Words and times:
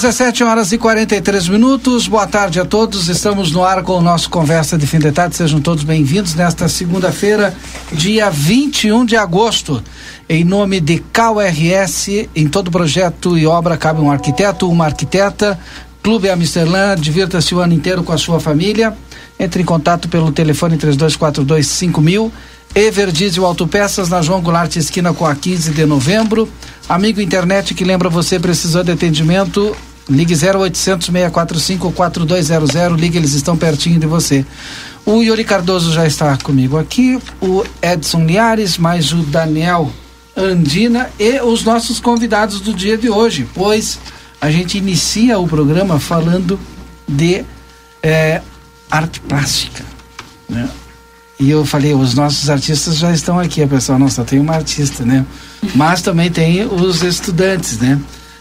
17 0.00 0.44
horas 0.44 0.70
e 0.70 0.78
43 0.78 1.48
minutos. 1.48 2.06
Boa 2.06 2.24
tarde 2.24 2.60
a 2.60 2.64
todos. 2.64 3.08
Estamos 3.08 3.50
no 3.50 3.64
ar 3.64 3.82
com 3.82 3.94
o 3.94 4.00
nosso 4.00 4.30
Conversa 4.30 4.78
de 4.78 4.86
Fim 4.86 5.00
de 5.00 5.10
Tarde. 5.10 5.34
Sejam 5.34 5.60
todos 5.60 5.82
bem-vindos 5.82 6.36
nesta 6.36 6.68
segunda-feira, 6.68 7.52
dia 7.90 8.30
21 8.30 9.04
de 9.04 9.16
agosto. 9.16 9.82
Em 10.28 10.44
nome 10.44 10.78
de 10.78 11.02
KRS, 11.12 12.30
em 12.32 12.46
todo 12.46 12.70
projeto 12.70 13.36
e 13.36 13.44
obra 13.44 13.76
cabe 13.76 14.00
um 14.00 14.08
arquiteto, 14.08 14.70
uma 14.70 14.84
arquiteta. 14.84 15.58
Clube 16.00 16.30
Amsterdã, 16.30 16.94
divirta-se 16.94 17.52
o 17.52 17.58
ano 17.58 17.74
inteiro 17.74 18.04
com 18.04 18.12
a 18.12 18.18
sua 18.18 18.38
família. 18.38 18.96
Entre 19.36 19.62
em 19.62 19.66
contato 19.66 20.08
pelo 20.08 20.30
telefone 20.30 20.76
3242 20.76 21.66
5000. 21.66 22.32
Everdiesel 22.72 23.44
Autopeças 23.44 24.08
na 24.08 24.22
João 24.22 24.40
Goulart 24.40 24.76
esquina 24.76 25.12
com 25.12 25.26
a 25.26 25.34
15 25.34 25.72
de 25.72 25.84
novembro. 25.84 26.48
Amigo 26.88 27.20
internet 27.20 27.74
que 27.74 27.84
lembra 27.84 28.08
você 28.08 28.38
precisou 28.40 28.82
de 28.82 28.92
atendimento, 28.92 29.76
Ligue 30.08 30.34
0800 30.34 31.06
645 31.06 31.92
4200, 31.92 32.98
ligue, 32.98 33.18
eles 33.18 33.34
estão 33.34 33.56
pertinho 33.56 34.00
de 34.00 34.06
você. 34.06 34.44
O 35.04 35.22
Yuri 35.22 35.44
Cardoso 35.44 35.92
já 35.92 36.06
está 36.06 36.36
comigo 36.38 36.78
aqui, 36.78 37.20
o 37.42 37.62
Edson 37.82 38.24
Liares, 38.24 38.78
mais 38.78 39.12
o 39.12 39.18
Daniel 39.18 39.92
Andina 40.34 41.10
e 41.18 41.40
os 41.40 41.62
nossos 41.62 42.00
convidados 42.00 42.60
do 42.60 42.72
dia 42.72 42.96
de 42.96 43.10
hoje, 43.10 43.46
pois 43.54 43.98
a 44.40 44.50
gente 44.50 44.78
inicia 44.78 45.38
o 45.38 45.46
programa 45.46 46.00
falando 46.00 46.58
de 47.06 47.44
é, 48.02 48.40
arte 48.90 49.20
plástica. 49.20 49.84
Né? 50.48 50.68
E 51.38 51.50
eu 51.50 51.66
falei, 51.66 51.92
os 51.92 52.14
nossos 52.14 52.48
artistas 52.48 52.96
já 52.96 53.12
estão 53.12 53.38
aqui, 53.38 53.62
a 53.62 53.68
pessoa, 53.68 54.08
só 54.08 54.24
tem 54.24 54.40
uma 54.40 54.54
artista, 54.54 55.04
né? 55.04 55.26
Mas 55.74 56.02
também 56.02 56.30
tem 56.30 56.64
os 56.64 57.02
estudantes, 57.02 57.78
né? 57.78 58.00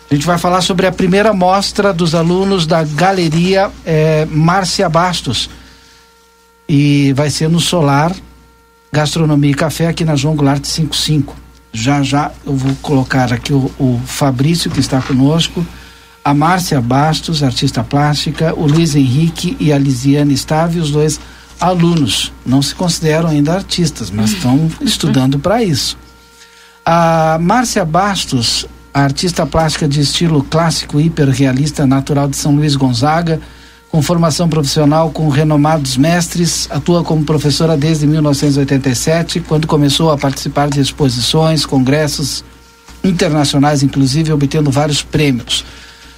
A 0.09 0.13
gente 0.13 0.25
vai 0.25 0.38
falar 0.38 0.61
sobre 0.61 0.88
a 0.88 0.91
primeira 0.91 1.33
mostra 1.33 1.94
dos 1.94 2.16
alunos 2.16 2.66
da 2.66 2.83
Galeria 2.83 3.69
é, 3.85 4.25
Márcia 4.25 4.88
Bastos. 4.88 5.50
E 6.67 7.13
vai 7.13 7.29
ser 7.29 7.50
no 7.50 7.59
Solar 7.59 8.13
Gastronomia 8.91 9.51
e 9.51 9.53
Café 9.53 9.88
aqui 9.88 10.05
na 10.05 10.16
João 10.16 10.35
Goulart 10.35 10.63
55. 10.63 11.35
Já 11.73 12.01
já 12.01 12.31
eu 12.45 12.55
vou 12.55 12.73
colocar 12.81 13.34
aqui 13.34 13.53
o, 13.53 13.72
o 13.78 14.01
Fabrício 14.05 14.72
que 14.72 14.79
está 14.79 15.01
conosco, 15.01 15.66
a 16.23 16.34
Márcia 16.34 16.79
Bastos, 16.81 17.44
artista 17.44 17.84
plástica, 17.84 18.53
o 18.55 18.66
Luiz 18.66 18.95
Henrique 18.95 19.57
e 19.59 19.73
a 19.73 19.78
Lisiane 19.78 20.35
Stave, 20.35 20.79
os 20.79 20.91
dois 20.91 21.19
alunos. 21.59 22.31
Não 22.45 22.61
se 22.61 22.73
consideram 22.73 23.29
ainda 23.29 23.53
artistas, 23.53 24.09
mas 24.09 24.31
estão 24.31 24.69
estudando 24.81 25.38
para 25.38 25.63
isso. 25.63 25.97
A 26.90 27.38
Márcia 27.42 27.84
Bastos 27.84 28.66
artista 28.94 29.46
plástica 29.46 29.90
de 29.90 30.00
estilo 30.00 30.42
clássico 30.42 31.02
hiperrealista 31.02 31.86
natural 31.86 32.30
de 32.30 32.38
São 32.38 32.56
Luís 32.56 32.78
Gonzaga, 32.78 33.42
com 33.90 34.02
formação 34.02 34.48
profissional 34.48 35.12
com 35.12 35.28
renomados 35.28 35.97
mestres, 35.97 36.66
atua 36.72 37.03
como 37.03 37.26
professora 37.26 37.76
desde 37.76 38.08
1987, 38.08 39.42
quando 39.42 39.68
começou 39.68 40.12
a 40.12 40.18
participar 40.18 40.70
de 40.70 40.80
exposições, 40.80 41.66
congressos 41.66 42.42
internacionais, 43.03 43.84
inclusive 43.84 44.31
obtendo 44.31 44.72
vários 44.72 45.03
prêmios. 45.03 45.66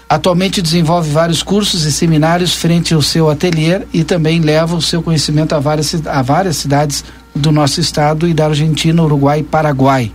Atualmente 0.08 0.62
desenvolve 0.62 1.10
vários 1.10 1.42
cursos 1.42 1.84
e 1.84 1.92
seminários 1.92 2.54
frente 2.54 2.94
ao 2.94 3.02
seu 3.02 3.28
ateliê 3.28 3.82
e 3.92 4.04
também 4.04 4.40
leva 4.40 4.76
o 4.76 4.82
seu 4.84 5.02
conhecimento 5.02 5.56
a 5.56 5.60
várias, 5.60 5.96
a 6.06 6.22
várias 6.22 6.58
cidades 6.58 7.04
do 7.36 7.52
nosso 7.52 7.82
estado 7.82 8.28
e 8.28 8.36
da 8.36 8.46
Argentina, 8.46 9.02
Uruguai 9.02 9.40
e 9.40 9.44
Paraguai. 9.44 10.12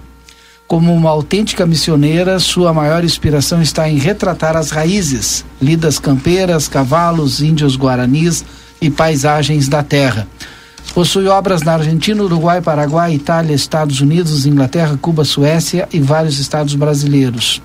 Como 0.66 0.94
uma 0.94 1.10
autêntica 1.10 1.66
missioneira, 1.66 2.38
sua 2.40 2.72
maior 2.72 3.04
inspiração 3.04 3.60
está 3.60 3.88
em 3.88 3.98
retratar 3.98 4.56
as 4.56 4.70
raízes, 4.70 5.44
lidas 5.60 5.98
campeiras, 5.98 6.68
cavalos, 6.68 7.42
índios 7.42 7.76
guaranis 7.76 8.44
e 8.80 8.90
paisagens 8.90 9.68
da 9.68 9.82
terra. 9.82 10.26
Possui 10.94 11.26
obras 11.26 11.62
na 11.62 11.74
Argentina, 11.74 12.22
Uruguai, 12.22 12.62
Paraguai, 12.62 13.14
Itália, 13.14 13.54
Estados 13.54 14.00
Unidos, 14.00 14.46
Inglaterra, 14.46 14.98
Cuba, 15.00 15.24
Suécia 15.24 15.88
e 15.92 16.00
vários 16.00 16.38
estados 16.38 16.74
brasileiros. 16.74 17.60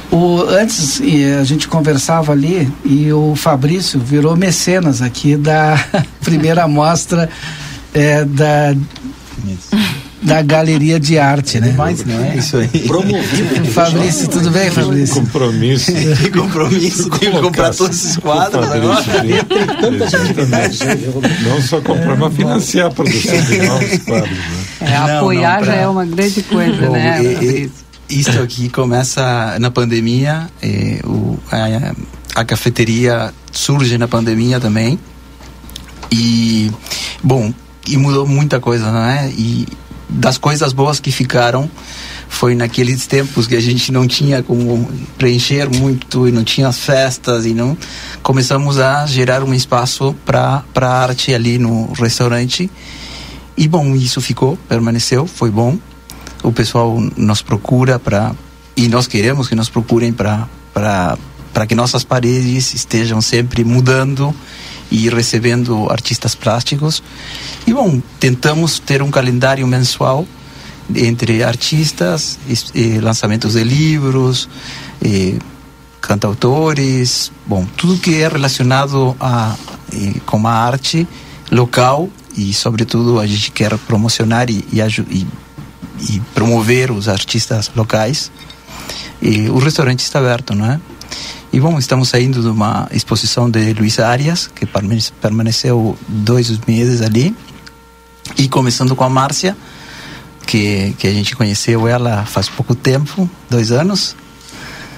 O, 0.10 0.40
antes 0.44 1.02
a 1.38 1.44
gente 1.44 1.68
conversava 1.68 2.32
ali 2.32 2.72
e 2.86 3.12
o 3.12 3.36
Fabrício 3.36 4.00
virou 4.00 4.38
mecenas 4.38 5.02
aqui 5.02 5.36
da 5.36 5.78
primeira 6.24 6.66
mostra 6.66 7.30
é, 7.94 8.24
da 8.24 8.74
da 10.24 10.42
Galeria 10.42 11.00
de 11.00 11.20
Arte, 11.20 11.60
né? 11.60 11.74
Mais, 11.74 12.04
não 12.06 12.24
é 12.24 12.38
isso 12.38 12.58
aí. 12.58 12.68
Promovido. 12.68 13.66
Fabrício, 13.72 14.30
tudo 14.30 14.50
bem, 14.52 14.72
Fabrício? 14.72 15.16
Compromisso. 15.16 15.92
que 16.22 16.32
compromisso, 16.32 17.10
tem 17.10 17.32
que 17.32 17.42
comprar 17.42 17.74
todos 17.74 17.98
esses 17.98 18.18
quadros 18.18 18.66
agora. 18.72 19.04
Não 21.42 21.62
só 21.62 21.82
comprar, 21.82 22.16
mas 22.18 22.36
financiar 22.36 22.88
a 22.88 22.92
produção 22.92 23.42
de 23.42 23.58
novos 23.68 23.98
quadros. 24.00 24.30
Né? 24.32 24.64
É, 24.82 24.96
apoiar 24.96 25.42
não, 25.52 25.58
não, 25.60 25.66
pra... 25.66 25.66
já 25.66 25.76
é 25.76 25.88
uma 25.88 26.06
grande 26.06 26.44
coisa, 26.44 26.88
Bom, 26.88 26.94
né? 26.94 27.24
E, 27.24 27.72
e, 28.10 28.20
isso 28.20 28.42
aqui 28.42 28.70
começa 28.70 29.58
na 29.60 29.72
pandemia, 29.72 30.48
e, 30.62 31.00
o, 31.04 31.38
a, 31.52 31.94
a 32.42 32.46
cafeteria 32.46 33.34
surge 33.52 33.98
na 33.98 34.08
pandemia 34.08 34.60
também. 34.60 34.98
E, 36.12 36.72
bom, 37.24 37.52
e 37.88 37.98
mudou 37.98 38.28
muita 38.28 38.60
coisa, 38.60 38.92
não 38.92 39.04
é? 39.04 39.30
E 39.30 39.68
das 40.14 40.38
coisas 40.38 40.72
boas 40.72 41.00
que 41.00 41.12
ficaram 41.12 41.70
foi 42.30 42.56
naqueles 42.56 43.06
tempos 43.06 43.48
que 43.48 43.56
a 43.56 43.62
gente 43.62 43.92
não 43.92 44.08
tinha 44.08 44.42
como 44.42 44.90
preencher 45.18 45.70
muito 45.70 46.28
e 46.28 46.32
não 46.32 46.44
tinha 46.44 46.68
as 46.68 46.80
festas 46.80 47.46
e 47.46 47.54
não. 47.54 47.78
Começamos 48.22 48.80
a 48.80 49.06
gerar 49.06 49.44
um 49.44 49.54
espaço 49.54 50.16
para 50.26 50.64
para 50.74 50.90
arte 50.90 51.34
ali 51.34 51.58
no 51.58 51.92
restaurante. 51.94 52.70
E 53.56 53.68
bom 53.68 53.96
isso 53.96 54.20
ficou 54.22 54.58
permaneceu 54.68 55.28
foi 55.28 55.52
bom. 55.52 55.78
O 56.42 56.52
pessoal 56.52 57.00
nos 57.16 57.42
procura 57.42 58.00
para 58.00 58.34
e 58.76 58.88
nós 58.88 59.08
queremos 59.08 59.48
que 59.48 59.56
nos 59.56 59.70
procurem 59.70 60.12
para 60.12 60.48
para 60.74 61.18
para 61.54 61.68
que 61.68 61.76
nossas 61.76 62.04
paredes 62.04 62.74
estejam 62.74 63.22
sempre 63.22 63.64
mudando 63.64 64.34
e 64.92 65.10
recebendo 65.10 65.90
artistas 65.90 66.36
plásticos. 66.36 67.02
E 67.66 67.74
bom, 67.74 68.02
tentamos 68.20 68.80
ter 68.80 69.02
um 69.02 69.12
calendário 69.12 69.66
mensual 69.68 70.26
entre 70.96 71.44
artistas, 71.44 72.38
e, 72.48 72.80
e 72.80 73.00
lançamentos 73.00 73.54
de 73.54 73.64
livros, 73.64 74.50
e, 75.02 75.40
cantautores, 76.02 77.32
bom, 77.48 77.66
tudo 77.78 77.98
que 77.98 78.22
é 78.22 78.28
relacionado 78.28 79.16
a, 79.20 79.56
e, 79.92 80.20
com 80.26 80.46
a 80.46 80.52
arte 80.52 81.08
local 81.50 82.10
e, 82.36 82.54
sobretudo, 82.54 83.20
a 83.20 83.28
gente 83.28 83.52
quer 83.52 83.78
promocionar 83.78 84.50
e, 84.50 84.66
e, 84.72 85.28
e 86.10 86.20
promover 86.34 86.92
os 86.92 87.08
artistas 87.08 87.72
locais. 87.76 88.32
E 89.22 89.50
o 89.50 89.60
restaurante 89.60 90.00
está 90.00 90.20
aberto, 90.20 90.54
não 90.54 90.66
é? 90.66 90.80
E 91.54 91.60
bom, 91.60 91.78
estamos 91.78 92.10
saindo 92.10 92.42
de 92.42 92.48
uma 92.48 92.88
exposição 92.92 93.50
de 93.50 93.74
Luiz 93.74 94.00
Arias, 94.00 94.48
que 94.48 94.66
permaneceu 95.22 95.96
dois 96.08 96.50
meses 96.68 97.02
ali. 97.02 97.36
E 98.38 98.48
começando 98.48 98.96
com 98.96 99.04
a 99.04 99.10
Márcia, 99.10 99.56
que, 100.48 100.96
que 100.98 101.08
a 101.08 101.14
gente 101.14 101.36
conheceu 101.36 101.88
ela 101.88 102.26
faz 102.26 102.50
pouco 102.50 102.74
tempo, 102.74 103.30
dois 103.50 103.72
anos. 103.72 104.16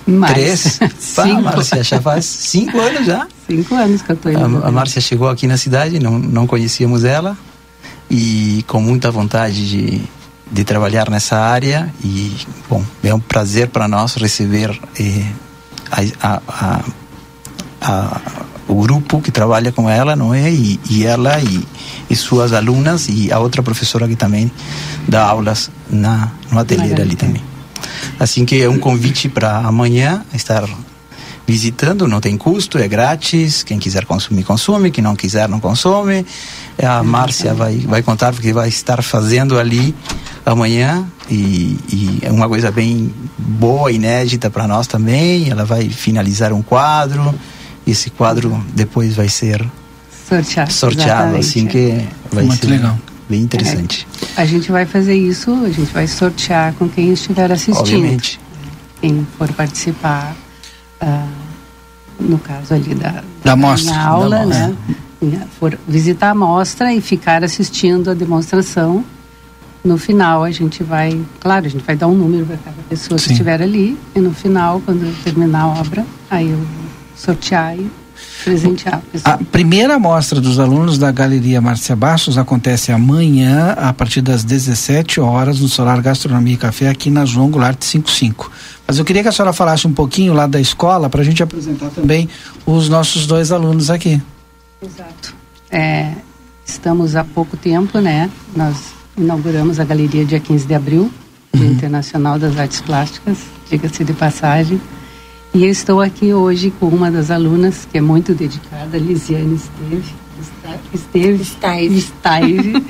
Mais. 0.07 0.33
Três. 0.33 0.79
Pá, 1.15 1.25
Márcia 1.41 1.83
já 1.83 2.01
faz 2.01 2.23
cinco 2.25 2.79
anos 2.79 3.05
já. 3.05 3.27
Cinco 3.47 3.75
anos 3.75 4.01
que 4.01 4.11
eu 4.11 4.15
estou 4.15 4.31
indo. 4.31 4.63
A, 4.63 4.67
a 4.67 4.71
Márcia 4.71 5.01
chegou 5.01 5.27
aqui 5.27 5.47
na 5.47 5.57
cidade, 5.57 5.99
não, 5.99 6.17
não 6.17 6.47
conhecíamos 6.47 7.03
ela. 7.03 7.37
E 8.09 8.63
com 8.67 8.79
muita 8.79 9.11
vontade 9.11 9.67
de, 9.67 10.01
de 10.49 10.63
trabalhar 10.63 11.09
nessa 11.09 11.37
área. 11.37 11.93
E, 12.03 12.33
bom, 12.69 12.81
é 13.03 13.13
um 13.13 13.19
prazer 13.19 13.67
para 13.69 13.87
nós 13.87 14.15
receber 14.15 14.79
eh, 14.97 15.25
a, 15.91 16.41
a, 16.47 16.81
a, 17.81 18.21
o 18.67 18.75
grupo 18.75 19.21
que 19.21 19.31
trabalha 19.31 19.71
com 19.71 19.89
ela, 19.89 20.15
não 20.15 20.33
é? 20.33 20.51
E, 20.51 20.79
e 20.89 21.05
ela 21.05 21.39
e, 21.39 21.63
e, 22.09 22.15
suas 22.15 22.53
alunas 22.53 23.07
e 23.07 23.31
a 23.31 23.39
outra 23.39 23.61
professora 23.61 24.07
que 24.07 24.15
também 24.15 24.51
dá 25.07 25.23
aulas 25.25 25.69
na, 25.89 26.31
no 26.51 26.59
ateliê 26.59 26.93
ali 26.93 27.15
também. 27.15 27.43
Assim 28.19 28.45
que 28.45 28.61
é 28.61 28.69
um 28.69 28.79
convite 28.79 29.29
para 29.29 29.59
amanhã 29.59 30.25
estar 30.33 30.63
visitando, 31.47 32.07
não 32.07 32.19
tem 32.19 32.37
custo, 32.37 32.77
é 32.77 32.87
grátis. 32.87 33.63
Quem 33.63 33.77
quiser 33.77 34.05
consumir, 34.05 34.43
consome. 34.43 34.89
Quem 34.89 35.03
não 35.03 35.15
quiser, 35.15 35.47
não 35.47 35.59
consome. 35.59 36.25
A 36.81 37.03
Márcia 37.03 37.53
vai, 37.53 37.77
vai 37.77 38.01
contar 38.01 38.33
porque 38.33 38.51
vai 38.51 38.67
estar 38.67 39.03
fazendo 39.03 39.59
ali 39.59 39.93
amanhã 40.45 41.05
e, 41.29 41.77
e 41.91 42.19
é 42.21 42.31
uma 42.31 42.47
coisa 42.47 42.71
bem 42.71 43.13
boa, 43.37 43.91
inédita 43.91 44.49
para 44.49 44.67
nós 44.67 44.87
também. 44.87 45.49
Ela 45.49 45.65
vai 45.65 45.89
finalizar 45.89 46.53
um 46.53 46.61
quadro. 46.61 47.33
Esse 47.85 48.09
quadro 48.09 48.63
depois 48.73 49.15
vai 49.15 49.27
ser 49.27 49.65
sorteado, 50.27 50.71
sorteado 50.71 51.37
assim 51.37 51.67
que 51.67 52.07
vai 52.31 52.45
Muito 52.45 52.65
ser 52.65 52.71
legal. 52.71 52.97
bem 53.29 53.41
interessante. 53.41 54.07
É, 54.35 54.41
a 54.41 54.45
gente 54.45 54.71
vai 54.71 54.85
fazer 54.85 55.15
isso, 55.15 55.51
a 55.63 55.69
gente 55.69 55.93
vai 55.93 56.07
sortear 56.07 56.73
com 56.73 56.89
quem 56.89 57.13
estiver 57.13 57.51
assistindo. 57.51 57.79
Obviamente. 57.79 58.39
Quem 59.01 59.27
for 59.37 59.51
participar 59.53 60.35
uh, 61.01 61.45
no 62.19 62.39
caso 62.39 62.73
ali 62.73 62.95
da, 62.95 63.23
da 63.43 63.55
mostra, 63.55 63.95
aula, 63.97 64.45
da 64.45 64.45
né? 64.45 64.75
For 65.59 65.77
visitar 65.87 66.31
a 66.31 66.35
mostra 66.35 66.93
e 66.93 67.01
ficar 67.01 67.43
assistindo 67.43 68.11
a 68.11 68.13
demonstração. 68.13 69.03
No 69.85 69.99
final 69.99 70.43
a 70.43 70.49
gente 70.49 70.83
vai, 70.83 71.23
claro, 71.39 71.67
a 71.67 71.69
gente 71.69 71.83
vai 71.83 71.95
dar 71.95 72.07
um 72.07 72.15
número 72.15 72.43
para 72.43 72.57
cada 72.57 72.81
pessoa 72.89 73.19
Sim. 73.19 73.27
que 73.27 73.31
estiver 73.33 73.61
ali 73.61 73.95
e 74.15 74.19
no 74.19 74.33
final, 74.33 74.81
quando 74.83 75.23
terminar 75.23 75.61
a 75.61 75.67
obra, 75.67 76.03
aí 76.27 76.49
eu 76.49 76.59
sortear 77.15 77.77
e 77.77 77.91
presentear 78.43 78.99
a 79.23 79.33
A 79.33 79.37
primeira 79.37 79.99
mostra 79.99 80.41
dos 80.41 80.57
alunos 80.57 80.97
da 80.97 81.11
Galeria 81.11 81.61
Márcia 81.61 81.95
Bastos 81.95 82.35
acontece 82.35 82.91
amanhã, 82.91 83.73
a 83.77 83.93
partir 83.93 84.21
das 84.21 84.43
17 84.43 85.21
horas, 85.21 85.59
no 85.59 85.67
Solar 85.67 86.01
Gastronomia 86.01 86.55
e 86.55 86.57
Café, 86.57 86.89
aqui 86.89 87.11
na 87.11 87.23
João 87.23 87.51
Goulart 87.51 87.83
55. 87.83 88.51
Mas 88.87 88.97
eu 88.97 89.05
queria 89.05 89.21
que 89.21 89.29
a 89.29 89.31
senhora 89.31 89.53
falasse 89.53 89.85
um 89.85 89.93
pouquinho 89.93 90.33
lá 90.33 90.47
da 90.47 90.59
escola 90.59 91.11
para 91.11 91.21
a 91.21 91.23
gente 91.23 91.43
apresentar 91.43 91.91
também 91.91 92.27
os 92.65 92.89
nossos 92.89 93.27
dois 93.27 93.51
alunos 93.51 93.91
aqui. 93.91 94.19
Exato. 94.81 95.35
É, 95.69 96.13
estamos 96.65 97.15
há 97.15 97.23
pouco 97.23 97.55
tempo, 97.55 97.99
né? 97.99 98.31
Nós 98.55 98.94
inauguramos 99.17 99.79
a 99.79 99.83
galeria 99.83 100.25
dia 100.25 100.39
15 100.39 100.65
de 100.65 100.73
abril, 100.73 101.11
Dia 101.53 101.65
uhum. 101.65 101.71
Internacional 101.71 102.37
das 102.37 102.57
Artes 102.57 102.81
Plásticas, 102.81 103.37
diga-se 103.69 104.03
de 104.03 104.13
passagem. 104.13 104.79
E 105.53 105.63
eu 105.63 105.69
estou 105.69 106.01
aqui 106.01 106.33
hoje 106.33 106.73
com 106.79 106.87
uma 106.87 107.09
das 107.09 107.31
alunas 107.31 107.87
que 107.89 107.97
é 107.97 108.01
muito 108.01 108.33
dedicada, 108.33 108.97
Lisiane 108.97 109.55
Esteve. 109.55 110.03
Esteve. 110.93 111.41
Esteve. 111.41 111.97
Esteve. 111.97 112.85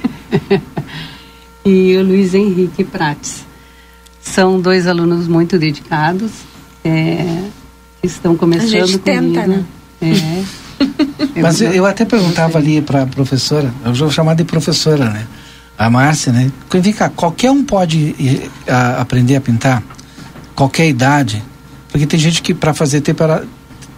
e 1.63 1.96
o 1.96 2.03
Luiz 2.03 2.34
Henrique 2.34 2.84
Prates. 2.84 3.46
São 4.20 4.60
dois 4.60 4.88
alunos 4.88 5.27
muito 5.27 5.60
dedicados, 5.60 6.32
é, 6.84 7.44
que 8.01 8.08
estão 8.08 8.36
começando 8.36 8.82
a 8.82 8.86
gente 8.88 8.98
comigo. 8.98 9.34
Tenta, 9.36 9.48
né? 9.48 9.65
É. 10.01 10.44
Mas 11.39 11.62
eu, 11.62 11.72
eu, 11.72 11.86
até 11.86 12.03
perguntava 12.03 12.58
ali 12.58 12.82
para 12.82 13.03
a 13.03 13.05
professora, 13.05 13.72
eu 13.86 13.94
vou 13.94 14.10
chamar 14.10 14.34
de 14.34 14.44
professora, 14.44 15.10
né? 15.12 15.27
A 15.77 15.89
Márcia, 15.89 16.32
né? 16.32 16.51
Vem 16.72 16.94
cá, 16.94 17.10
qualquer 17.10 17.51
um 17.51 17.63
pode 17.63 17.98
ir, 17.98 18.50
a, 18.67 19.01
aprender 19.01 19.36
a 19.36 19.41
pintar? 19.41 19.84
Qualquer 20.55 20.88
idade? 20.88 21.44
Porque 21.89 22.05
tem 22.05 22.20
gente 22.20 22.41
que 22.41 22.53
para 22.53 22.74
fazer 22.74 23.01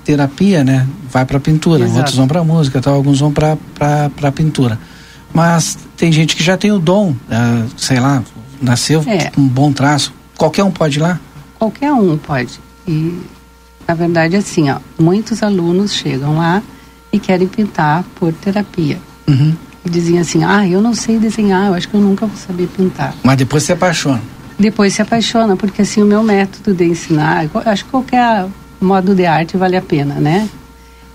terapia, 0.04 0.64
né, 0.64 0.88
vai 1.12 1.26
para 1.26 1.40
pintura, 1.40 1.84
Exato. 1.84 1.98
outros 1.98 2.16
vão 2.16 2.28
para 2.28 2.44
música, 2.44 2.82
tal, 2.82 2.94
alguns 2.94 3.20
vão 3.20 3.32
para 3.32 3.58
para 3.76 4.32
pintura. 4.32 4.80
Mas 5.34 5.78
tem 5.96 6.12
gente 6.12 6.36
que 6.36 6.44
já 6.44 6.58
tem 6.58 6.72
o 6.72 6.80
dom, 6.80 7.12
uh, 7.12 7.70
sei 7.78 8.00
lá, 8.00 8.24
nasceu 8.62 9.04
é. 9.06 9.30
com 9.30 9.42
um 9.42 9.48
bom 9.48 9.72
traço. 9.72 10.14
Qualquer 10.38 10.64
um 10.64 10.72
pode 10.72 10.98
ir 10.98 11.02
lá? 11.02 11.20
Qualquer 11.60 11.92
um 11.92 12.18
pode. 12.18 12.60
E 12.88 13.20
na 13.88 13.94
verdade 13.94 14.36
assim, 14.36 14.70
ó, 14.70 14.80
muitos 14.98 15.44
alunos 15.44 15.94
chegam 15.94 16.38
lá 16.38 16.62
e 17.12 17.20
querem 17.20 17.48
pintar 17.48 18.04
por 18.16 18.34
terapia. 18.34 19.00
Uhum. 19.28 19.56
Dizem 19.86 20.20
assim, 20.20 20.44
ah, 20.44 20.68
eu 20.68 20.82
não 20.82 20.94
sei 20.94 21.18
desenhar, 21.18 21.68
eu 21.68 21.74
acho 21.74 21.88
que 21.88 21.96
eu 21.96 22.02
nunca 22.02 22.26
vou 22.26 22.36
saber 22.36 22.68
pintar. 22.68 23.16
Mas 23.24 23.38
depois 23.38 23.64
se 23.64 23.72
apaixona 23.72 24.22
depois 24.58 24.94
se 24.94 25.02
apaixona, 25.02 25.56
porque 25.56 25.84
assim 25.84 26.02
o 26.02 26.06
meu 26.06 26.24
método 26.24 26.74
de 26.74 26.86
ensinar, 26.86 27.48
acho 27.66 27.86
que 27.86 27.92
qualquer 27.92 28.48
modo 28.82 29.14
de 29.14 29.26
arte 29.26 29.56
vale 29.56 29.78
a 29.78 29.82
pena, 29.82 30.16
né? 30.16 30.50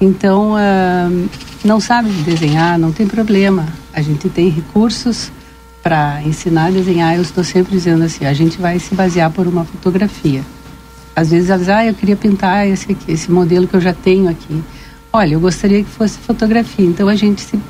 Então, 0.00 0.52
uh, 0.52 1.28
não 1.64 1.80
sabe 1.80 2.10
desenhar, 2.22 2.78
não 2.78 2.92
tem 2.92 3.06
problema. 3.06 3.66
A 3.92 4.02
gente 4.02 4.28
tem 4.28 4.48
recursos 4.48 5.30
para 5.82 6.22
ensinar 6.24 6.66
a 6.66 6.70
desenhar. 6.70 7.14
Eu 7.14 7.22
estou 7.22 7.44
sempre 7.44 7.72
dizendo 7.72 8.02
assim, 8.04 8.24
a 8.24 8.32
gente 8.32 8.60
vai 8.60 8.78
se 8.78 8.94
basear 8.94 9.30
por 9.30 9.46
uma 9.46 9.64
fotografia. 9.64 10.42
Às 11.14 11.30
vezes 11.30 11.50
elas, 11.50 11.68
ah, 11.68 11.84
eu 11.84 11.94
queria 11.94 12.16
pintar 12.16 12.66
esse 12.66 12.90
aqui, 12.90 13.12
esse 13.12 13.30
modelo 13.30 13.68
que 13.68 13.74
eu 13.74 13.80
já 13.80 13.92
tenho 13.92 14.28
aqui. 14.28 14.62
Olha, 15.12 15.34
eu 15.34 15.40
gostaria 15.40 15.84
que 15.84 15.90
fosse 15.90 16.18
fotografia. 16.18 16.86
Então 16.86 17.06
a 17.08 17.14
gente 17.14 17.42
se, 17.42 17.60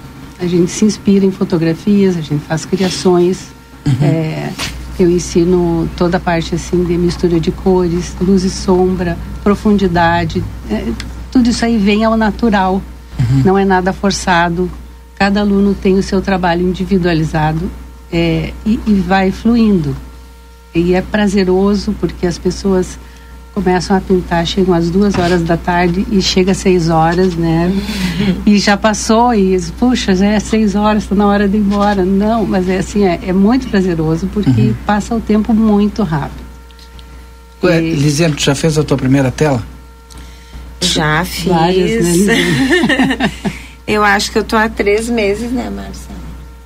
a 0.43 0.47
gente 0.47 0.71
se 0.71 0.85
inspira 0.85 1.25
em 1.25 1.31
fotografias, 1.31 2.17
a 2.17 2.21
gente 2.21 2.45
faz 2.45 2.65
criações. 2.65 3.49
Uhum. 3.87 4.07
É, 4.07 4.53
eu 4.99 5.11
ensino 5.11 5.89
toda 5.97 6.17
a 6.19 6.21
parte 6.21 6.55
assim 6.55 6.85
de 6.85 6.97
mistura 6.99 7.41
de 7.41 7.51
cores, 7.51 8.15
luz 8.21 8.45
e 8.45 8.51
sombra, 8.51 9.17
profundidade. 9.43 10.43
É, 10.71 10.85
tudo 11.31 11.49
isso 11.49 11.65
aí 11.65 11.79
vem 11.79 12.05
ao 12.05 12.17
natural, 12.17 12.83
uhum. 13.19 13.43
não 13.45 13.59
é 13.59 13.65
nada 13.65 13.93
forçado. 13.93 14.71
Cada 15.17 15.41
aluno 15.41 15.75
tem 15.75 15.97
o 15.97 16.03
seu 16.03 16.21
trabalho 16.21 16.67
individualizado. 16.67 17.71
é, 18.13 18.53
e, 18.67 18.79
e 18.87 18.95
vai 18.95 19.31
fluindo. 19.31 19.97
E 20.75 20.95
é 20.95 21.01
prazeroso 21.01 21.95
porque 21.99 22.27
as 22.27 22.39
pessoas 22.39 22.99
começam 23.55 23.97
a 23.97 24.01
pintar, 24.01 24.47
chegam 24.47 24.75
às 24.75 24.91
duas 24.91 25.17
horas 25.17 25.43
da 25.43 25.57
tarde 25.57 26.07
e 26.11 26.23
chega 26.23 26.53
às 26.53 26.59
seis 26.59 26.89
horas, 26.89 27.35
né? 27.35 27.71
e 28.47 28.59
já 28.59 28.77
passou 28.77 29.35
e 29.35 29.61
puxa, 29.79 30.15
já 30.15 30.27
é 30.27 30.41
seis 30.41 30.75
horas, 30.75 31.03
está 31.05 31.15
na 31.15 31.27
hora 31.27 31.49
de 31.49 31.57
ir 31.57 31.61
embora. 31.61 32.05
Não, 32.05 32.47
mas 32.47 32.69
é 32.69 32.79
assim, 32.79 33.05
é, 33.05 33.21
é 33.27 33.33
muito 33.33 33.69
prazeroso 33.69 34.29
porque 34.33 34.61
uhum. 34.61 34.75
passa 34.87 35.15
o 35.15 35.21
tempo 35.21 35.53
muito 35.53 36.03
rápido. 36.03 36.43
Ué, 37.63 37.83
e... 37.83 37.95
Lisiane, 37.95 38.35
tu 38.35 38.43
já 38.43 38.55
fez 38.55 38.79
a 38.79 38.83
tua 38.83 38.97
primeira 38.97 39.31
tela? 39.31 39.63
Já 40.81 41.25
fiz. 41.25 41.45
Várias, 41.45 42.27
né, 42.27 43.31
eu 43.87 44.03
acho 44.03 44.33
que 44.33 44.39
eu 44.39 44.45
tô 44.45 44.57
há 44.57 44.69
três 44.69 45.09
meses, 45.09 45.53
né, 45.53 45.71
Marcia? 45.71 46.13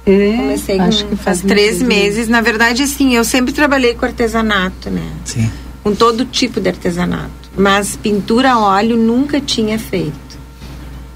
É, 0.07 0.37
Comecei 0.37 0.78
acho 0.78 1.05
com, 1.05 1.11
que 1.11 1.16
faz 1.16 1.40
três 1.43 1.83
meses. 1.83 2.28
Na 2.28 2.40
verdade, 2.40 2.85
assim, 2.85 3.14
eu 3.14 3.25
sempre 3.25 3.52
trabalhei 3.52 3.93
com 3.95 4.07
artesanato, 4.07 4.88
né? 4.88 5.02
Sim. 5.25 5.50
Com 5.87 5.95
todo 5.95 6.25
tipo 6.25 6.61
de 6.61 6.69
artesanato. 6.69 7.31
Mas 7.57 7.95
pintura 7.95 8.55
a 8.55 8.59
óleo 8.59 8.97
nunca 8.97 9.40
tinha 9.40 9.78
feito. 9.78 10.37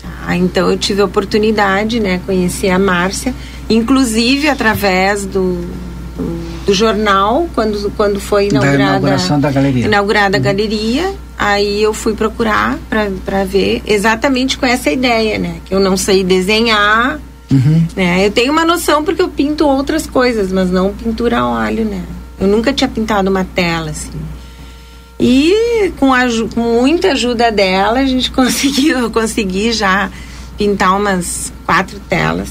Tá? 0.00 0.36
Então 0.36 0.70
eu 0.70 0.78
tive 0.78 1.02
a 1.02 1.06
oportunidade, 1.06 1.98
né? 1.98 2.20
Conheci 2.24 2.70
a 2.70 2.78
Márcia, 2.78 3.34
inclusive 3.68 4.48
através 4.48 5.24
do, 5.24 5.60
do, 6.16 6.66
do 6.66 6.72
jornal, 6.72 7.48
quando, 7.52 7.90
quando 7.96 8.20
foi 8.20 8.46
inaugurada, 8.46 8.78
da 8.78 8.84
inauguração 8.84 9.40
da 9.40 9.50
galeria. 9.50 9.86
Inaugurada 9.86 10.36
uhum. 10.38 10.40
a 10.40 10.44
galeria. 10.44 11.14
Aí 11.36 11.82
eu 11.82 11.92
fui 11.92 12.14
procurar 12.14 12.78
para 12.88 13.44
ver 13.44 13.82
exatamente 13.84 14.56
com 14.56 14.66
essa 14.66 14.88
ideia, 14.88 15.36
né? 15.36 15.56
Que 15.64 15.74
eu 15.74 15.80
não 15.80 15.96
sei 15.96 16.22
desenhar, 16.22 17.18
Uhum. 17.50 17.84
Né? 17.96 18.24
Eu 18.24 18.30
tenho 18.30 18.52
uma 18.52 18.64
noção 18.64 19.02
porque 19.02 19.20
eu 19.20 19.28
pinto 19.28 19.66
outras 19.66 20.06
coisas, 20.06 20.52
mas 20.52 20.70
não 20.70 20.94
pintura 20.94 21.40
a 21.40 21.48
óleo, 21.48 21.84
né? 21.84 22.04
Eu 22.38 22.46
nunca 22.46 22.72
tinha 22.72 22.86
pintado 22.88 23.28
uma 23.28 23.44
tela, 23.44 23.90
assim. 23.90 24.12
E 25.20 25.92
com, 25.98 26.12
a, 26.12 26.22
com 26.54 26.60
muita 26.80 27.12
ajuda 27.12 27.52
dela, 27.52 28.00
a 28.00 28.06
gente 28.06 28.30
conseguiu, 28.32 28.98
eu 28.98 29.10
consegui 29.10 29.72
já 29.72 30.10
pintar 30.56 30.96
umas 30.96 31.52
quatro 31.64 32.00
telas. 32.08 32.48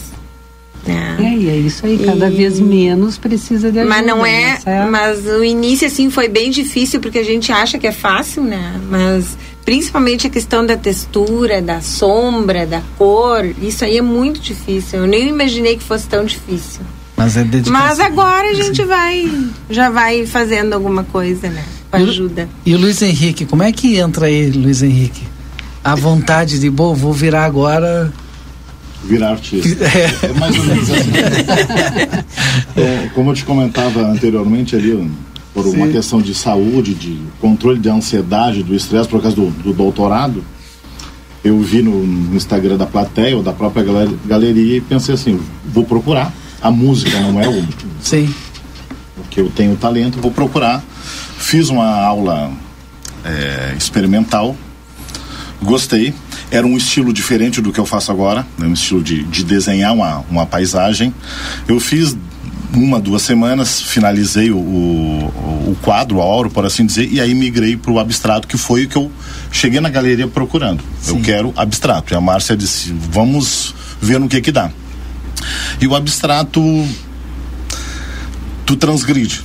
Né? 0.86 1.18
É, 1.20 1.38
e 1.38 1.50
é 1.50 1.56
isso 1.58 1.86
aí, 1.86 2.00
cada 2.00 2.30
e... 2.30 2.36
vez 2.36 2.60
menos 2.60 3.18
precisa 3.18 3.72
de 3.72 3.80
ajuda. 3.80 3.96
Mas 3.96 4.06
não 4.06 4.26
é, 4.26 4.60
é, 4.66 4.86
mas 4.86 5.26
o 5.26 5.44
início 5.44 5.86
assim 5.86 6.10
foi 6.10 6.28
bem 6.30 6.50
difícil 6.50 7.00
porque 7.00 7.20
a 7.20 7.24
gente 7.24 7.52
acha 7.52 7.78
que 7.78 7.86
é 7.86 7.92
fácil, 7.92 8.44
né? 8.44 8.80
Mas 8.90 9.38
principalmente 9.66 10.26
a 10.26 10.30
questão 10.30 10.66
da 10.66 10.78
textura, 10.78 11.62
da 11.62 11.82
sombra, 11.82 12.66
da 12.66 12.82
cor, 12.98 13.46
isso 13.62 13.84
aí 13.84 13.98
é 13.98 14.02
muito 14.02 14.40
difícil. 14.40 15.00
Eu 15.00 15.08
nem 15.08 15.28
imaginei 15.28 15.76
que 15.78 15.84
fosse 15.84 16.08
tão 16.08 16.24
difícil. 16.24 16.82
Mas 17.20 17.36
é 17.36 17.44
dedicação. 17.44 17.74
Mas 17.74 18.00
agora 18.00 18.50
a 18.50 18.54
gente 18.54 18.82
vai, 18.86 19.30
já 19.70 19.90
vai 19.90 20.26
fazendo 20.26 20.74
alguma 20.74 21.04
coisa, 21.04 21.50
né? 21.50 21.66
Com 21.92 21.98
ajuda. 21.98 22.48
E 22.66 22.74
o 22.74 22.78
Luiz 22.78 23.02
Henrique, 23.02 23.46
como 23.46 23.62
é 23.62 23.74
que 23.74 23.98
entra 23.98 24.28
aí, 24.28 24.50
Luiz 24.50 24.82
Henrique? 24.82 25.24
A 25.84 25.96
vontade 25.96 26.58
de, 26.60 26.70
bom, 26.70 26.96
vou 26.96 27.12
virar 27.12 27.44
agora 27.44 28.10
virar 29.04 29.32
artista. 29.32 29.68
É, 29.86 30.28
é 30.28 30.34
mais 30.40 30.58
ou 30.58 30.64
menos 30.64 30.90
assim. 30.90 31.12
é, 32.80 33.10
como 33.14 33.32
eu 33.32 33.36
te 33.36 33.44
comentava 33.44 34.00
anteriormente 34.00 34.78
ali, 34.78 35.12
por 35.54 35.66
Sim. 35.66 35.76
uma 35.76 35.90
questão 35.90 36.22
de 36.22 36.34
saúde, 36.34 36.94
de 36.94 37.20
controle 37.42 37.80
de 37.80 37.90
ansiedade, 37.90 38.64
do 38.64 38.74
estresse 38.74 39.10
por 39.10 39.22
causa 39.22 39.36
do, 39.36 39.50
do 39.50 39.74
doutorado, 39.74 40.42
eu 41.44 41.60
vi 41.60 41.82
no, 41.82 42.02
no, 42.02 42.36
Instagram 42.38 42.78
da 42.78 42.86
plateia 42.86 43.36
ou 43.36 43.44
da 43.44 43.52
própria 43.52 43.86
galeria 44.26 44.78
e 44.78 44.82
pensei 44.82 45.16
assim, 45.16 45.38
vou 45.66 45.84
procurar. 45.84 46.34
A 46.62 46.72
música 46.72 47.20
não 47.20 47.40
é 47.40 47.48
o. 47.48 47.66
Sim. 48.02 48.34
Porque 49.16 49.42
eu 49.42 49.50
tenho 49.50 49.76
talento, 49.76 50.20
vou 50.20 50.32
procurar. 50.32 50.84
Fiz 51.38 51.70
uma 51.70 51.88
aula 51.88 52.52
é, 53.24 53.74
experimental, 53.78 54.56
gostei. 55.62 56.14
Era 56.52 56.66
um 56.66 56.76
estilo 56.76 57.14
diferente 57.14 57.62
do 57.62 57.72
que 57.72 57.80
eu 57.80 57.86
faço 57.86 58.12
agora, 58.12 58.46
né? 58.58 58.66
um 58.66 58.74
estilo 58.74 59.04
de, 59.04 59.24
de 59.24 59.44
desenhar 59.44 59.94
uma, 59.94 60.26
uma 60.30 60.46
paisagem. 60.46 61.14
Eu 61.68 61.80
fiz 61.80 62.18
uma, 62.74 63.00
duas 63.00 63.22
semanas, 63.22 63.82
finalizei 63.82 64.52
o, 64.52 64.58
o, 64.58 65.72
o 65.72 65.78
quadro, 65.82 66.22
a 66.22 66.26
obra, 66.26 66.50
por 66.50 66.66
assim 66.66 66.86
dizer, 66.86 67.12
e 67.12 67.20
aí 67.20 67.34
migrei 67.34 67.78
para 67.78 67.92
o 67.92 68.00
abstrato, 68.00 68.48
que 68.48 68.58
foi 68.58 68.86
o 68.86 68.90
que 68.90 68.96
eu 68.96 69.12
cheguei 69.52 69.80
na 69.80 69.90
galeria 69.90 70.28
procurando. 70.28 70.84
Sim. 71.02 71.18
Eu 71.18 71.22
quero 71.22 71.54
abstrato. 71.56 72.14
E 72.14 72.18
a 72.18 72.22
Márcia 72.22 72.56
disse: 72.56 72.94
vamos 73.12 73.74
ver 74.02 74.20
no 74.20 74.28
que 74.28 74.42
que 74.42 74.52
dá. 74.52 74.72
E 75.80 75.88
o 75.88 75.96
abstrato, 75.96 76.62
tu 78.66 78.76
transgride. 78.76 79.42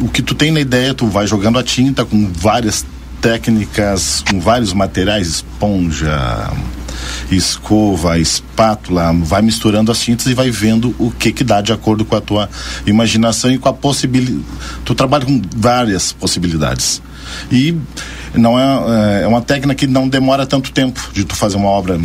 O 0.00 0.08
que 0.08 0.22
tu 0.22 0.34
tem 0.34 0.50
na 0.50 0.60
ideia, 0.60 0.92
tu 0.92 1.06
vai 1.06 1.26
jogando 1.26 1.58
a 1.58 1.62
tinta 1.62 2.04
com 2.04 2.30
várias 2.32 2.84
técnicas, 3.20 4.22
com 4.28 4.38
vários 4.38 4.72
materiais, 4.72 5.26
esponja, 5.26 6.50
escova, 7.30 8.18
espátula, 8.18 9.12
vai 9.12 9.42
misturando 9.42 9.90
as 9.90 10.00
tintas 10.00 10.26
e 10.26 10.34
vai 10.34 10.50
vendo 10.50 10.94
o 10.98 11.10
que 11.10 11.32
que 11.32 11.42
dá 11.42 11.60
de 11.60 11.72
acordo 11.72 12.04
com 12.04 12.16
a 12.16 12.20
tua 12.20 12.48
imaginação 12.86 13.50
e 13.50 13.58
com 13.58 13.68
a 13.68 13.72
possibilidade. 13.72 14.44
Tu 14.84 14.94
trabalha 14.94 15.24
com 15.24 15.40
várias 15.56 16.12
possibilidades. 16.12 17.02
E 17.50 17.76
não 18.34 18.58
é, 18.58 19.20
é, 19.20 19.22
é 19.24 19.26
uma 19.26 19.40
técnica 19.40 19.74
que 19.74 19.86
não 19.86 20.08
demora 20.08 20.46
tanto 20.46 20.70
tempo 20.70 21.00
de 21.12 21.24
tu 21.24 21.34
fazer 21.34 21.56
uma 21.56 21.68
obra 21.68 21.98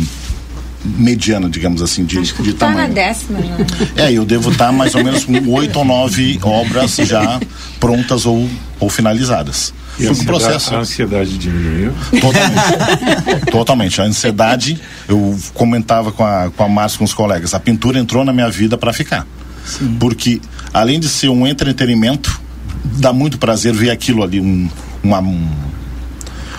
mediana, 0.84 1.48
digamos 1.48 1.80
assim, 1.82 2.04
de, 2.04 2.18
Acho 2.18 2.34
que 2.34 2.42
de 2.42 2.52
tá 2.54 2.66
tamanho. 2.66 2.88
na 2.88 2.94
décima 2.94 3.38
já. 3.40 4.04
É, 4.04 4.12
eu 4.12 4.24
devo 4.24 4.50
estar 4.50 4.72
mais 4.72 4.94
ou 4.94 5.04
menos 5.04 5.24
com 5.24 5.32
oito 5.52 5.78
ou 5.78 5.84
nove 5.84 6.38
obras 6.42 6.96
já 6.96 7.40
prontas 7.78 8.26
ou, 8.26 8.48
ou 8.80 8.90
finalizadas. 8.90 9.72
E 9.98 10.06
a 10.08 10.14
processo. 10.24 10.74
A 10.74 10.78
ansiedade 10.78 11.36
diminuiu? 11.36 11.92
Totalmente. 12.20 13.50
Totalmente. 13.50 14.00
A 14.00 14.04
ansiedade, 14.04 14.80
eu 15.08 15.38
comentava 15.52 16.10
com 16.10 16.24
a, 16.24 16.50
com 16.50 16.64
a 16.64 16.68
Márcia, 16.68 16.98
com 16.98 17.04
os 17.04 17.12
colegas, 17.12 17.54
a 17.54 17.60
pintura 17.60 17.98
entrou 17.98 18.24
na 18.24 18.32
minha 18.32 18.50
vida 18.50 18.78
para 18.78 18.92
ficar. 18.92 19.26
Sim. 19.64 19.96
Porque, 20.00 20.40
além 20.72 20.98
de 20.98 21.08
ser 21.08 21.28
um 21.28 21.46
entretenimento, 21.46 22.40
dá 22.84 23.12
muito 23.12 23.38
prazer 23.38 23.74
ver 23.74 23.90
aquilo 23.90 24.22
ali, 24.22 24.40
um, 24.40 24.68
uma, 25.02 25.20
um, 25.20 25.50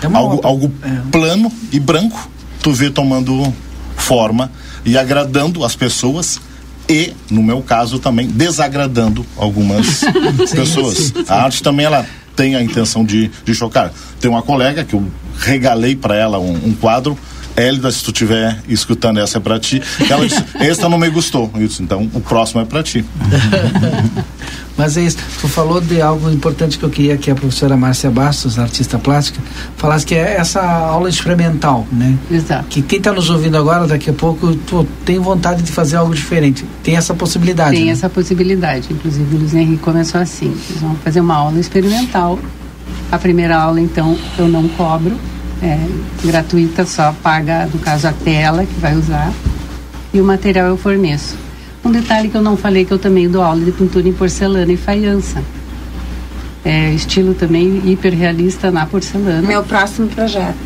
uma 0.04 0.18
algo, 0.18 0.40
algo 0.42 0.72
é. 0.82 1.10
plano 1.10 1.52
e 1.72 1.80
branco, 1.80 2.30
tu 2.62 2.72
vê 2.72 2.88
tomando 2.88 3.52
forma 4.04 4.52
e 4.84 4.98
agradando 4.98 5.64
as 5.64 5.74
pessoas 5.74 6.38
e, 6.86 7.14
no 7.30 7.42
meu 7.42 7.62
caso, 7.62 7.98
também 7.98 8.26
desagradando 8.26 9.24
algumas 9.36 10.02
pessoas. 10.52 11.12
A 11.26 11.42
arte 11.42 11.62
também 11.62 11.86
ela 11.86 12.06
tem 12.36 12.54
a 12.54 12.62
intenção 12.62 13.02
de, 13.04 13.30
de 13.44 13.54
chocar. 13.54 13.90
Tem 14.20 14.30
uma 14.30 14.42
colega 14.42 14.84
que 14.84 14.94
eu 14.94 15.10
regalei 15.38 15.96
para 15.96 16.14
ela 16.14 16.38
um, 16.38 16.52
um 16.52 16.74
quadro 16.74 17.18
Hélida, 17.56 17.90
se 17.90 18.02
tu 18.02 18.10
estiver 18.10 18.58
escutando, 18.68 19.20
essa 19.20 19.38
é 19.38 19.40
para 19.40 19.58
ti. 19.58 19.80
Ela 20.08 20.26
disse, 20.26 20.44
essa 20.56 20.88
não 20.88 20.98
me 20.98 21.08
gostou. 21.08 21.50
Eu 21.54 21.66
disse, 21.66 21.82
então 21.82 22.10
o 22.12 22.20
próximo 22.20 22.60
é 22.60 22.64
para 22.64 22.82
ti. 22.82 23.04
Mas 24.76 24.96
é 24.96 25.02
isso. 25.02 25.18
Tu 25.40 25.48
falou 25.48 25.80
de 25.80 26.00
algo 26.00 26.28
importante 26.30 26.78
que 26.78 26.84
eu 26.84 26.90
queria 26.90 27.16
que 27.16 27.30
a 27.30 27.34
professora 27.34 27.76
Márcia 27.76 28.10
Bastos, 28.10 28.58
artista 28.58 28.98
plástica, 28.98 29.40
falasse 29.76 30.04
que 30.04 30.14
é 30.16 30.36
essa 30.36 30.60
aula 30.60 31.08
experimental, 31.08 31.86
né? 31.92 32.18
Exato. 32.28 32.64
Que 32.68 32.82
quem 32.82 32.98
está 32.98 33.12
nos 33.12 33.30
ouvindo 33.30 33.56
agora, 33.56 33.86
daqui 33.86 34.10
a 34.10 34.12
pouco, 34.12 34.54
tu 34.56 34.84
tem 35.04 35.18
vontade 35.20 35.62
de 35.62 35.70
fazer 35.70 35.96
algo 35.96 36.12
diferente. 36.12 36.64
Tem 36.82 36.96
essa 36.96 37.14
possibilidade. 37.14 37.76
Tem 37.76 37.86
né? 37.86 37.92
essa 37.92 38.10
possibilidade. 38.10 38.88
Inclusive, 38.90 39.36
o 39.36 39.38
Luiz 39.38 39.54
Henrique 39.54 39.82
começou 39.82 40.20
assim. 40.20 40.46
Eles 40.46 40.80
vão 40.80 40.96
fazer 40.96 41.20
uma 41.20 41.36
aula 41.36 41.60
experimental. 41.60 42.38
A 43.12 43.18
primeira 43.18 43.56
aula, 43.56 43.80
então, 43.80 44.18
eu 44.36 44.48
não 44.48 44.66
cobro. 44.70 45.16
É 45.62 45.78
gratuita, 46.24 46.84
só 46.84 47.14
paga, 47.22 47.66
no 47.72 47.78
caso, 47.78 48.08
a 48.08 48.12
tela 48.12 48.64
que 48.64 48.80
vai 48.80 48.96
usar. 48.96 49.32
E 50.12 50.20
o 50.20 50.24
material 50.24 50.68
eu 50.68 50.76
forneço. 50.76 51.36
Um 51.84 51.90
detalhe 51.90 52.28
que 52.28 52.36
eu 52.36 52.42
não 52.42 52.56
falei 52.56 52.84
que 52.84 52.92
eu 52.92 52.98
também 52.98 53.28
dou 53.28 53.42
aula 53.42 53.60
de 53.60 53.72
pintura 53.72 54.08
em 54.08 54.12
porcelana 54.12 54.72
e 54.72 54.76
faiança. 54.76 55.42
É, 56.64 56.90
estilo 56.92 57.34
também 57.34 57.82
hiperrealista 57.84 58.70
na 58.70 58.86
porcelana. 58.86 59.46
Meu 59.46 59.62
próximo 59.62 60.08
projeto. 60.08 60.56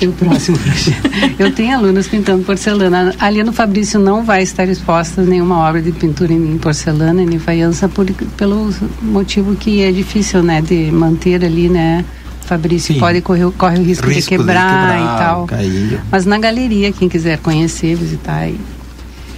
Meu 0.00 0.10
próximo 0.12 0.58
projeto. 0.58 1.10
eu 1.38 1.52
tenho 1.52 1.76
alunos 1.76 2.08
pintando 2.08 2.42
porcelana. 2.42 3.14
Ali 3.20 3.44
no 3.44 3.52
Fabrício 3.52 4.00
não 4.00 4.24
vai 4.24 4.42
estar 4.42 4.68
exposta 4.68 5.22
nenhuma 5.22 5.58
obra 5.58 5.80
de 5.80 5.92
pintura 5.92 6.32
em 6.32 6.58
porcelana 6.58 7.24
nem 7.24 7.38
faiança 7.38 7.88
por, 7.88 8.06
pelo 8.36 8.74
motivo 9.00 9.54
que 9.54 9.80
é 9.80 9.92
difícil, 9.92 10.42
né, 10.42 10.60
de 10.60 10.90
manter 10.90 11.44
ali, 11.44 11.68
né, 11.68 12.04
Fabrício 12.44 12.94
Sim. 12.94 13.00
pode 13.00 13.20
correr 13.20 13.50
corre 13.56 13.78
o 13.78 13.82
risco, 13.82 14.06
risco 14.06 14.30
de, 14.30 14.38
quebrar 14.38 14.68
de, 14.68 14.74
quebrar 14.74 15.00
e 15.00 15.18
tal. 15.18 15.46
Cair. 15.46 16.00
Mas 16.10 16.26
na 16.26 16.38
galeria, 16.38 16.92
quem 16.92 17.08
quiser 17.08 17.38
conhecer, 17.38 17.96
visitar, 17.96 18.48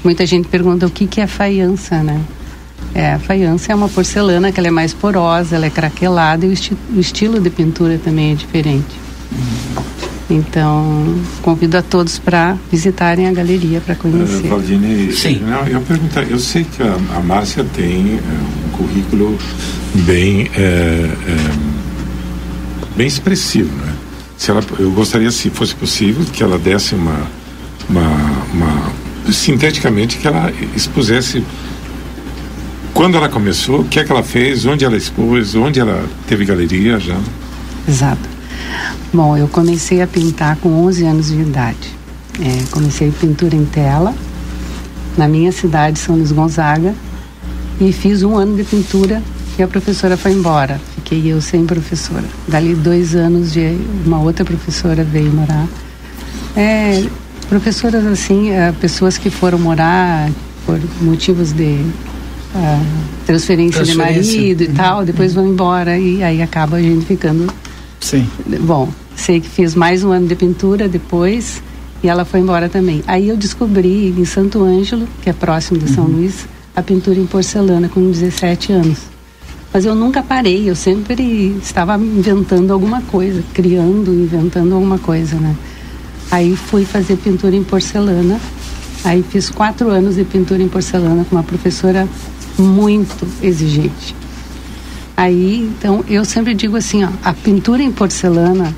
Muita 0.06 0.24
gente 0.24 0.46
pergunta 0.46 0.86
o 0.86 0.90
que, 0.90 1.04
que 1.04 1.20
é 1.20 1.26
faiança, 1.26 2.00
né? 2.00 2.20
É, 2.94 3.14
a 3.14 3.18
faiança 3.18 3.72
é 3.72 3.74
uma 3.74 3.88
porcelana 3.88 4.52
que 4.52 4.60
ela 4.60 4.68
é 4.68 4.70
mais 4.70 4.94
porosa, 4.94 5.56
ela 5.56 5.66
é 5.66 5.70
craquelada 5.70 6.46
e 6.46 6.48
o, 6.48 6.52
esti 6.52 6.76
o 6.94 7.00
estilo 7.00 7.40
de 7.40 7.50
pintura 7.50 7.98
também 7.98 8.30
é 8.30 8.34
diferente. 8.36 9.06
Então, 10.30 11.14
convido 11.42 11.76
a 11.76 11.82
todos 11.82 12.18
para 12.18 12.56
visitarem 12.70 13.28
a 13.28 13.32
galeria 13.32 13.80
para 13.80 13.94
conhecer. 13.94 14.46
Uh, 14.46 14.48
Valdine, 14.48 15.12
Sim. 15.12 15.40
Eu, 15.46 15.74
eu, 15.74 15.80
perguntar, 15.80 16.22
eu 16.22 16.38
sei 16.38 16.64
que 16.64 16.82
a, 16.82 16.96
a 17.16 17.20
Márcia 17.20 17.64
tem 17.64 18.14
uh, 18.14 18.20
um 18.66 18.76
currículo 18.76 19.38
bem, 19.94 20.44
uh, 20.44 21.75
bem 22.96 23.06
expressivo, 23.06 23.74
né? 23.76 23.94
Se 24.36 24.50
ela, 24.50 24.62
eu 24.78 24.90
gostaria, 24.90 25.30
se 25.30 25.50
fosse 25.50 25.74
possível, 25.74 26.24
que 26.32 26.42
ela 26.42 26.58
desse 26.58 26.94
uma, 26.94 27.26
uma, 27.88 28.08
uma 28.52 28.92
sinteticamente, 29.32 30.18
que 30.18 30.26
ela 30.26 30.52
expusesse 30.74 31.42
quando 32.92 33.16
ela 33.16 33.28
começou, 33.28 33.80
o 33.80 33.84
que 33.84 34.00
é 34.00 34.04
que 34.04 34.10
ela 34.10 34.22
fez, 34.22 34.64
onde 34.64 34.84
ela 34.84 34.96
expôs, 34.96 35.54
onde 35.54 35.78
ela 35.78 36.04
teve 36.26 36.44
galeria 36.44 36.98
já. 36.98 37.18
Exato. 37.86 38.28
Bom, 39.12 39.36
eu 39.36 39.48
comecei 39.48 40.00
a 40.00 40.06
pintar 40.06 40.56
com 40.56 40.70
11 40.86 41.04
anos 41.04 41.26
de 41.28 41.40
idade. 41.40 41.94
É, 42.40 42.64
comecei 42.70 43.10
pintura 43.10 43.54
em 43.54 43.64
tela 43.64 44.14
na 45.16 45.26
minha 45.26 45.50
cidade, 45.52 45.98
São 45.98 46.16
Luís 46.16 46.32
Gonzaga, 46.32 46.94
e 47.80 47.92
fiz 47.92 48.22
um 48.22 48.36
ano 48.36 48.56
de 48.56 48.64
pintura 48.64 49.22
e 49.58 49.62
a 49.62 49.68
professora 49.68 50.16
foi 50.16 50.32
embora. 50.32 50.80
Fiquei 50.94 51.32
eu 51.32 51.40
sem 51.40 51.64
professora. 51.64 52.24
Dali 52.46 52.74
dois 52.74 53.14
anos 53.14 53.52
de 53.52 53.76
uma 54.04 54.20
outra 54.20 54.44
professora 54.44 55.02
veio 55.02 55.30
morar. 55.32 55.66
É, 56.56 57.04
professoras 57.48 58.04
assim, 58.06 58.50
é, 58.50 58.72
pessoas 58.72 59.18
que 59.18 59.30
foram 59.30 59.58
morar 59.58 60.30
por 60.64 60.80
motivos 61.00 61.52
de 61.52 61.84
transferência, 63.26 63.80
transferência, 63.80 63.84
de 63.84 63.94
marido 63.94 64.62
e 64.62 64.66
uhum. 64.68 64.74
tal, 64.74 65.04
depois 65.04 65.34
vão 65.34 65.46
embora 65.46 65.98
e 65.98 66.22
aí 66.22 66.40
acaba 66.40 66.78
a 66.78 66.82
gente 66.82 67.04
ficando 67.04 67.52
Sim. 68.00 68.26
Bom, 68.60 68.88
sei 69.16 69.40
que 69.40 69.48
fiz 69.48 69.74
mais 69.74 70.04
um 70.04 70.12
ano 70.12 70.28
de 70.28 70.36
pintura 70.36 70.88
depois 70.88 71.62
e 72.02 72.08
ela 72.08 72.24
foi 72.24 72.40
embora 72.40 72.68
também. 72.68 73.02
Aí 73.06 73.28
eu 73.28 73.36
descobri 73.36 74.14
em 74.16 74.24
Santo 74.24 74.62
Ângelo, 74.62 75.08
que 75.22 75.30
é 75.30 75.32
próximo 75.32 75.78
de 75.78 75.90
São 75.90 76.04
uhum. 76.04 76.12
Luís, 76.12 76.46
a 76.74 76.82
pintura 76.82 77.18
em 77.18 77.26
porcelana 77.26 77.88
com 77.88 78.10
17 78.10 78.72
anos. 78.72 79.15
Mas 79.72 79.84
eu 79.84 79.94
nunca 79.94 80.22
parei, 80.22 80.68
eu 80.70 80.74
sempre 80.74 81.56
estava 81.62 81.96
inventando 81.96 82.72
alguma 82.72 83.02
coisa, 83.02 83.42
criando, 83.52 84.12
inventando 84.12 84.74
alguma 84.74 84.98
coisa, 84.98 85.36
né? 85.36 85.54
Aí 86.30 86.56
fui 86.56 86.84
fazer 86.84 87.16
pintura 87.16 87.54
em 87.54 87.62
porcelana. 87.62 88.40
Aí 89.04 89.22
fiz 89.22 89.50
quatro 89.50 89.90
anos 89.90 90.16
de 90.16 90.24
pintura 90.24 90.62
em 90.62 90.68
porcelana 90.68 91.24
com 91.24 91.36
uma 91.36 91.42
professora 91.42 92.08
muito 92.58 93.26
exigente. 93.42 94.14
Aí, 95.16 95.60
então, 95.60 96.04
eu 96.08 96.24
sempre 96.24 96.54
digo 96.54 96.76
assim, 96.76 97.04
ó, 97.04 97.08
a 97.24 97.32
pintura 97.32 97.82
em 97.82 97.90
porcelana 97.90 98.74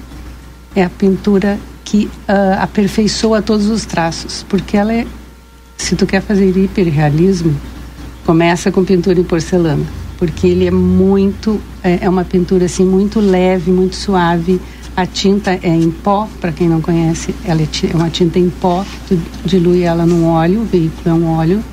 é 0.74 0.84
a 0.84 0.90
pintura 0.90 1.58
que 1.84 2.06
uh, 2.28 2.60
aperfeiçoa 2.60 3.40
todos 3.42 3.66
os 3.66 3.84
traços, 3.84 4.44
porque 4.48 4.76
ela 4.76 4.92
é, 4.92 5.06
se 5.76 5.96
tu 5.96 6.06
quer 6.06 6.20
fazer 6.20 6.56
hiperrealismo, 6.56 7.56
começa 8.24 8.70
com 8.70 8.84
pintura 8.84 9.18
em 9.18 9.24
porcelana, 9.24 9.84
porque 10.18 10.46
ele 10.46 10.66
é 10.66 10.70
muito, 10.70 11.60
é, 11.82 12.00
é 12.02 12.08
uma 12.08 12.24
pintura 12.24 12.66
assim 12.66 12.84
muito 12.84 13.20
leve, 13.20 13.70
muito 13.70 13.96
suave. 13.96 14.60
A 14.96 15.06
tinta 15.06 15.58
é 15.62 15.68
em 15.68 15.90
pó, 15.90 16.28
para 16.40 16.50
quem 16.52 16.68
não 16.68 16.80
conhece, 16.80 17.34
ela 17.44 17.62
é, 17.62 17.68
é 17.90 17.96
uma 17.96 18.10
tinta 18.10 18.38
em 18.38 18.50
pó, 18.50 18.84
tu 19.06 19.18
dilui 19.44 19.82
ela 19.82 20.04
num 20.04 20.26
óleo, 20.26 20.62
o 20.62 20.64
veículo 20.64 21.08
é 21.08 21.12
um 21.14 21.30
óleo, 21.30 21.64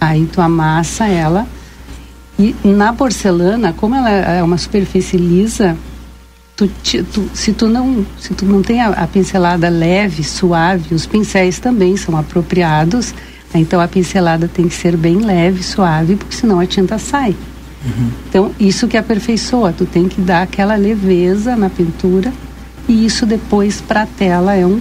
aí 0.00 0.26
tu 0.26 0.40
amassa 0.40 1.06
ela 1.06 1.46
e 2.40 2.56
na 2.64 2.90
porcelana, 2.94 3.74
como 3.74 3.94
ela 3.94 4.08
é 4.08 4.42
uma 4.42 4.56
superfície 4.56 5.18
lisa, 5.18 5.76
tu, 6.56 6.66
tu, 7.12 7.30
se 7.34 7.52
tu 7.52 7.68
não 7.68 8.06
se 8.18 8.32
tu 8.32 8.46
não 8.46 8.62
tem 8.62 8.80
a, 8.80 8.88
a, 8.88 9.06
pincelada 9.06 9.68
leve, 9.68 10.24
suave, 10.24 10.94
os 10.94 11.04
pincéis 11.04 11.58
também 11.58 11.98
são 11.98 12.16
apropriados. 12.16 13.14
Então 13.54 13.78
a 13.78 13.86
pincelada 13.86 14.48
tem 14.48 14.68
que 14.68 14.74
ser 14.74 14.96
bem 14.96 15.18
leve, 15.18 15.62
suave, 15.62 16.16
porque 16.16 16.34
senão 16.34 16.58
a 16.58 16.66
tinta 16.66 16.96
sai. 16.96 17.36
Uhum. 17.84 18.10
Então 18.28 18.50
isso 18.58 18.86
que 18.86 18.96
aperfeiçoa, 18.96 19.72
tu 19.72 19.86
tem 19.86 20.08
que 20.08 20.20
dar 20.20 20.42
aquela 20.42 20.76
leveza 20.76 21.56
na 21.56 21.70
pintura 21.70 22.32
e 22.88 23.06
isso 23.06 23.24
depois 23.24 23.80
para 23.80 24.02
a 24.02 24.06
tela 24.06 24.54
é 24.54 24.66
um 24.66 24.80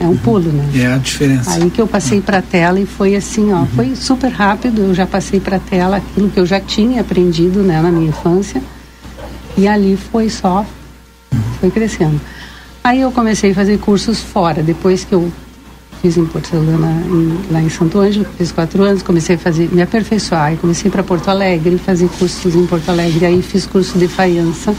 é 0.00 0.06
um 0.06 0.16
pulo, 0.16 0.50
né? 0.50 0.68
É 0.74 0.86
a 0.86 0.98
diferença. 0.98 1.52
Aí 1.52 1.70
que 1.70 1.80
eu 1.80 1.86
passei 1.86 2.20
para 2.20 2.38
a 2.38 2.42
tela 2.42 2.80
e 2.80 2.86
foi 2.86 3.14
assim, 3.14 3.52
ó, 3.52 3.60
uhum. 3.60 3.66
foi 3.66 3.94
super 3.94 4.30
rápido. 4.32 4.80
Eu 4.80 4.94
já 4.94 5.06
passei 5.06 5.38
para 5.38 5.58
a 5.58 5.60
tela 5.60 5.98
aquilo 5.98 6.28
que 6.28 6.40
eu 6.40 6.46
já 6.46 6.58
tinha 6.58 7.02
aprendido, 7.02 7.62
né, 7.62 7.80
na 7.80 7.92
minha 7.92 8.08
infância. 8.08 8.60
E 9.56 9.68
ali 9.68 9.96
foi 9.96 10.28
só, 10.28 10.66
foi 11.60 11.70
crescendo. 11.70 12.20
Aí 12.82 13.00
eu 13.00 13.12
comecei 13.12 13.52
a 13.52 13.54
fazer 13.54 13.78
cursos 13.78 14.20
fora. 14.20 14.60
Depois 14.60 15.04
que 15.04 15.14
eu 15.14 15.30
fiz 16.02 16.16
em 16.16 16.26
porcelana 16.26 17.00
em, 17.06 17.52
lá 17.52 17.62
em 17.62 17.68
Santo 17.68 18.00
Ângelo, 18.00 18.26
fiz 18.36 18.50
quatro 18.50 18.82
anos, 18.82 19.02
comecei 19.02 19.36
a 19.36 19.38
fazer, 19.38 19.72
me 19.72 19.80
aperfeiçoar. 19.80 20.46
Aí 20.46 20.56
comecei 20.56 20.90
para 20.90 21.04
Porto 21.04 21.28
Alegre, 21.28 21.78
fazer 21.78 22.08
cursos 22.18 22.54
em 22.56 22.66
Porto 22.66 22.88
Alegre. 22.90 23.24
Aí 23.24 23.40
fiz 23.40 23.64
curso 23.66 23.96
de 23.96 24.08
faiança 24.08 24.74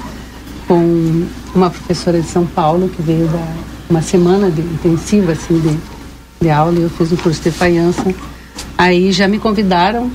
com 0.67 1.25
uma 1.55 1.69
professora 1.69 2.19
de 2.19 2.27
São 2.27 2.45
Paulo 2.45 2.89
que 2.89 3.01
veio 3.01 3.25
da 3.27 3.73
uma 3.89 4.01
semana 4.01 4.49
de, 4.49 4.61
intensiva 4.61 5.33
assim 5.33 5.59
de, 5.59 5.77
de 6.41 6.49
aula 6.49 6.77
e 6.79 6.81
eu 6.81 6.89
fiz 6.89 7.11
o 7.11 7.17
curso 7.17 7.41
de 7.41 7.51
faiança. 7.51 8.13
Aí 8.77 9.11
já 9.11 9.27
me 9.27 9.39
convidaram 9.39 10.05
uh, 10.05 10.11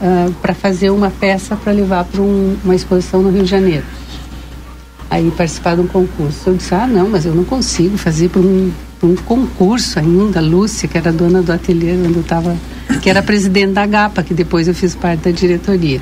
ah, 0.00 0.30
para 0.42 0.54
fazer 0.54 0.90
uma 0.90 1.10
peça 1.10 1.56
para 1.56 1.72
levar 1.72 2.04
para 2.04 2.20
um, 2.20 2.56
uma 2.62 2.74
exposição 2.74 3.22
no 3.22 3.30
Rio 3.30 3.42
de 3.42 3.50
Janeiro. 3.50 3.84
Aí 5.10 5.30
participar 5.30 5.74
de 5.74 5.80
um 5.80 5.86
concurso. 5.86 6.50
Eu 6.50 6.54
disse, 6.54 6.74
ah, 6.74 6.86
não, 6.86 7.08
mas 7.08 7.24
eu 7.24 7.34
não 7.34 7.44
consigo 7.44 7.96
fazer 7.96 8.28
para 8.28 8.40
um, 8.40 8.70
um 9.06 9.16
concurso 9.16 9.98
ainda. 9.98 10.40
Lúcia, 10.40 10.88
que 10.88 10.98
era 10.98 11.12
dona 11.12 11.42
do 11.42 11.52
ateliê 11.52 11.92
onde 11.92 12.14
eu 12.14 12.20
estava, 12.22 12.56
que 13.02 13.10
era 13.10 13.22
presidente 13.22 13.72
da 13.72 13.86
GAPA, 13.86 14.22
que 14.22 14.34
depois 14.34 14.68
eu 14.68 14.74
fiz 14.74 14.94
parte 14.94 15.24
da 15.24 15.30
diretoria. 15.30 16.00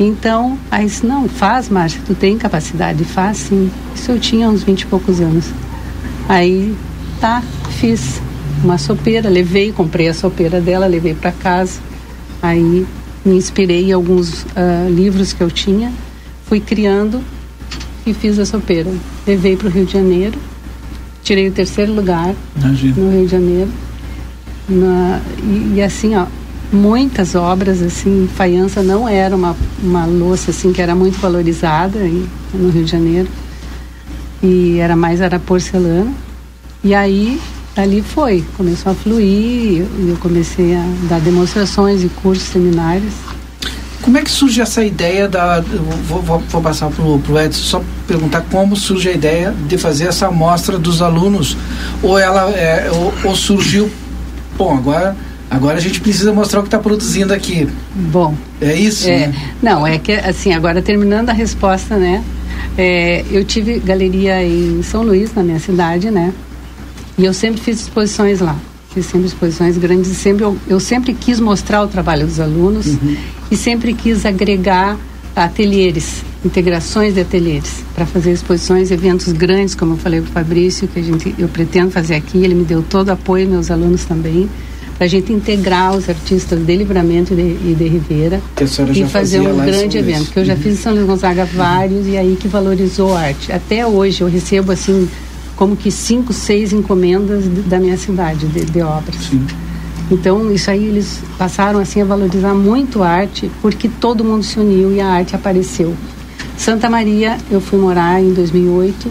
Então, 0.00 0.58
aí 0.70 0.86
disse, 0.86 1.06
não, 1.06 1.28
faz, 1.28 1.68
Márcia, 1.68 2.00
tu 2.06 2.14
tem 2.14 2.38
capacidade, 2.38 3.04
faz 3.04 3.36
sim. 3.36 3.70
Isso 3.94 4.10
eu 4.10 4.18
tinha 4.18 4.48
uns 4.48 4.62
vinte 4.62 4.82
e 4.82 4.86
poucos 4.86 5.20
anos. 5.20 5.44
Aí, 6.28 6.74
tá, 7.20 7.42
fiz 7.78 8.20
uma 8.64 8.78
sopeira, 8.78 9.28
levei, 9.28 9.70
comprei 9.70 10.08
a 10.08 10.14
sopeira 10.14 10.60
dela, 10.60 10.86
levei 10.86 11.14
para 11.14 11.30
casa. 11.30 11.78
Aí 12.40 12.86
me 13.24 13.36
inspirei 13.36 13.90
em 13.90 13.92
alguns 13.92 14.42
uh, 14.42 14.90
livros 14.90 15.32
que 15.32 15.42
eu 15.42 15.50
tinha, 15.50 15.92
fui 16.46 16.58
criando 16.58 17.22
e 18.06 18.14
fiz 18.14 18.38
a 18.38 18.46
sopeira. 18.46 18.90
Levei 19.26 19.56
para 19.56 19.68
o 19.68 19.70
Rio 19.70 19.84
de 19.84 19.92
Janeiro, 19.92 20.38
tirei 21.22 21.48
o 21.48 21.52
terceiro 21.52 21.92
lugar 21.92 22.34
Imagina. 22.56 22.94
no 22.96 23.10
Rio 23.10 23.24
de 23.24 23.30
Janeiro. 23.30 23.70
Na, 24.68 25.20
e, 25.42 25.74
e, 25.76 25.82
assim, 25.82 26.14
ó, 26.16 26.26
muitas 26.72 27.34
obras 27.34 27.82
assim, 27.82 28.28
faiança 28.34 28.82
não 28.82 29.08
era 29.08 29.34
uma, 29.34 29.56
uma 29.82 30.06
louça 30.06 30.50
assim 30.50 30.72
que 30.72 30.80
era 30.80 30.94
muito 30.94 31.18
valorizada 31.18 31.98
no 32.54 32.70
Rio 32.70 32.84
de 32.84 32.90
Janeiro 32.90 33.28
e 34.42 34.78
era 34.78 34.96
mais 34.96 35.20
era 35.20 35.38
porcelana. 35.38 36.12
E 36.82 36.94
aí 36.94 37.40
ali 37.76 38.02
foi, 38.02 38.44
começou 38.56 38.92
a 38.92 38.94
fluir 38.94 39.82
e 39.82 40.08
eu 40.08 40.16
comecei 40.20 40.74
a 40.74 40.84
dar 41.08 41.20
demonstrações 41.20 42.02
e 42.02 42.08
cursos, 42.08 42.44
seminários. 42.48 43.14
Como 44.02 44.18
é 44.18 44.22
que 44.22 44.30
surge 44.30 44.60
essa 44.60 44.84
ideia 44.84 45.28
da. 45.28 45.60
Vou, 45.60 46.20
vou, 46.20 46.38
vou 46.40 46.60
passar 46.60 46.90
para 46.90 47.04
o 47.04 47.40
Edson 47.40 47.62
só 47.62 47.84
perguntar 48.06 48.42
como 48.50 48.76
surge 48.76 49.08
a 49.08 49.12
ideia 49.12 49.54
de 49.68 49.78
fazer 49.78 50.08
essa 50.08 50.26
amostra 50.26 50.78
dos 50.78 51.00
alunos. 51.00 51.56
Ou 52.02 52.18
ela 52.18 52.50
é, 52.50 52.90
ou, 52.90 53.14
ou 53.24 53.36
surgiu. 53.36 53.90
Bom, 54.56 54.76
agora 54.76 55.16
Agora 55.52 55.76
a 55.76 55.80
gente 55.80 56.00
precisa 56.00 56.32
mostrar 56.32 56.60
o 56.60 56.62
que 56.62 56.68
está 56.68 56.78
produzindo 56.78 57.34
aqui. 57.34 57.68
Bom. 57.94 58.34
É 58.58 58.74
isso? 58.74 59.06
É, 59.06 59.26
né? 59.26 59.52
Não, 59.62 59.86
é 59.86 59.98
que 59.98 60.12
assim, 60.12 60.50
agora 60.54 60.80
terminando 60.80 61.28
a 61.28 61.32
resposta, 61.34 61.98
né? 61.98 62.24
É, 62.78 63.22
eu 63.30 63.44
tive 63.44 63.78
galeria 63.78 64.42
em 64.42 64.82
São 64.82 65.02
Luís, 65.02 65.34
na 65.34 65.42
minha 65.42 65.58
cidade, 65.58 66.10
né? 66.10 66.32
E 67.18 67.24
eu 67.26 67.34
sempre 67.34 67.60
fiz 67.60 67.82
exposições 67.82 68.40
lá. 68.40 68.56
Fiz 68.94 69.04
sempre 69.04 69.26
exposições 69.26 69.76
grandes 69.76 70.10
e 70.10 70.14
sempre 70.14 70.42
eu, 70.42 70.56
eu 70.66 70.80
sempre 70.80 71.12
quis 71.12 71.38
mostrar 71.38 71.82
o 71.82 71.86
trabalho 71.86 72.26
dos 72.26 72.40
alunos 72.40 72.86
uhum. 72.86 73.16
E 73.52 73.56
sempre 73.56 73.92
quis 73.92 74.24
agregar 74.24 74.98
ateliês, 75.36 76.24
integrações 76.42 77.12
de 77.12 77.20
ateliês 77.20 77.84
para 77.94 78.06
fazer 78.06 78.32
exposições, 78.32 78.90
eventos 78.90 79.30
grandes, 79.30 79.74
como 79.74 79.92
eu 79.92 79.98
falei 79.98 80.22
para 80.22 80.30
o 80.30 80.32
Fabrício, 80.32 80.88
que 80.88 80.98
a 80.98 81.02
gente 81.02 81.34
eu 81.38 81.48
pretendo 81.48 81.90
fazer 81.90 82.14
aqui. 82.14 82.38
Ele 82.38 82.54
me 82.54 82.64
deu 82.64 82.82
todo 82.82 83.08
o 83.08 83.12
apoio, 83.12 83.46
meus 83.46 83.70
alunos 83.70 84.06
também 84.06 84.48
para 84.96 85.06
a 85.06 85.08
gente 85.08 85.32
integrar 85.32 85.96
os 85.96 86.08
artistas 86.08 86.60
de 86.60 86.76
Livramento 86.76 87.32
e 87.32 87.36
de, 87.36 87.42
e 87.42 87.74
de 87.74 87.88
Ribeira 87.88 88.40
e 88.94 89.04
fazer 89.04 89.40
um 89.40 89.56
grande 89.56 89.98
evento. 89.98 90.30
Que 90.30 90.38
eu 90.38 90.44
já 90.44 90.54
uhum. 90.54 90.60
fiz 90.60 90.74
em 90.74 90.76
São 90.76 90.94
Luís 90.94 91.06
Gonzaga 91.06 91.44
vários 91.44 92.06
e 92.06 92.16
aí 92.16 92.36
que 92.40 92.46
valorizou 92.46 93.14
a 93.16 93.22
arte. 93.22 93.50
Até 93.50 93.84
hoje 93.84 94.20
eu 94.20 94.28
recebo 94.28 94.70
assim 94.70 95.08
como 95.56 95.76
que 95.76 95.90
cinco, 95.90 96.32
seis 96.32 96.72
encomendas 96.72 97.44
da 97.66 97.80
minha 97.80 97.96
cidade 97.96 98.46
de, 98.46 98.64
de 98.64 98.80
obras. 98.80 99.16
Sim. 99.16 99.44
Então 100.12 100.52
isso 100.52 100.70
aí 100.70 100.84
eles 100.84 101.22
passaram 101.38 101.80
assim 101.80 102.02
a 102.02 102.04
valorizar 102.04 102.52
muito 102.52 103.02
a 103.02 103.08
arte 103.08 103.50
porque 103.62 103.88
todo 103.88 104.22
mundo 104.22 104.42
se 104.42 104.60
uniu 104.60 104.92
e 104.94 105.00
a 105.00 105.08
arte 105.08 105.34
apareceu. 105.34 105.94
Santa 106.54 106.90
Maria 106.90 107.38
eu 107.50 107.62
fui 107.62 107.78
morar 107.78 108.22
em 108.22 108.34
2008 108.34 109.10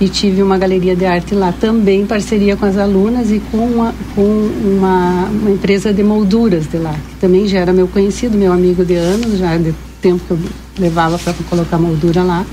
e 0.00 0.08
tive 0.08 0.42
uma 0.42 0.58
galeria 0.58 0.96
de 0.96 1.06
arte 1.06 1.32
lá 1.32 1.52
também, 1.52 2.00
em 2.00 2.06
parceria 2.06 2.56
com 2.56 2.66
as 2.66 2.76
alunas 2.76 3.30
e 3.30 3.38
com 3.52 3.58
uma, 3.58 3.94
com 4.16 4.22
uma, 4.64 5.26
uma 5.26 5.50
empresa 5.50 5.92
de 5.92 6.02
molduras 6.02 6.66
de 6.66 6.78
lá, 6.78 6.94
que 7.10 7.16
também 7.20 7.46
já 7.46 7.60
era 7.60 7.72
meu 7.72 7.86
conhecido, 7.86 8.36
meu 8.36 8.52
amigo 8.52 8.84
de 8.84 8.94
anos, 8.94 9.38
já 9.38 9.56
de 9.58 9.72
tempo 10.02 10.24
que 10.26 10.30
eu 10.32 10.38
levava 10.76 11.18
para 11.18 11.34
colocar 11.48 11.78
moldura 11.78 12.24
lá. 12.24 12.44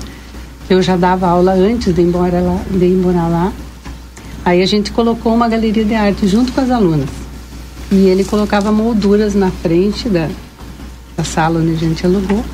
Eu 0.70 0.80
já 0.80 0.96
dava 0.96 1.26
aula 1.26 1.54
antes 1.54 1.92
de 1.92 2.02
ir 2.02 2.04
embora 2.04 2.40
lá, 2.40 2.60
de 2.70 2.84
ir 2.84 2.92
embora 2.92 3.26
lá. 3.26 3.52
Aí 4.44 4.62
a 4.62 4.66
gente 4.66 4.92
colocou 4.92 5.34
uma 5.34 5.48
galeria 5.48 5.84
de 5.84 5.94
arte 5.94 6.28
junto 6.28 6.52
com 6.52 6.60
as 6.60 6.70
alunas. 6.70 7.27
E 7.90 8.06
ele 8.06 8.24
colocava 8.24 8.70
molduras 8.70 9.34
na 9.34 9.50
frente 9.50 10.08
da, 10.08 10.28
da 11.16 11.24
sala 11.24 11.60
onde 11.60 11.72
a 11.72 11.76
gente 11.76 12.04
alugou. 12.04 12.44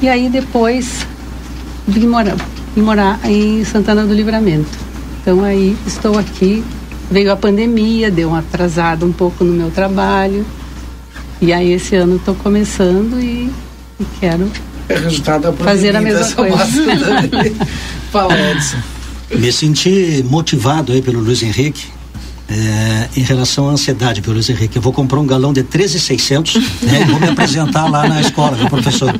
E 0.00 0.08
aí 0.08 0.30
depois 0.30 1.06
vim 1.86 2.06
morar, 2.06 2.36
vim 2.74 2.82
morar 2.82 3.20
em 3.24 3.64
Santana 3.64 4.06
do 4.06 4.14
Livramento. 4.14 4.70
Então 5.20 5.44
aí 5.44 5.76
estou 5.86 6.18
aqui. 6.18 6.64
Veio 7.10 7.32
a 7.32 7.36
pandemia, 7.36 8.10
deu 8.10 8.30
um 8.30 8.34
atrasado 8.34 9.04
um 9.04 9.12
pouco 9.12 9.44
no 9.44 9.52
meu 9.52 9.70
trabalho. 9.70 10.46
E 11.42 11.52
aí 11.52 11.72
esse 11.72 11.96
ano 11.96 12.16
estou 12.16 12.34
começando 12.34 13.20
e, 13.20 13.50
e 13.98 14.06
quero 14.20 14.50
é 14.88 14.98
resultado 14.98 15.42
da 15.42 15.52
fazer 15.52 15.94
a 15.94 16.00
mesma 16.00 16.34
coisa. 16.34 16.56
Fala, 18.10 18.34
Edson. 18.50 18.76
Me 19.36 19.52
senti 19.52 20.24
motivado 20.28 20.92
aí 20.92 21.00
pelo 21.00 21.20
Luiz 21.20 21.42
Henrique 21.42 21.86
é, 22.50 23.08
em 23.16 23.22
relação 23.22 23.68
à 23.68 23.72
ansiedade, 23.72 24.20
viu, 24.20 24.32
Luiz 24.32 24.50
Henrique? 24.50 24.76
Eu 24.76 24.82
vou 24.82 24.92
comprar 24.92 25.20
um 25.20 25.26
galão 25.26 25.52
de 25.52 25.62
13,600 25.62 26.54
né, 26.82 27.02
e 27.02 27.04
vou 27.04 27.20
me 27.20 27.28
apresentar 27.28 27.88
lá 27.88 28.08
na 28.08 28.20
escola, 28.20 28.56
viu, 28.56 28.68
professor? 28.68 29.14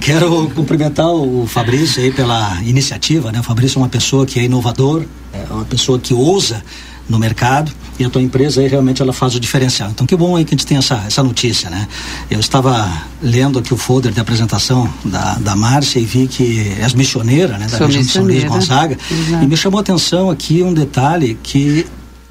Quero 0.00 0.50
cumprimentar 0.54 1.08
o 1.08 1.46
Fabrício 1.46 2.02
aí 2.02 2.12
pela 2.12 2.60
iniciativa, 2.62 3.32
né? 3.32 3.40
O 3.40 3.42
Fabrício 3.42 3.78
é 3.78 3.82
uma 3.82 3.88
pessoa 3.88 4.26
que 4.26 4.38
é 4.38 4.44
inovador, 4.44 5.04
é 5.32 5.50
uma 5.50 5.64
pessoa 5.64 5.98
que 5.98 6.12
ousa 6.12 6.62
no 7.08 7.18
mercado 7.18 7.72
e 7.98 8.04
a 8.04 8.10
tua 8.10 8.20
empresa 8.20 8.60
aí 8.60 8.68
realmente 8.68 9.00
ela 9.00 9.12
faz 9.12 9.34
o 9.34 9.40
diferencial. 9.40 9.90
Então 9.90 10.06
que 10.06 10.16
bom 10.16 10.36
aí 10.36 10.44
que 10.44 10.54
a 10.54 10.56
gente 10.56 10.66
tem 10.66 10.76
essa, 10.76 11.02
essa 11.06 11.22
notícia, 11.22 11.70
né? 11.70 11.86
Eu 12.30 12.40
estava 12.40 12.90
lendo 13.22 13.58
aqui 13.58 13.72
o 13.72 13.76
folder 13.76 14.12
de 14.12 14.20
apresentação 14.20 14.92
da, 15.04 15.34
da 15.34 15.56
Márcia 15.56 15.98
e 15.98 16.04
vi 16.04 16.26
que 16.26 16.74
és 16.80 16.92
missioneira, 16.92 17.56
né? 17.56 17.66
Da 17.68 17.78
Sou 17.78 17.86
região 17.86 18.02
de 18.02 18.10
São 18.10 18.24
Luís. 18.24 18.44
Gonzaga. 18.44 18.98
Exato. 19.10 19.44
E 19.44 19.46
me 19.46 19.56
chamou 19.56 19.78
a 19.78 19.80
atenção 19.80 20.30
aqui 20.30 20.62
um 20.62 20.74
detalhe 20.74 21.38
que 21.42 21.86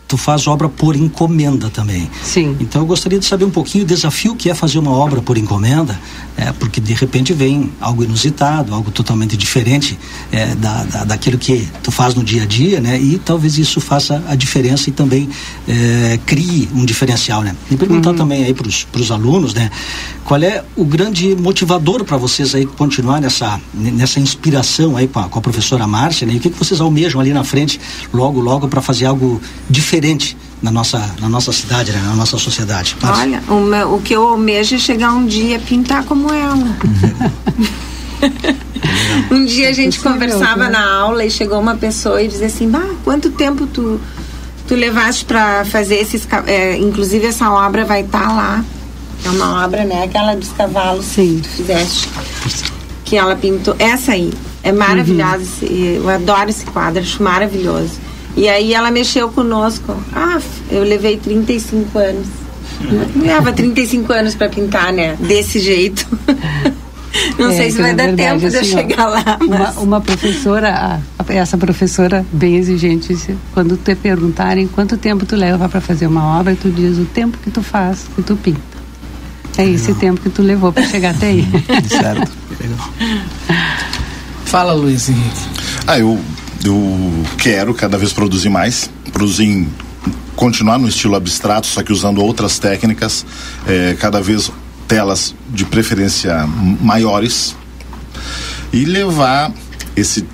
tu 0.08 0.18
faz 0.18 0.48
obra 0.48 0.70
por 0.70 0.96
encomenda 0.96 1.70
também. 1.70 2.10
Sim. 2.24 2.56
Então 2.60 2.82
eu 2.82 2.86
gostaria 2.86 3.20
de 3.20 3.26
saber 3.26 3.46
um 3.46 3.50
pouquinho 3.50 3.84
o 3.84 3.88
desafio 3.88 4.36
que 4.36 4.50
é 4.50 4.54
fazer 4.54 4.78
uma 4.80 4.92
obra 4.92 5.22
por 5.22 5.38
encomenda, 5.38 6.00
é, 6.38 6.52
porque 6.52 6.80
de 6.80 6.94
repente 6.94 7.34
vem 7.34 7.72
algo 7.80 8.04
inusitado, 8.04 8.74
algo 8.74 8.92
totalmente 8.92 9.36
diferente 9.36 9.98
é, 10.32 10.54
da, 10.56 10.84
da, 10.84 11.04
daquilo 11.06 11.38
que 11.38 11.68
tu 11.82 11.92
faz 11.92 12.13
no 12.13 12.24
dia 12.24 12.44
a 12.44 12.46
dia, 12.46 12.80
né? 12.80 13.00
E 13.00 13.18
talvez 13.18 13.58
isso 13.58 13.82
faça 13.82 14.24
a 14.28 14.36
diferença 14.36 14.89
e 14.89 14.94
também 14.94 15.30
é, 15.68 16.20
crie 16.26 16.70
um 16.76 16.86
diferencial, 16.86 17.42
né? 17.42 17.56
E 17.72 17.76
perguntar 17.76 18.13
também 18.13 18.44
aí 18.44 18.54
para 18.54 18.68
os 18.68 19.12
alunos, 19.12 19.54
né? 19.54 19.72
Qual 20.26 20.42
é 20.42 20.63
o 20.76 20.86
grande 20.86 21.36
motivador 21.36 22.04
para 22.04 22.18
vocês 22.18 22.56
aí 22.56 22.66
continuar 22.66 23.20
nessa 23.20 23.60
nessa 23.74 24.20
inspiração 24.20 24.96
aí 24.96 25.08
com 25.08 25.20
a, 25.20 25.24
com 25.28 25.39
a 25.39 25.42
professora 25.42 25.88
Márcia, 25.88 26.28
né? 26.28 26.34
E 26.34 26.38
o 26.38 26.39
que, 26.39 26.50
que 26.50 26.58
vocês 26.58 26.80
almejam 26.80 27.20
ali 27.20 27.34
na 27.34 27.44
frente, 27.44 27.80
logo 28.13 28.39
logo 28.39 28.68
para 28.68 28.82
fazer 28.82 29.06
algo 29.06 29.42
diferente 29.70 30.03
na 30.62 30.72
nossa 30.72 31.00
na 31.20 31.28
nossa 31.30 31.52
cidade, 31.52 31.92
né? 31.92 32.02
na 32.06 32.16
nossa 32.16 32.38
sociedade? 32.38 32.96
Márcia. 33.02 33.24
Olha, 33.24 33.44
o, 33.50 33.62
meu- 33.62 33.94
o 33.96 34.02
que 34.02 34.13
eu 34.13 34.28
almejo 34.28 34.76
é 34.76 34.80
chegar 34.80 35.13
um 35.13 35.26
dia 35.26 35.58
a 35.58 35.60
pintar 35.60 36.04
como 36.06 36.32
ela. 36.34 36.58
um 39.32 39.46
dia 39.46 39.70
a 39.70 39.74
gente 39.74 39.98
Possível, 40.00 40.12
conversava 40.13 40.66
né? 40.66 40.70
na 40.72 40.92
aula 40.94 41.26
e 41.26 41.32
chegou 41.32 41.60
uma 41.60 41.76
pessoa 41.76 42.22
e 42.22 42.28
dizia 42.28 42.48
assim, 42.48 42.70
bah, 42.70 42.89
quanto 43.04 43.30
tempo 43.32 43.66
tu, 43.68 44.00
tu 44.68 44.76
levaste 44.76 45.26
para 45.26 45.66
fazer 45.66 45.96
esses... 45.96 46.28
é, 46.48 46.78
inclusive 46.78 47.26
essa 47.26 47.50
obra 47.52 47.86
vai 47.86 48.02
estar 48.02 48.34
lá. 48.36 48.63
É 49.26 49.30
uma 49.30 49.63
obra, 49.66 49.86
né? 49.86 50.04
Aquela 50.04 50.36
dos 50.36 50.50
cavalos 50.50 51.06
Sim. 51.06 51.39
que 51.42 51.48
tu 51.48 51.56
fizeste. 51.56 52.10
Que 53.06 53.16
ela 53.18 53.36
pintou. 53.36 53.76
Essa 53.80 54.13
aí. 54.13 54.34
É 54.63 54.72
maravilhosa. 54.72 55.44
esse- 55.44 56.00
eu 56.02 56.10
adoro 56.10 56.50
esse 56.50 56.66
quadro, 56.66 57.02
acho 57.02 57.22
maravilhoso. 57.24 57.92
E 58.36 58.50
aí 58.50 58.74
ela 58.74 58.89
mexeu 58.91 59.30
conosco. 59.30 59.96
Ah, 60.13 60.39
eu 60.72 60.84
levei 60.84 61.17
35 61.17 61.98
anos. 62.00 62.28
Leva 63.15 63.54
35 63.54 64.12
anos 64.12 64.36
para 64.36 64.50
pintar, 64.50 64.91
né? 64.91 65.15
Desse 65.19 65.60
jeito. 65.60 66.08
Não 67.38 67.52
É, 67.52 67.56
sei 67.56 67.69
se 67.72 67.74
então, 67.80 67.82
vai 67.84 67.91
é 67.91 67.93
dar 67.96 68.06
verdade, 68.08 68.39
tempo 68.39 68.50
de 68.50 68.56
eu 68.56 68.62
assim, 68.62 68.74
ó, 68.74 68.78
chegar 68.78 69.06
lá. 69.06 69.38
Uma, 69.39 69.58
Mas... 69.60 69.78
uma 69.78 70.02
professora, 70.02 71.00
a- 71.19 71.34
essa 71.34 71.56
professora 71.58 72.26
bem 72.34 72.56
exigente, 72.56 73.15
quando 73.54 73.78
te 73.78 73.93
perguntarem 73.93 74.67
quanto 74.67 74.98
tempo 74.98 75.24
tu 75.24 75.36
leva 75.36 75.69
para 75.69 75.80
fazer 75.80 76.08
uma 76.08 76.39
obra, 76.39 76.58
tu 76.60 76.72
diz 76.72 76.98
o 76.98 77.06
tempo 77.06 77.38
que 77.38 77.52
tu 77.52 77.62
faz, 77.62 78.08
que 78.15 78.24
tu 78.24 78.36
pinta. 78.36 78.60
É 79.56 79.63
esse 79.63 79.93
tempo 79.93 80.19
que 80.19 80.30
tu 80.32 80.41
levou 80.41 80.74
para 80.74 80.84
chegar 80.88 81.12
até 81.12 81.28
aí. 81.28 81.48
certo. 81.88 82.32
Fala, 84.46 84.74
Luiz 84.74 85.08
Henrique. 85.10 85.41
Ah, 85.88 86.00
eu, 86.00 86.19
eu 86.63 87.26
quero 87.38 87.73
cada 87.73 87.97
vez 87.97 88.13
produzir 88.13 88.49
mais, 88.49 88.89
produzir 89.12 89.67
continuar 90.36 90.78
no 90.78 90.88
estilo 90.88 91.15
abstrato, 91.15 91.67
só 91.67 91.84
que 91.84 91.91
usando 91.91 92.21
outras 92.21 92.60
técnicas, 92.60 93.26
eh, 93.67 93.95
cada 93.99 94.21
vez 94.21 94.52
telas 94.88 95.36
de 95.49 95.65
preferência 95.65 96.45
maiores 96.82 97.56
e 98.71 98.86
levar 98.86 99.52
esse 99.95 100.26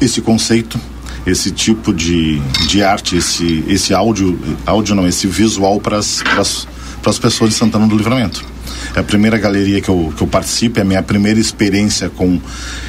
esse 0.00 0.20
conceito, 0.20 0.78
esse 1.26 1.50
tipo 1.50 1.92
de, 1.92 2.38
de 2.68 2.82
arte, 2.82 3.16
esse 3.16 3.64
esse 3.68 3.94
áudio, 3.94 4.38
áudio 4.64 4.94
não, 4.94 5.06
esse 5.06 5.26
visual 5.26 5.80
para 5.80 5.98
as 5.98 7.18
pessoas 7.20 7.50
de 7.50 7.56
Santana 7.56 7.86
do 7.86 7.96
Livramento. 7.96 8.55
É 8.94 9.00
a 9.00 9.02
primeira 9.02 9.38
galeria 9.38 9.80
que 9.80 9.88
eu, 9.88 10.12
que 10.16 10.22
eu 10.22 10.26
participo, 10.26 10.78
é 10.78 10.82
a 10.82 10.84
minha 10.84 11.02
primeira 11.02 11.38
experiência 11.38 12.08
com 12.08 12.40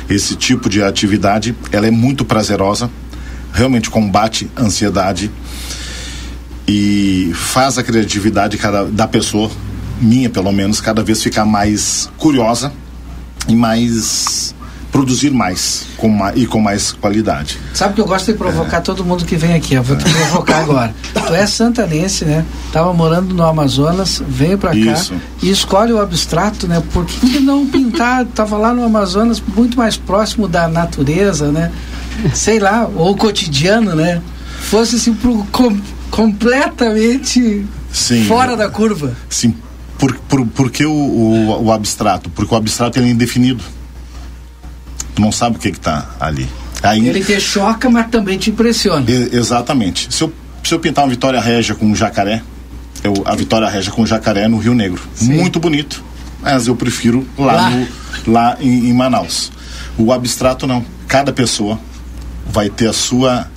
esse 0.10 0.36
tipo 0.36 0.70
de 0.70 0.84
atividade. 0.84 1.56
Ela 1.72 1.88
é 1.88 1.92
muito 1.92 2.26
prazerosa, 2.26 2.90
realmente 3.54 3.90
combate 3.90 4.50
a 4.56 4.64
ansiedade 4.64 5.32
e 6.68 7.32
faz 7.34 7.78
a 7.78 7.84
criatividade 7.84 8.58
cada, 8.58 8.86
da 8.86 9.08
pessoa, 9.08 9.50
minha 10.02 10.30
pelo 10.30 10.52
menos, 10.52 10.82
cada 10.82 11.04
vez 11.04 11.24
ficar 11.24 11.46
mais 11.46 12.10
curiosa 12.18 12.74
e 13.48 13.56
mais 13.56 14.54
produzir 14.98 15.30
mais 15.30 15.86
com 15.96 16.10
ma, 16.10 16.34
e 16.36 16.48
com 16.48 16.60
mais 16.60 16.92
qualidade. 16.92 17.60
Sabe 17.72 17.94
que 17.94 18.02
eu 18.02 18.06
gosto 18.06 18.32
de 18.32 18.34
provocar 18.36 18.82
todo 18.82 19.06
mundo 19.06 19.26
que 19.26 19.36
vem 19.36 19.54
aqui. 19.54 19.76
Eu 19.76 19.84
vou 19.84 19.96
te 19.96 20.04
provocar 20.04 20.62
agora. 20.66 20.96
Tu 21.14 21.34
é 21.36 21.46
santanense, 21.46 22.26
né? 22.26 22.44
Tava 22.74 22.92
morando 22.94 23.32
no 23.32 23.44
Amazonas, 23.44 24.24
veio 24.28 24.58
pra 24.58 24.72
cá 24.72 25.00
e 25.44 25.52
escolhe 25.52 25.94
o 25.94 26.02
abstrato, 26.02 26.68
né? 26.68 26.82
Por 26.92 27.06
que, 27.06 27.40
não 27.40 27.68
pintar? 27.68 28.26
Tava 28.34 28.58
lá 28.58 28.74
no 28.74 28.84
Amazonas, 28.84 29.40
muito 29.56 29.78
mais 29.78 29.98
próximo 29.98 30.48
da 30.48 30.68
natureza, 30.68 31.52
né? 31.52 31.72
Sei 32.34 32.58
lá, 32.58 32.90
ou 32.96 33.16
cotidiano, 33.16 33.94
né? 33.94 34.20
Fosse 34.62 34.96
assim 34.96 35.14
pro, 35.14 35.46
com- 35.52 35.80
completamente 36.10 37.64
Sim. 37.94 38.24
fora 38.24 38.58
da 38.58 38.68
curva. 38.68 39.16
Sim. 39.30 39.54
Por, 40.00 40.16
por, 40.28 40.44
por 40.48 40.72
que 40.72 40.86
o, 40.88 40.92
o, 40.92 41.66
o 41.66 41.72
abstrato? 41.72 42.32
Porque 42.32 42.52
o 42.52 42.58
abstrato 42.58 42.98
ele 42.98 43.10
é 43.10 43.12
indefinido. 43.12 43.64
Tu 45.18 45.22
não 45.22 45.32
sabe 45.32 45.56
o 45.56 45.60
que 45.60 45.70
está 45.70 46.08
ali. 46.20 46.48
Aí, 46.84 47.08
Ele 47.08 47.24
te 47.24 47.40
choca, 47.42 47.90
mas 47.90 48.08
também 48.12 48.38
te 48.38 48.52
impressiona. 48.52 49.04
E- 49.10 49.36
exatamente. 49.36 50.14
Se 50.14 50.24
eu, 50.24 50.32
se 50.64 50.72
eu 50.76 50.80
pintar 50.80 51.04
uma 51.06 51.10
Vitória 51.10 51.42
Régia 51.42 51.74
com 51.74 51.88
um 51.88 51.96
jacaré, 51.96 52.44
eu, 53.04 53.24
a 53.26 53.36
Vitória 53.36 53.68
Régia 53.68 53.92
com 53.92 54.06
jacaré 54.06 54.48
no 54.48 54.60
Rio 54.60 54.76
Negro. 54.76 55.02
Muito 55.22 55.60
bonito. 55.60 56.04
Mas 56.40 56.68
eu 56.68 56.76
prefiro 56.76 57.28
lá, 57.36 57.54
Lá. 57.54 57.70
no- 57.72 57.88
lá 58.28 58.58
em, 58.62 58.90
em 58.90 58.94
Manaus. 58.94 59.52
O 59.98 60.14
abstrato 60.14 60.68
não. 60.68 60.86
Cada 61.08 61.34
pessoa 61.34 61.80
vai 62.48 62.70
ter 62.70 62.88
a 62.88 62.94
sua 62.94 63.48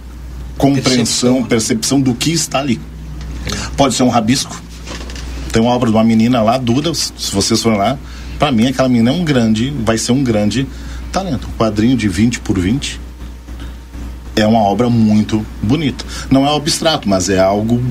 compreensão, 0.56 1.44
percepção, 1.44 2.00
do 2.00 2.14
que 2.14 2.30
está 2.32 2.58
ali. 2.58 2.80
Pode 3.76 3.94
ser 3.94 4.02
um 4.02 4.08
rabisco. 4.08 4.58
Tem 5.52 5.60
uma 5.60 5.72
obra 5.72 5.90
de 5.90 5.96
uma 5.96 6.04
menina 6.04 6.40
lá, 6.40 6.56
Duda, 6.56 6.94
se 6.94 7.12
vocês 7.32 7.60
forem 7.62 7.76
lá, 7.78 7.98
para 8.38 8.50
mim 8.50 8.66
aquela 8.68 8.88
menina 8.88 9.10
é 9.10 9.12
um 9.12 9.24
grande, 9.24 9.70
vai 9.84 9.98
ser 9.98 10.12
um 10.12 10.24
grande 10.24 10.66
talento. 11.10 11.48
Um 11.48 11.56
quadrinho 11.58 11.96
de 11.96 12.08
20 12.08 12.40
por 12.40 12.58
20 12.58 13.00
é 14.36 14.46
uma 14.46 14.60
obra 14.60 14.88
muito 14.88 15.44
bonita. 15.62 16.04
Não 16.30 16.46
é 16.46 16.56
abstrato, 16.56 17.08
mas 17.08 17.28
é 17.28 17.38
algo 17.38 17.82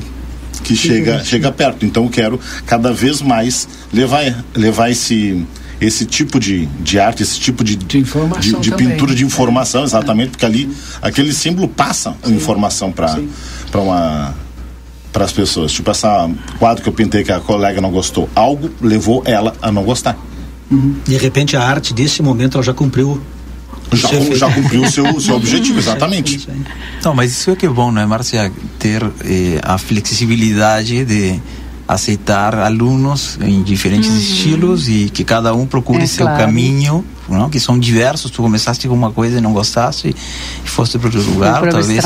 que 0.63 0.75
chega, 0.75 1.23
chega 1.23 1.51
perto. 1.51 1.85
Então 1.85 2.05
eu 2.05 2.09
quero 2.09 2.39
cada 2.65 2.91
vez 2.91 3.21
mais 3.21 3.67
levar, 3.93 4.43
levar 4.55 4.89
esse, 4.89 5.45
esse 5.79 6.05
tipo 6.05 6.39
de, 6.39 6.65
de 6.65 6.99
arte, 6.99 7.23
esse 7.23 7.39
tipo 7.39 7.63
de, 7.63 7.75
De 7.75 7.99
informação 7.99 8.59
de, 8.59 8.69
de 8.69 8.75
pintura 8.75 9.15
de 9.15 9.23
informação, 9.23 9.83
exatamente, 9.83 10.31
porque 10.31 10.45
ali 10.45 10.69
aquele 11.01 11.33
símbolo 11.33 11.67
passa 11.67 12.15
informação 12.25 12.91
para 12.91 13.19
para 13.71 13.81
uma 13.81 14.35
para 15.11 15.25
as 15.25 15.31
pessoas. 15.31 15.71
Tipo 15.71 15.91
essa 15.91 16.29
quadro 16.59 16.83
que 16.83 16.89
eu 16.89 16.93
pintei 16.93 17.23
que 17.23 17.31
a 17.31 17.39
colega 17.39 17.81
não 17.81 17.91
gostou, 17.91 18.29
algo 18.35 18.69
levou 18.81 19.23
ela 19.25 19.55
a 19.61 19.71
não 19.71 19.83
gostar. 19.83 20.17
De 20.69 21.17
repente 21.17 21.57
a 21.57 21.63
arte 21.63 21.93
desse 21.93 22.21
momento 22.21 22.55
ela 22.55 22.63
já 22.63 22.73
cumpriu 22.73 23.19
já, 23.91 24.09
já 24.35 24.53
cumpriu 24.53 24.83
o 24.83 24.91
seu, 24.91 25.19
seu 25.19 25.35
objetivo, 25.37 25.79
exatamente. 25.79 26.47
Não, 27.03 27.13
mas 27.13 27.31
isso 27.31 27.51
é 27.51 27.55
que 27.55 27.65
é 27.65 27.69
bom, 27.69 27.91
não 27.91 28.01
é, 28.01 28.05
Márcia? 28.05 28.51
Ter 28.77 29.03
eh, 29.25 29.59
a 29.63 29.77
flexibilidade 29.77 31.03
de 31.05 31.39
aceitar 31.87 32.53
alunos 32.53 33.39
em 33.41 33.63
diferentes 33.63 34.09
uhum. 34.09 34.17
estilos 34.17 34.87
e 34.87 35.09
que 35.09 35.23
cada 35.23 35.55
um 35.55 35.65
procure 35.65 36.03
é, 36.03 36.07
seu 36.07 36.25
claro. 36.27 36.43
caminho 36.45 37.03
não? 37.35 37.49
que 37.49 37.59
são 37.59 37.77
diversos. 37.77 38.31
Tu 38.31 38.41
começaste 38.41 38.87
com 38.87 38.93
uma 38.93 39.11
coisa 39.11 39.37
e 39.37 39.41
não 39.41 39.53
gostaste 39.53 40.09
e 40.65 40.69
foste 40.69 40.97
para 40.97 41.07
outro 41.07 41.31
lugar. 41.31 41.61
Talvez 41.69 42.03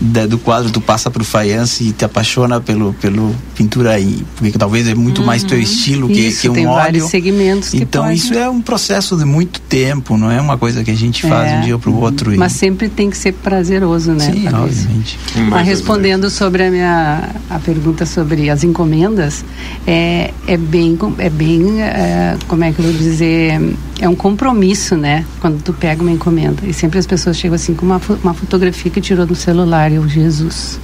da, 0.00 0.26
do 0.26 0.38
quadro 0.38 0.70
tu 0.70 0.80
passa 0.80 1.10
para 1.10 1.22
o 1.22 1.24
faiance 1.24 1.84
e 1.84 1.92
te 1.92 2.04
apaixona 2.04 2.60
pelo, 2.60 2.92
pelo 2.94 3.34
pintura 3.54 3.92
aí, 3.92 4.24
porque 4.36 4.58
talvez 4.58 4.88
é 4.88 4.94
muito 4.94 5.20
uhum. 5.20 5.26
mais 5.26 5.42
teu 5.42 5.58
estilo 5.58 6.08
que, 6.08 6.28
isso, 6.28 6.42
que 6.42 6.48
um 6.48 6.52
tem 6.52 6.66
óleo. 6.66 6.76
vários 6.76 7.04
segmentos 7.10 7.74
então 7.74 8.04
pode... 8.04 8.16
isso 8.16 8.34
é 8.34 8.48
um 8.48 8.60
processo 8.60 9.16
de 9.16 9.24
muito 9.24 9.60
tempo, 9.60 10.16
não 10.16 10.30
é 10.30 10.40
uma 10.40 10.58
coisa 10.58 10.82
que 10.82 10.90
a 10.90 10.96
gente 10.96 11.22
faz 11.22 11.52
é. 11.52 11.56
um 11.56 11.60
dia 11.62 11.78
para 11.78 11.90
o 11.90 12.00
outro. 12.00 12.32
E... 12.32 12.36
Mas 12.36 12.52
sempre 12.52 12.88
tem 12.88 13.10
que 13.10 13.16
ser 13.16 13.32
prazeroso, 13.32 14.12
né? 14.12 14.32
Sim, 14.32 14.48
obviamente. 14.48 15.18
Mas 15.48 15.66
respondendo 15.66 16.30
sobre 16.30 16.64
a 16.64 16.70
minha 16.70 17.30
a 17.50 17.58
pergunta 17.58 18.06
sobre 18.06 18.50
as 18.50 18.64
encomendas, 18.64 19.44
é, 19.86 20.32
é 20.46 20.56
bem 20.56 20.98
é 21.18 21.30
bem 21.30 21.82
é, 21.82 22.36
como 22.48 22.64
é 22.64 22.72
que 22.72 22.78
eu 22.78 22.84
vou 22.84 22.94
dizer 22.94 23.60
é 24.00 24.08
um 24.08 24.14
compromisso, 24.14 24.53
né? 24.96 25.24
Quando 25.40 25.62
tu 25.62 25.72
pega 25.72 26.02
uma 26.02 26.10
encomenda. 26.10 26.66
E 26.66 26.72
sempre 26.72 26.98
as 26.98 27.06
pessoas 27.06 27.36
chegam 27.36 27.54
assim 27.54 27.74
com 27.74 27.84
uma, 27.84 28.00
uma 28.22 28.34
fotografia 28.34 28.90
que 28.90 29.00
tirou 29.00 29.26
do 29.26 29.34
celular. 29.34 29.90
E 29.90 29.96
eu, 29.96 30.08
Jesus. 30.08 30.78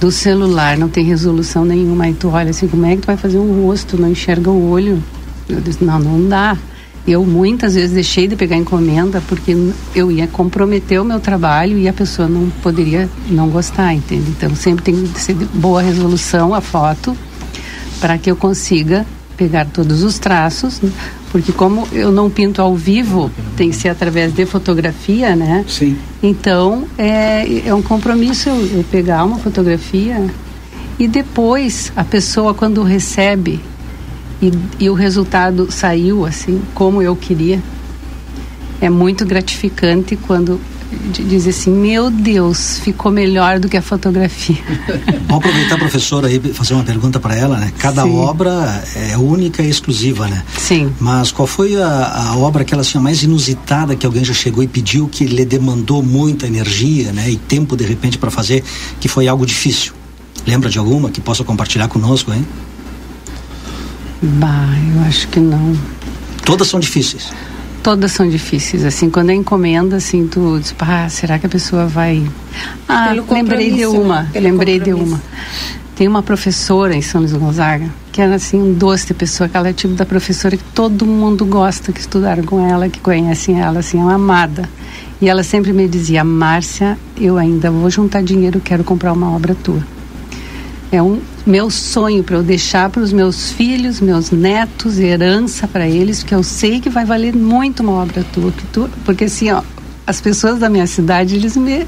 Do 0.00 0.10
celular 0.10 0.76
não 0.76 0.88
tem 0.88 1.04
resolução 1.04 1.64
nenhuma. 1.64 2.04
Aí 2.04 2.14
tu 2.14 2.28
olha 2.28 2.50
assim, 2.50 2.68
como 2.68 2.86
é 2.86 2.94
que 2.94 3.02
tu 3.02 3.06
vai 3.06 3.16
fazer 3.16 3.38
um 3.38 3.64
rosto? 3.64 4.00
Não 4.00 4.10
enxerga 4.10 4.50
o 4.50 4.70
olho. 4.70 5.02
Eu 5.48 5.60
disse, 5.60 5.84
não, 5.84 5.98
não 5.98 6.28
dá. 6.28 6.56
Eu 7.06 7.24
muitas 7.24 7.74
vezes 7.74 7.92
deixei 7.92 8.26
de 8.26 8.34
pegar 8.34 8.56
encomenda 8.56 9.20
porque 9.28 9.54
eu 9.94 10.10
ia 10.10 10.26
comprometer 10.26 11.00
o 11.00 11.04
meu 11.04 11.20
trabalho 11.20 11.76
e 11.76 11.86
a 11.86 11.92
pessoa 11.92 12.26
não 12.26 12.48
poderia 12.62 13.10
não 13.28 13.50
gostar, 13.50 13.92
entende? 13.92 14.30
Então 14.30 14.54
sempre 14.56 14.84
tem 14.84 15.06
que 15.06 15.20
ser 15.20 15.34
de 15.34 15.44
boa 15.44 15.82
resolução 15.82 16.54
a 16.54 16.62
foto 16.62 17.14
para 18.00 18.16
que 18.16 18.30
eu 18.30 18.36
consiga 18.36 19.04
pegar 19.36 19.66
todos 19.66 20.02
os 20.02 20.18
traços, 20.18 20.80
porque 21.34 21.50
como 21.50 21.88
eu 21.90 22.12
não 22.12 22.30
pinto 22.30 22.62
ao 22.62 22.76
vivo, 22.76 23.28
tem 23.56 23.68
que 23.70 23.74
ser 23.74 23.88
através 23.88 24.32
de 24.32 24.46
fotografia, 24.46 25.34
né? 25.34 25.64
Sim. 25.66 25.98
Então 26.22 26.86
é, 26.96 27.66
é 27.66 27.74
um 27.74 27.82
compromisso 27.82 28.48
eu, 28.50 28.84
pegar 28.88 29.24
uma 29.24 29.36
fotografia 29.40 30.30
e 30.96 31.08
depois 31.08 31.92
a 31.96 32.04
pessoa 32.04 32.54
quando 32.54 32.84
recebe 32.84 33.58
e, 34.40 34.52
e 34.78 34.88
o 34.88 34.94
resultado 34.94 35.72
saiu 35.72 36.24
assim 36.24 36.62
como 36.72 37.02
eu 37.02 37.16
queria, 37.16 37.60
é 38.80 38.88
muito 38.88 39.26
gratificante 39.26 40.14
quando 40.14 40.60
dizer 41.10 41.50
assim, 41.50 41.70
meu 41.70 42.10
Deus, 42.10 42.78
ficou 42.78 43.10
melhor 43.10 43.58
do 43.58 43.68
que 43.68 43.76
a 43.76 43.82
fotografia. 43.82 44.56
Vamos 45.28 45.44
aproveitar, 45.44 45.78
professora, 45.78 46.28
aí 46.28 46.40
fazer 46.52 46.74
uma 46.74 46.84
pergunta 46.84 47.20
para 47.20 47.34
ela, 47.34 47.58
né? 47.58 47.72
Cada 47.78 48.02
Sim. 48.02 48.16
obra 48.16 48.82
é 48.94 49.16
única 49.16 49.62
e 49.62 49.68
exclusiva, 49.68 50.28
né? 50.28 50.42
Sim. 50.56 50.92
Mas 51.00 51.32
qual 51.32 51.46
foi 51.46 51.80
a, 51.80 52.30
a 52.30 52.36
obra 52.36 52.64
que 52.64 52.74
ela 52.74 52.82
assim, 52.82 52.98
mais 52.98 53.22
inusitada 53.22 53.96
que 53.96 54.06
alguém 54.06 54.24
já 54.24 54.34
chegou 54.34 54.62
e 54.62 54.68
pediu 54.68 55.08
que 55.08 55.24
lhe 55.24 55.44
demandou 55.44 56.02
muita 56.02 56.46
energia, 56.46 57.12
né? 57.12 57.30
E 57.30 57.36
tempo 57.36 57.76
de 57.76 57.84
repente 57.84 58.18
para 58.18 58.30
fazer, 58.30 58.62
que 59.00 59.08
foi 59.08 59.28
algo 59.28 59.44
difícil? 59.46 59.92
Lembra 60.46 60.68
de 60.68 60.78
alguma 60.78 61.10
que 61.10 61.20
possa 61.20 61.42
compartilhar 61.44 61.88
conosco, 61.88 62.32
hein? 62.32 62.46
Bah, 64.22 64.68
eu 64.94 65.02
acho 65.02 65.28
que 65.28 65.40
não. 65.40 65.76
Todas 66.44 66.68
são 66.68 66.78
difíceis 66.78 67.30
todas 67.84 68.12
são 68.12 68.26
difíceis. 68.28 68.82
Assim, 68.82 69.10
quando 69.10 69.30
é 69.30 69.34
encomenda, 69.34 69.96
assim, 69.96 70.26
tu 70.26 70.58
diz, 70.58 70.74
ah, 70.80 71.08
será 71.08 71.38
que 71.38 71.46
a 71.46 71.48
pessoa 71.48 71.86
vai. 71.86 72.26
Ah, 72.88 73.12
lembrei 73.30 73.70
de 73.70 73.86
uma, 73.86 74.26
lembrei 74.34 74.80
de 74.80 74.92
uma. 74.94 75.20
Tem 75.94 76.08
uma 76.08 76.22
professora 76.22 76.96
em 76.96 77.02
São 77.02 77.20
Luís 77.20 77.32
Gonzaga, 77.32 77.88
que 78.10 78.20
era 78.20 78.34
assim, 78.34 78.60
um 78.60 78.72
doce 78.72 79.06
de 79.06 79.14
pessoa, 79.14 79.46
aquela 79.46 79.68
é 79.68 79.72
tipo 79.72 79.94
da 79.94 80.04
professora 80.04 80.56
que 80.56 80.64
todo 80.74 81.06
mundo 81.06 81.44
gosta, 81.44 81.92
que 81.92 82.00
estudaram 82.00 82.42
com 82.42 82.66
ela, 82.66 82.88
que 82.88 82.98
conhecem 82.98 83.60
ela, 83.60 83.78
assim, 83.78 84.00
é 84.00 84.02
uma 84.02 84.14
amada. 84.14 84.68
E 85.20 85.28
ela 85.28 85.44
sempre 85.44 85.72
me 85.72 85.86
dizia, 85.86 86.24
Márcia, 86.24 86.98
eu 87.16 87.36
ainda 87.36 87.70
vou 87.70 87.88
juntar 87.90 88.24
dinheiro, 88.24 88.60
quero 88.60 88.82
comprar 88.82 89.12
uma 89.12 89.30
obra 89.30 89.54
tua. 89.54 89.86
É 90.92 91.02
um 91.02 91.20
meu 91.46 91.70
sonho 91.70 92.22
para 92.22 92.36
eu 92.36 92.42
deixar 92.42 92.88
para 92.88 93.02
os 93.02 93.12
meus 93.12 93.50
filhos, 93.50 94.00
meus 94.00 94.30
netos, 94.30 94.98
herança 94.98 95.66
para 95.66 95.88
eles, 95.88 96.20
porque 96.20 96.34
eu 96.34 96.42
sei 96.42 96.80
que 96.80 96.88
vai 96.88 97.04
valer 97.04 97.34
muito 97.34 97.82
uma 97.82 97.92
obra 97.92 98.24
tua, 98.32 98.52
tu, 98.72 98.88
porque 99.04 99.24
assim, 99.24 99.50
ó, 99.50 99.62
as 100.06 100.20
pessoas 100.20 100.58
da 100.58 100.68
minha 100.68 100.86
cidade, 100.86 101.34
eles 101.34 101.56
me 101.56 101.86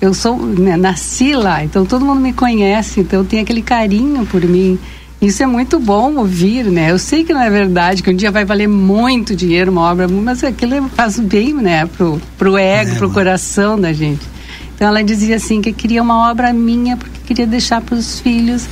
eu 0.00 0.12
sou, 0.12 0.36
né, 0.38 0.76
nasci 0.76 1.34
lá, 1.34 1.64
então 1.64 1.86
todo 1.86 2.04
mundo 2.04 2.20
me 2.20 2.32
conhece, 2.32 3.00
então 3.00 3.24
tem 3.24 3.40
aquele 3.40 3.62
carinho 3.62 4.26
por 4.26 4.42
mim. 4.42 4.78
Isso 5.20 5.42
é 5.42 5.46
muito 5.46 5.80
bom 5.80 6.16
ouvir, 6.16 6.66
né? 6.66 6.90
Eu 6.90 6.98
sei 6.98 7.24
que 7.24 7.32
não 7.32 7.40
é 7.40 7.48
verdade, 7.48 8.02
que 8.02 8.10
um 8.10 8.14
dia 8.14 8.30
vai 8.30 8.44
valer 8.44 8.68
muito 8.68 9.34
dinheiro 9.34 9.72
uma 9.72 9.90
obra, 9.90 10.06
mas 10.06 10.44
aquilo 10.44 10.90
faz 10.90 11.18
bem, 11.18 11.54
né, 11.54 11.86
pro, 11.86 12.20
pro 12.36 12.58
ego, 12.58 12.90
é, 12.90 12.94
pro 12.96 13.10
coração 13.10 13.80
da 13.80 13.92
gente. 13.94 14.35
Então 14.76 14.86
ela 14.86 15.02
dizia 15.02 15.36
assim 15.36 15.62
que 15.62 15.72
queria 15.72 16.02
uma 16.02 16.30
obra 16.30 16.52
minha 16.52 16.96
porque 16.98 17.18
queria 17.26 17.46
deixar 17.46 17.80
para 17.80 17.96
os 17.96 18.20
filhos. 18.20 18.68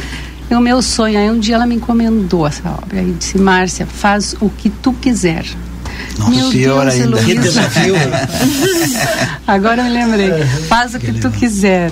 É 0.51 0.57
o 0.57 0.61
meu 0.61 0.83
sonho. 0.83 1.19
Aí 1.19 1.31
um 1.31 1.41
dia 1.41 1.55
ela 1.55 1.67
me 1.67 1.77
encomendou 1.77 2.47
essa 2.47 2.69
obra. 2.69 3.01
Aí 3.01 3.17
disse, 3.19 3.39
Márcia, 3.39 3.87
faz 3.87 4.37
o 4.39 4.51
que 4.51 4.69
tu 4.69 4.93
quiser. 4.93 5.47
Nossa, 6.19 6.31
Meu 6.31 6.51
pior 6.51 6.91
Deus, 6.91 6.95
ainda. 6.95 7.25
Que 7.25 7.35
desafio. 7.39 7.95
Agora 9.47 9.81
eu 9.81 9.85
me 9.87 9.93
lembrei. 9.93 10.45
Faz 10.69 10.95
o 10.95 11.01
que, 11.01 11.11
que 11.11 11.21
tu 11.21 11.31
quiser. 11.31 11.91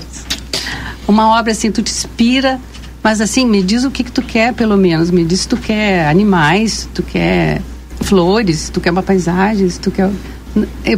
Uma 1.07 1.39
obra 1.39 1.51
assim, 1.51 1.71
tu 1.71 1.81
te 1.81 1.91
inspira, 1.91 2.59
mas 3.03 3.19
assim, 3.19 3.45
me 3.45 3.61
diz 3.63 3.83
o 3.83 3.91
que, 3.91 4.03
que 4.03 4.11
tu 4.11 4.21
quer, 4.21 4.53
pelo 4.53 4.77
menos. 4.77 5.09
Me 5.09 5.25
diz 5.25 5.41
se 5.41 5.47
tu 5.47 5.57
quer 5.57 6.07
animais, 6.07 6.87
tu 6.93 7.01
quer 7.01 7.61
flores, 8.01 8.69
tu 8.69 8.79
quer 8.79 8.91
uma 8.91 9.03
paisagem, 9.03 9.67
tu 9.81 9.89
quer. 9.89 10.09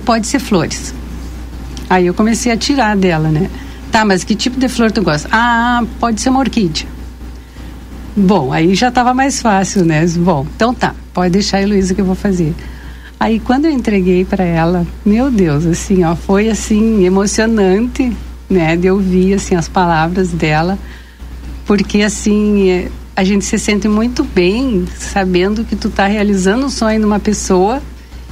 Pode 0.03 0.27
ser 0.27 0.39
flores. 0.39 0.93
Aí 1.89 2.07
eu 2.07 2.13
comecei 2.13 2.51
a 2.51 2.57
tirar 2.57 2.95
dela, 2.95 3.29
né? 3.29 3.49
Tá, 3.91 4.03
mas 4.03 4.23
que 4.23 4.35
tipo 4.35 4.59
de 4.59 4.67
flor 4.67 4.91
tu 4.91 5.01
gosta? 5.01 5.29
Ah, 5.31 5.83
pode 5.99 6.19
ser 6.19 6.29
uma 6.29 6.39
orquídea. 6.39 6.87
Bom, 8.15 8.51
aí 8.51 8.75
já 8.75 8.89
estava 8.89 9.13
mais 9.13 9.41
fácil, 9.41 9.85
né? 9.85 10.05
Bom, 10.17 10.45
então 10.55 10.73
tá, 10.73 10.95
pode 11.13 11.31
deixar 11.31 11.57
a 11.57 11.61
Heloísa 11.61 11.93
que 11.93 12.01
eu 12.01 12.05
vou 12.05 12.15
fazer. 12.15 12.53
Aí 13.19 13.39
quando 13.39 13.65
eu 13.65 13.71
entreguei 13.71 14.25
para 14.25 14.43
ela, 14.43 14.85
meu 15.05 15.31
Deus, 15.31 15.65
assim, 15.65 16.03
ó, 16.03 16.15
foi 16.15 16.49
assim 16.49 17.05
emocionante, 17.05 18.15
né, 18.49 18.75
de 18.75 18.89
ouvir 18.89 19.33
assim 19.33 19.55
as 19.55 19.67
palavras 19.67 20.29
dela, 20.29 20.77
porque 21.65 22.01
assim, 22.01 22.87
a 23.15 23.23
gente 23.23 23.45
se 23.45 23.57
sente 23.57 23.87
muito 23.87 24.23
bem 24.23 24.85
sabendo 24.97 25.63
que 25.63 25.75
tu 25.75 25.87
está 25.87 26.05
realizando 26.05 26.65
o 26.65 26.69
sonho 26.69 26.99
de 26.99 27.05
uma 27.05 27.19
pessoa 27.19 27.81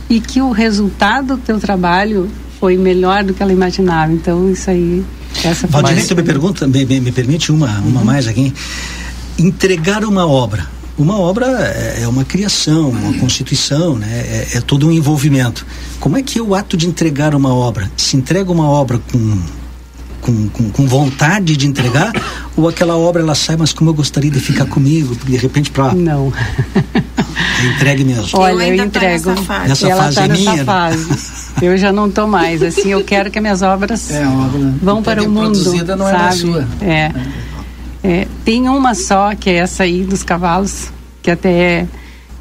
e 0.10 0.20
que 0.20 0.42
o 0.42 0.52
resultado 0.52 1.36
do 1.36 1.38
teu 1.38 1.60
trabalho 1.60 2.30
foi 2.63 2.78
melhor 2.78 3.26
do 3.26 3.34
que 3.34 3.43
ela 3.43 3.52
imaginava. 3.52 4.13
Então, 4.13 4.49
isso 4.49 4.69
aí. 4.69 5.04
Essa 5.43 5.67
você 5.67 6.15
me 6.15 6.23
pergunta, 6.23 6.65
me, 6.65 6.86
me, 6.86 7.02
me 7.02 7.12
permite 7.12 7.52
uma, 7.52 7.67
uma 7.80 7.99
uhum. 7.99 8.06
mais 8.06 8.26
aqui. 8.26 8.54
Entregar 9.38 10.06
uma 10.06 10.26
obra. 10.26 10.65
Uma 10.97 11.19
obra 11.19 11.45
é, 11.45 12.04
é 12.04 12.08
uma 12.08 12.23
criação, 12.23 12.91
uma 12.91 13.19
constituição, 13.19 13.97
né? 13.97 14.08
É, 14.08 14.47
é, 14.54 14.62
todo 14.62 14.88
um 14.88 14.93
envolvimento. 14.93 15.65
Como 15.99 16.15
é 16.15 16.23
que 16.23 16.39
é 16.39 16.41
o 16.41 16.56
ato 16.56 16.78
de 16.78 16.88
entregar 16.88 17.36
uma 17.36 17.54
obra? 17.54 17.91
Se 17.97 18.15
entrega 18.15 18.49
uma 18.49 18.69
obra 18.69 18.97
com 19.12 19.41
com, 20.23 20.47
com, 20.49 20.69
com, 20.69 20.88
vontade 20.88 21.55
de 21.57 21.67
entregar 21.67 22.12
ou 22.55 22.67
aquela 22.67 22.97
obra 22.97 23.21
ela 23.21 23.36
sai 23.36 23.55
mas 23.57 23.73
como 23.73 23.89
eu 23.89 23.93
gostaria 23.93 24.31
de 24.31 24.39
ficar 24.39 24.65
comigo 24.65 25.15
de 25.15 25.38
repente 25.38 25.69
para 25.69 25.93
não 25.93 26.33
é 26.36 27.65
entregue 27.75 28.03
mesmo 28.03 28.27
olha 28.33 28.63
eu, 28.67 28.75
eu 28.75 28.86
entrego 28.86 29.29
nessa 29.29 29.43
fase, 29.43 29.69
nessa 29.69 29.89
ela 29.89 30.03
fase 30.03 30.15
tá 30.15 30.23
é 30.23 30.27
nessa 30.29 30.51
minha 30.51 30.65
fase. 30.65 31.53
eu 31.62 31.77
já 31.77 31.91
não 31.91 32.09
tô 32.09 32.25
mais 32.25 32.63
assim 32.63 32.91
eu 32.91 33.03
quero 33.03 33.29
que 33.29 33.39
minhas 33.39 33.62
obras 33.62 34.09
é, 34.12 34.25
obra 34.25 34.73
vão 34.81 35.03
para 35.03 35.21
o 35.21 35.29
mundo 35.29 35.59
produzida 35.59 35.95
não 35.95 36.05
sabe? 36.05 36.25
é 36.25 36.31
sua 36.31 36.67
é. 36.81 37.12
é 38.03 38.27
tem 38.45 38.69
uma 38.69 38.95
só 38.95 39.36
que 39.36 39.49
é 39.49 39.55
essa 39.55 39.83
aí 39.83 40.03
dos 40.03 40.23
cavalos 40.23 40.88
que 41.21 41.29
até 41.29 41.51
é, 41.51 41.88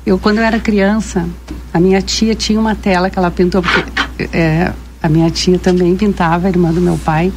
eu 0.07 0.19
quando 0.19 0.39
eu 0.39 0.45
era 0.45 0.59
criança 0.61 1.29
a 1.75 1.81
minha 1.81 2.01
tia 2.01 2.35
tinha 2.35 2.61
uma 2.61 2.75
tela 2.75 3.11
que 3.11 3.19
ela 3.19 3.31
pintou 3.31 3.63
porque 3.63 4.29
é, 4.33 4.73
a 5.03 5.09
minha 5.09 5.29
tia 5.31 5.59
também 5.59 5.97
pintava, 5.97 6.47
a 6.47 6.51
irmã 6.51 6.73
do 6.73 6.81
meu 6.81 6.97
pai. 6.97 7.33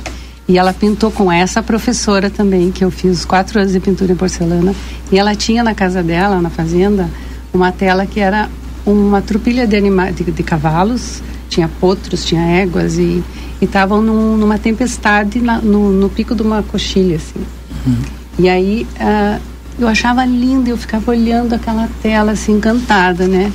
E 0.47 0.58
ela 0.58 0.73
pintou 0.73 1.10
com 1.10 1.31
essa 1.31 1.63
professora 1.63 2.29
também, 2.29 2.71
que 2.71 2.84
eu 2.84 2.91
fiz 2.91 3.25
quatro 3.25 3.60
anos 3.60 3.71
de 3.73 3.79
pintura 3.79 4.12
em 4.12 4.15
porcelana. 4.15 4.75
E 5.12 5.17
ela 5.17 5.34
tinha 5.34 5.63
na 5.63 5.73
casa 5.73 6.03
dela, 6.03 6.39
na 6.39 6.49
fazenda, 6.49 7.10
uma 7.51 7.71
tela 7.71 8.05
que 8.05 8.19
era 8.19 8.49
uma 8.86 9.21
trupilha 9.21 9.65
de, 9.65 9.75
anima 9.75 10.12
de, 10.12 10.23
de 10.23 10.43
cavalos, 10.43 11.23
tinha 11.49 11.67
potros, 11.67 12.23
tinha 12.23 12.41
éguas 12.41 12.97
e 12.99 13.23
estavam 13.60 14.01
num, 14.01 14.38
numa 14.38 14.60
tempestade 14.60 15.39
na, 15.39 15.60
no, 15.60 15.91
no, 15.91 16.10
pico 16.10 16.36
de 16.36 16.43
uma 16.43 16.62
coxilha, 16.62 17.15
assim. 17.15 17.43
Uhum. 17.88 17.97
E 18.38 18.49
aí 18.49 18.88
uh, 18.99 19.41
eu 19.79 19.88
achava 19.88 20.23
lindo, 20.25 20.69
eu 20.69 20.77
ficava 20.77 21.12
olhando 21.12 21.53
aquela 21.53 21.89
tela 22.03 22.34
assim, 22.34 22.53
encantada, 22.53 23.27
né? 23.27 23.51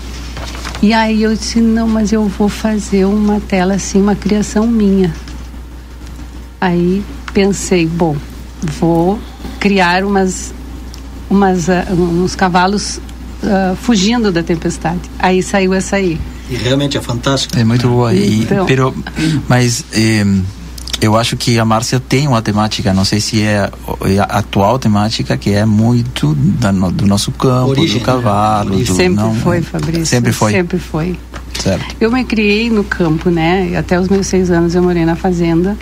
E 0.83 0.93
aí 0.93 1.23
eu 1.23 1.35
disse, 1.35 1.61
não, 1.61 1.87
mas 1.87 2.13
eu 2.13 2.25
vou 2.27 2.49
fazer 2.49 3.05
uma 3.05 3.39
tela 3.41 3.75
assim, 3.75 4.01
uma 4.01 4.17
criação 4.17 4.67
minha. 4.67 5.15
Aí 6.61 7.03
pensei, 7.33 7.87
bom, 7.87 8.17
vou 8.79 9.19
criar 9.59 10.05
umas, 10.05 10.53
umas 11.29 11.69
uh, 11.69 11.73
uns 11.95 12.35
cavalos 12.35 12.99
uh, 13.43 13.75
fugindo 13.77 14.31
da 14.31 14.43
tempestade. 14.43 15.01
Aí 15.19 15.43
saiu 15.43 15.73
essa 15.73 15.97
aí. 15.97 16.19
E 16.51 16.55
realmente 16.57 16.97
é 16.99 17.01
fantástico. 17.01 17.57
É 17.59 17.65
muito 17.65 17.89
boa. 17.89 18.13
E, 18.13 18.41
Então. 18.43 18.67
pero, 18.67 18.95
mas 19.49 19.85
eh, 19.93 20.25
eu 21.01 21.17
acho 21.17 21.37
que 21.37 21.57
a 21.61 21.65
Márcia 21.65 22.01
tem 22.01 22.27
uma 22.27 22.43
temática, 22.43 22.93
não 22.93 23.05
sei 23.05 23.21
se 23.21 23.41
é 23.41 23.71
é 24.05 24.19
a 24.19 24.25
atual 24.25 24.77
temática, 24.77 25.37
que 25.37 25.51
é 25.53 25.65
muito 25.65 26.35
da 26.35 26.73
no- 26.73 26.91
do 26.91 27.07
nosso 27.07 27.31
campo, 27.31 27.71
Origem, 27.71 28.01
do 28.01 28.05
cavalo. 28.05 28.77
né? 28.79 28.85
do- 28.85 28.95
Sempre 28.97 29.23
não, 29.23 29.35
foi, 29.37 29.63
Fabrício. 29.63 30.07
Sempre 30.07 30.33
foi. 30.33 30.51
Sempre 30.53 30.79
foi. 30.81 31.19
Certo. 31.59 31.97
Eu 32.01 32.11
me 32.11 32.25
criei 32.25 32.69
no 32.69 32.83
campo, 32.83 33.31
né? 33.31 33.69
E 33.71 33.77
Até 33.77 33.99
os 34.01 34.09
meus 34.09 34.27
seis 34.27 34.51
anos 34.51 34.75
eu 34.75 34.83
morei 34.83 35.05
na 35.05 35.15
fazenda, 35.15 35.77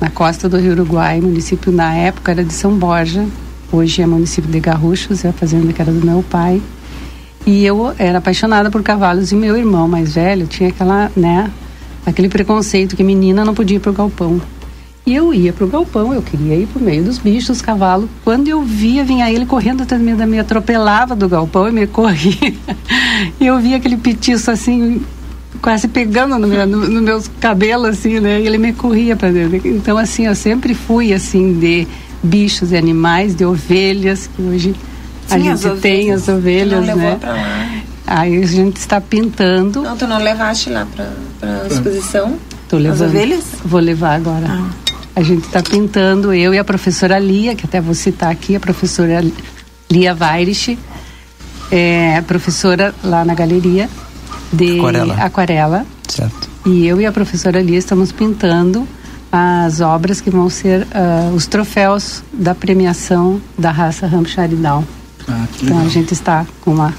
na 0.00 0.10
costa 0.10 0.48
do 0.48 0.58
Rio 0.58 0.72
Uruguai, 0.72 1.20
município 1.20 1.72
na 1.72 1.94
época 1.94 2.32
era 2.32 2.44
de 2.44 2.52
São 2.52 2.72
Borja, 2.76 3.24
hoje 3.72 4.02
é 4.02 4.06
município 4.06 4.50
de 4.50 4.60
Garruchos, 4.60 5.24
é 5.24 5.28
a 5.28 5.32
fazenda 5.32 5.72
que 5.72 5.80
era 5.80 5.92
do 5.92 6.04
meu 6.04 6.22
pai. 6.28 6.60
E 7.46 7.64
eu 7.64 7.94
era 7.98 8.18
apaixonada 8.18 8.70
por 8.70 8.82
cavalos 8.82 9.30
e 9.32 9.34
meu 9.36 9.56
irmão 9.56 9.86
mais 9.86 10.14
velho 10.14 10.46
tinha 10.46 10.70
aquela, 10.70 11.10
né, 11.14 11.50
aquele 12.06 12.28
preconceito 12.28 12.96
que 12.96 13.04
menina 13.04 13.44
não 13.44 13.54
podia 13.54 13.76
ir 13.76 13.80
pro 13.80 13.92
galpão. 13.92 14.40
E 15.06 15.14
eu 15.14 15.34
ia 15.34 15.52
pro 15.52 15.66
galpão, 15.66 16.14
eu 16.14 16.22
queria 16.22 16.54
ir 16.56 16.66
pro 16.66 16.82
meio 16.82 17.04
dos 17.04 17.18
bichos, 17.18 17.48
dos 17.48 17.60
cavalos. 17.60 18.08
Quando 18.24 18.48
eu 18.48 18.62
via, 18.62 19.04
vinha 19.04 19.30
ele 19.30 19.44
correndo 19.44 19.82
atrás 19.82 20.02
da- 20.16 20.26
me 20.26 20.38
atropelava 20.38 21.14
do 21.14 21.28
galpão 21.28 21.68
e 21.68 21.72
me 21.72 21.86
corria. 21.88 22.54
E 23.38 23.44
eu 23.46 23.58
via 23.58 23.76
aquele 23.76 23.98
petiço 23.98 24.50
assim, 24.50 25.02
quase 25.60 25.88
pegando 25.88 26.38
no 26.38 26.46
meu, 26.46 26.66
no, 26.66 26.88
nos 26.88 27.02
meus 27.02 27.30
cabelos, 27.40 27.88
assim, 27.90 28.20
né? 28.20 28.40
E 28.40 28.46
ele 28.46 28.58
me 28.58 28.72
corria 28.72 29.16
para 29.16 29.30
dentro. 29.30 29.66
Então, 29.66 29.96
assim, 29.96 30.26
eu 30.26 30.34
sempre 30.34 30.74
fui, 30.74 31.12
assim, 31.12 31.58
de 31.58 31.86
bichos 32.22 32.72
e 32.72 32.76
animais, 32.76 33.34
de 33.34 33.44
ovelhas, 33.44 34.28
que 34.34 34.42
hoje 34.42 34.74
a 35.30 35.38
Sim, 35.38 35.48
as 35.48 35.60
gente 35.62 35.80
tem 35.80 36.00
ovelhas. 36.12 36.20
as 36.20 36.24
Tu 36.26 36.32
ovelhas, 36.32 36.80
não 36.80 36.94
levou 36.94 37.10
né? 37.10 37.16
pra 37.20 37.32
lá. 37.32 37.70
Aí 38.06 38.42
a 38.42 38.46
gente 38.46 38.76
está 38.76 39.00
pintando. 39.00 39.82
Não, 39.82 39.96
tu 39.96 40.06
não 40.06 40.18
levaste 40.18 40.68
lá 40.70 40.86
pra, 40.94 41.10
pra 41.40 41.66
exposição? 41.66 42.38
Tô 42.68 42.76
levando. 42.76 43.02
As 43.02 43.08
ovelhas? 43.08 43.44
Vou 43.64 43.80
levar 43.80 44.14
agora. 44.16 44.46
Ah. 44.48 44.70
A 45.16 45.22
gente 45.22 45.46
está 45.46 45.62
pintando, 45.62 46.32
eu 46.34 46.52
e 46.52 46.58
a 46.58 46.64
professora 46.64 47.18
Lia, 47.18 47.54
que 47.54 47.64
até 47.64 47.80
vou 47.80 47.94
citar 47.94 48.30
aqui, 48.30 48.56
a 48.56 48.60
professora 48.60 49.24
Lia 49.90 50.14
Weirich, 50.18 50.76
é 51.70 52.20
professora 52.26 52.92
lá 53.02 53.24
na 53.24 53.32
galeria 53.32 53.88
de 54.56 54.78
Aquarela. 54.78 55.14
aquarela. 55.16 55.86
Certo. 56.08 56.48
E 56.66 56.86
eu 56.86 57.00
e 57.00 57.06
a 57.06 57.12
professora 57.12 57.60
Lia 57.60 57.78
estamos 57.78 58.12
pintando 58.12 58.86
as 59.32 59.80
obras 59.80 60.20
que 60.20 60.30
vão 60.30 60.48
ser 60.48 60.86
ah, 60.94 61.30
os 61.34 61.46
troféus 61.46 62.22
da 62.32 62.54
premiação 62.54 63.40
da 63.58 63.70
raça 63.70 64.06
Hampshire 64.06 64.54
Down. 64.54 64.84
Ah, 65.28 65.44
Então 65.56 65.68
legal. 65.76 65.86
a 65.86 65.88
gente 65.88 66.12
está 66.12 66.46
com 66.60 66.72
uma 66.72 66.94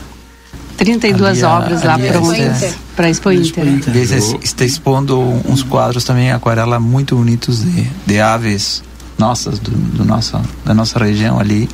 32 0.77 1.43
Ali 1.43 1.43
a- 1.43 1.57
obras 1.57 1.83
lá 1.83 1.93
ali 1.93 2.09
a- 2.09 2.11
prontas 2.11 2.75
para 2.95 3.07
a 3.07 3.09
Expo 3.09 3.31
Expo 3.31 3.61
Inter. 3.61 3.95
Inter. 3.95 4.37
Está 4.43 4.65
expondo 4.65 5.17
uns 5.47 5.63
quadros 5.63 6.03
também 6.03 6.31
aquarela 6.31 6.79
muito 6.79 7.15
bonitos 7.15 7.63
de, 7.63 7.87
de 8.05 8.19
aves 8.19 8.83
nossas 9.17 9.59
do, 9.59 9.71
do 9.71 10.03
nossa 10.03 10.41
da 10.65 10.73
nossa 10.73 10.99
região 10.99 11.39
ali 11.39 11.69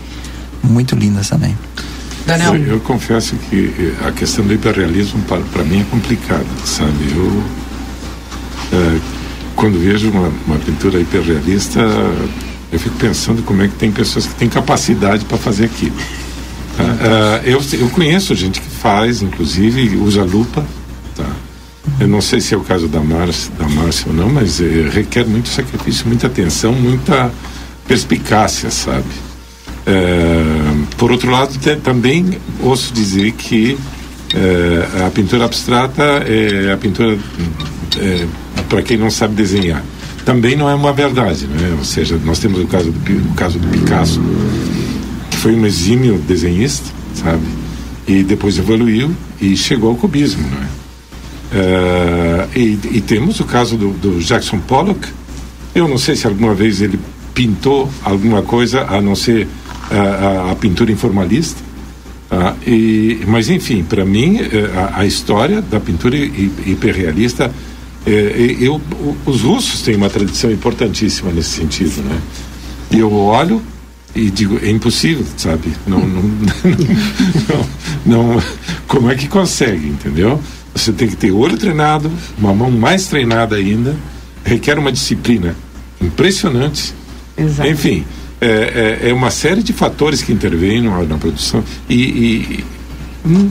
muito 0.64 0.96
lindas 0.96 1.28
também 1.30 1.58
Daniel, 2.26 2.56
Eu, 2.56 2.66
eu 2.74 2.80
confesso 2.80 3.36
que 3.50 3.74
eh, 3.78 4.08
a 4.08 4.12
questão 4.12 4.46
do 4.46 4.54
hiperrealismo 4.54 5.22
para 5.24 5.64
mim 5.64 5.82
é 5.82 5.84
complicada, 5.86 6.46
sabe? 6.66 7.12
Eu 7.16 7.44
eh, 8.74 9.00
quando 9.56 9.80
vejo 9.80 10.10
uma, 10.10 10.32
uma 10.48 10.58
pintura 10.58 11.00
hiperrealista, 11.00 11.80
eu 12.72 12.80
fico 12.80 12.96
pensando 12.98 13.44
como 13.44 13.62
é 13.62 13.68
que 13.68 13.76
tem 13.76 13.92
pessoas 13.92 14.26
que 14.26 14.34
têm 14.36 14.50
capacidade 14.50 15.26
para 15.26 15.38
fazer 15.38 15.66
aquilo. 15.66 15.96
Tá? 16.78 16.84
Ah, 16.84 17.42
eu, 17.44 17.62
eu 17.74 17.90
conheço 17.90 18.34
gente 18.34 18.62
que 18.62 18.70
faz, 18.70 19.22
inclusive 19.22 19.98
usa 19.98 20.24
lupa, 20.24 20.66
tá? 21.16 21.30
Eu 22.00 22.08
não 22.08 22.22
sei 22.22 22.40
se 22.40 22.54
é 22.54 22.58
o 22.58 22.62
caso 22.62 22.88
da 22.88 23.02
Márcia, 23.02 23.52
da 23.58 23.68
Márcia 23.68 24.06
ou 24.08 24.14
não, 24.14 24.30
mas 24.30 24.62
eh, 24.62 24.90
requer 24.92 25.26
muito 25.26 25.50
sacrifício, 25.50 26.08
muita 26.08 26.28
atenção, 26.28 26.74
muita 26.74 27.32
perspicácia, 27.88 28.72
sabe? 28.72 29.06
É, 29.86 30.71
por 31.02 31.12
outro 31.12 31.32
lado, 31.32 31.58
te- 31.58 31.78
também 31.78 32.38
ouço 32.60 32.94
dizer 32.94 33.32
que 33.32 33.76
é, 34.36 35.08
a 35.08 35.10
pintura 35.10 35.46
abstrata 35.46 36.04
é 36.28 36.72
a 36.72 36.78
pintura 36.78 37.18
para 38.70 38.84
quem 38.84 38.98
não 38.98 39.10
sabe 39.10 39.34
desenhar. 39.34 39.84
Também 40.24 40.56
não 40.56 40.70
é 40.70 40.76
uma 40.76 40.94
verdade, 40.94 41.48
né? 41.48 41.76
Ou 41.76 41.84
seja, 41.84 42.20
nós 42.24 42.38
temos 42.38 42.60
o 42.62 42.68
caso 42.68 42.92
do, 42.92 43.32
o 43.32 43.34
caso 43.34 43.58
do 43.58 43.68
Picasso, 43.70 44.22
que 45.32 45.38
foi 45.38 45.56
um 45.56 45.66
exímio 45.66 46.20
desenhista, 46.20 46.86
sabe? 47.16 47.42
E 48.08 48.22
depois 48.22 48.60
evoluiu 48.60 49.12
e 49.42 49.58
chegou 49.58 49.90
ao 49.90 49.96
cubismo, 49.96 50.44
né? 50.48 50.68
É, 51.54 52.48
e, 52.56 52.80
e 52.92 53.02
temos 53.02 53.40
o 53.40 53.44
caso 53.46 53.76
do, 53.76 53.90
do 53.94 54.20
Jackson 54.20 54.60
Pollock. 54.60 55.08
Eu 55.74 55.88
não 55.88 55.98
sei 55.98 56.16
se 56.16 56.28
alguma 56.28 56.54
vez 56.54 56.80
ele 56.80 57.00
pintou 57.34 57.90
alguma 58.04 58.44
coisa 58.44 58.84
a 58.88 59.02
não 59.02 59.16
ser 59.16 59.48
a, 59.92 60.52
a- 60.52 60.56
pintura 60.56 60.92
informalista. 60.92 61.60
Ah, 62.30 62.54
e, 62.66 63.20
mas 63.28 63.50
enfim, 63.50 63.84
para 63.84 64.06
mim 64.06 64.38
eh, 64.40 64.70
a, 64.94 65.00
a 65.02 65.06
história 65.06 65.62
da 65.62 65.80
pintura 65.82 66.16
hi- 66.16 66.52
hiperrealista, 66.66 67.52
eh, 68.06 68.56
eu, 68.60 68.82
os 69.26 69.42
russos 69.42 69.82
têm 69.82 69.96
uma 69.98 70.10
tradição 70.10 70.50
importantíssima 70.50 71.30
nesse 71.32 71.50
sentido, 71.50 72.02
né? 72.04 72.18
E 72.90 73.00
eu 73.00 73.12
olho 73.12 73.62
e 74.16 74.30
digo 74.30 74.60
é 74.64 74.70
impossível, 74.70 75.26
sabe? 75.36 75.74
Não, 75.86 76.00
não, 76.08 76.24
não, 78.06 78.34
não- 78.34 78.44
como 78.88 79.10
é 79.12 79.16
que 79.16 79.28
consegue, 79.28 79.88
entendeu? 79.88 80.40
Você 80.74 80.94
tem 80.94 81.10
que 81.10 81.18
ter 81.18 81.32
olho 81.32 81.58
treinado, 81.58 82.10
uma 82.38 82.54
mão 82.54 82.72
mais 82.72 83.08
treinada 83.08 83.58
ainda, 83.58 83.94
requer 84.46 84.80
uma 84.80 84.92
disciplina 84.92 85.54
impressionante. 86.02 86.94
Exato. 87.38 87.70
Enfim, 87.70 88.06
é, 88.42 89.00
é, 89.06 89.10
é 89.10 89.14
uma 89.14 89.30
série 89.30 89.62
de 89.62 89.72
fatores 89.72 90.24
que 90.24 90.34
intervêm 90.34 90.82
na, 90.82 91.04
na 91.04 91.18
produção 91.18 91.64
e, 91.88 91.96
e- 91.96 92.66
hum, 93.26 93.50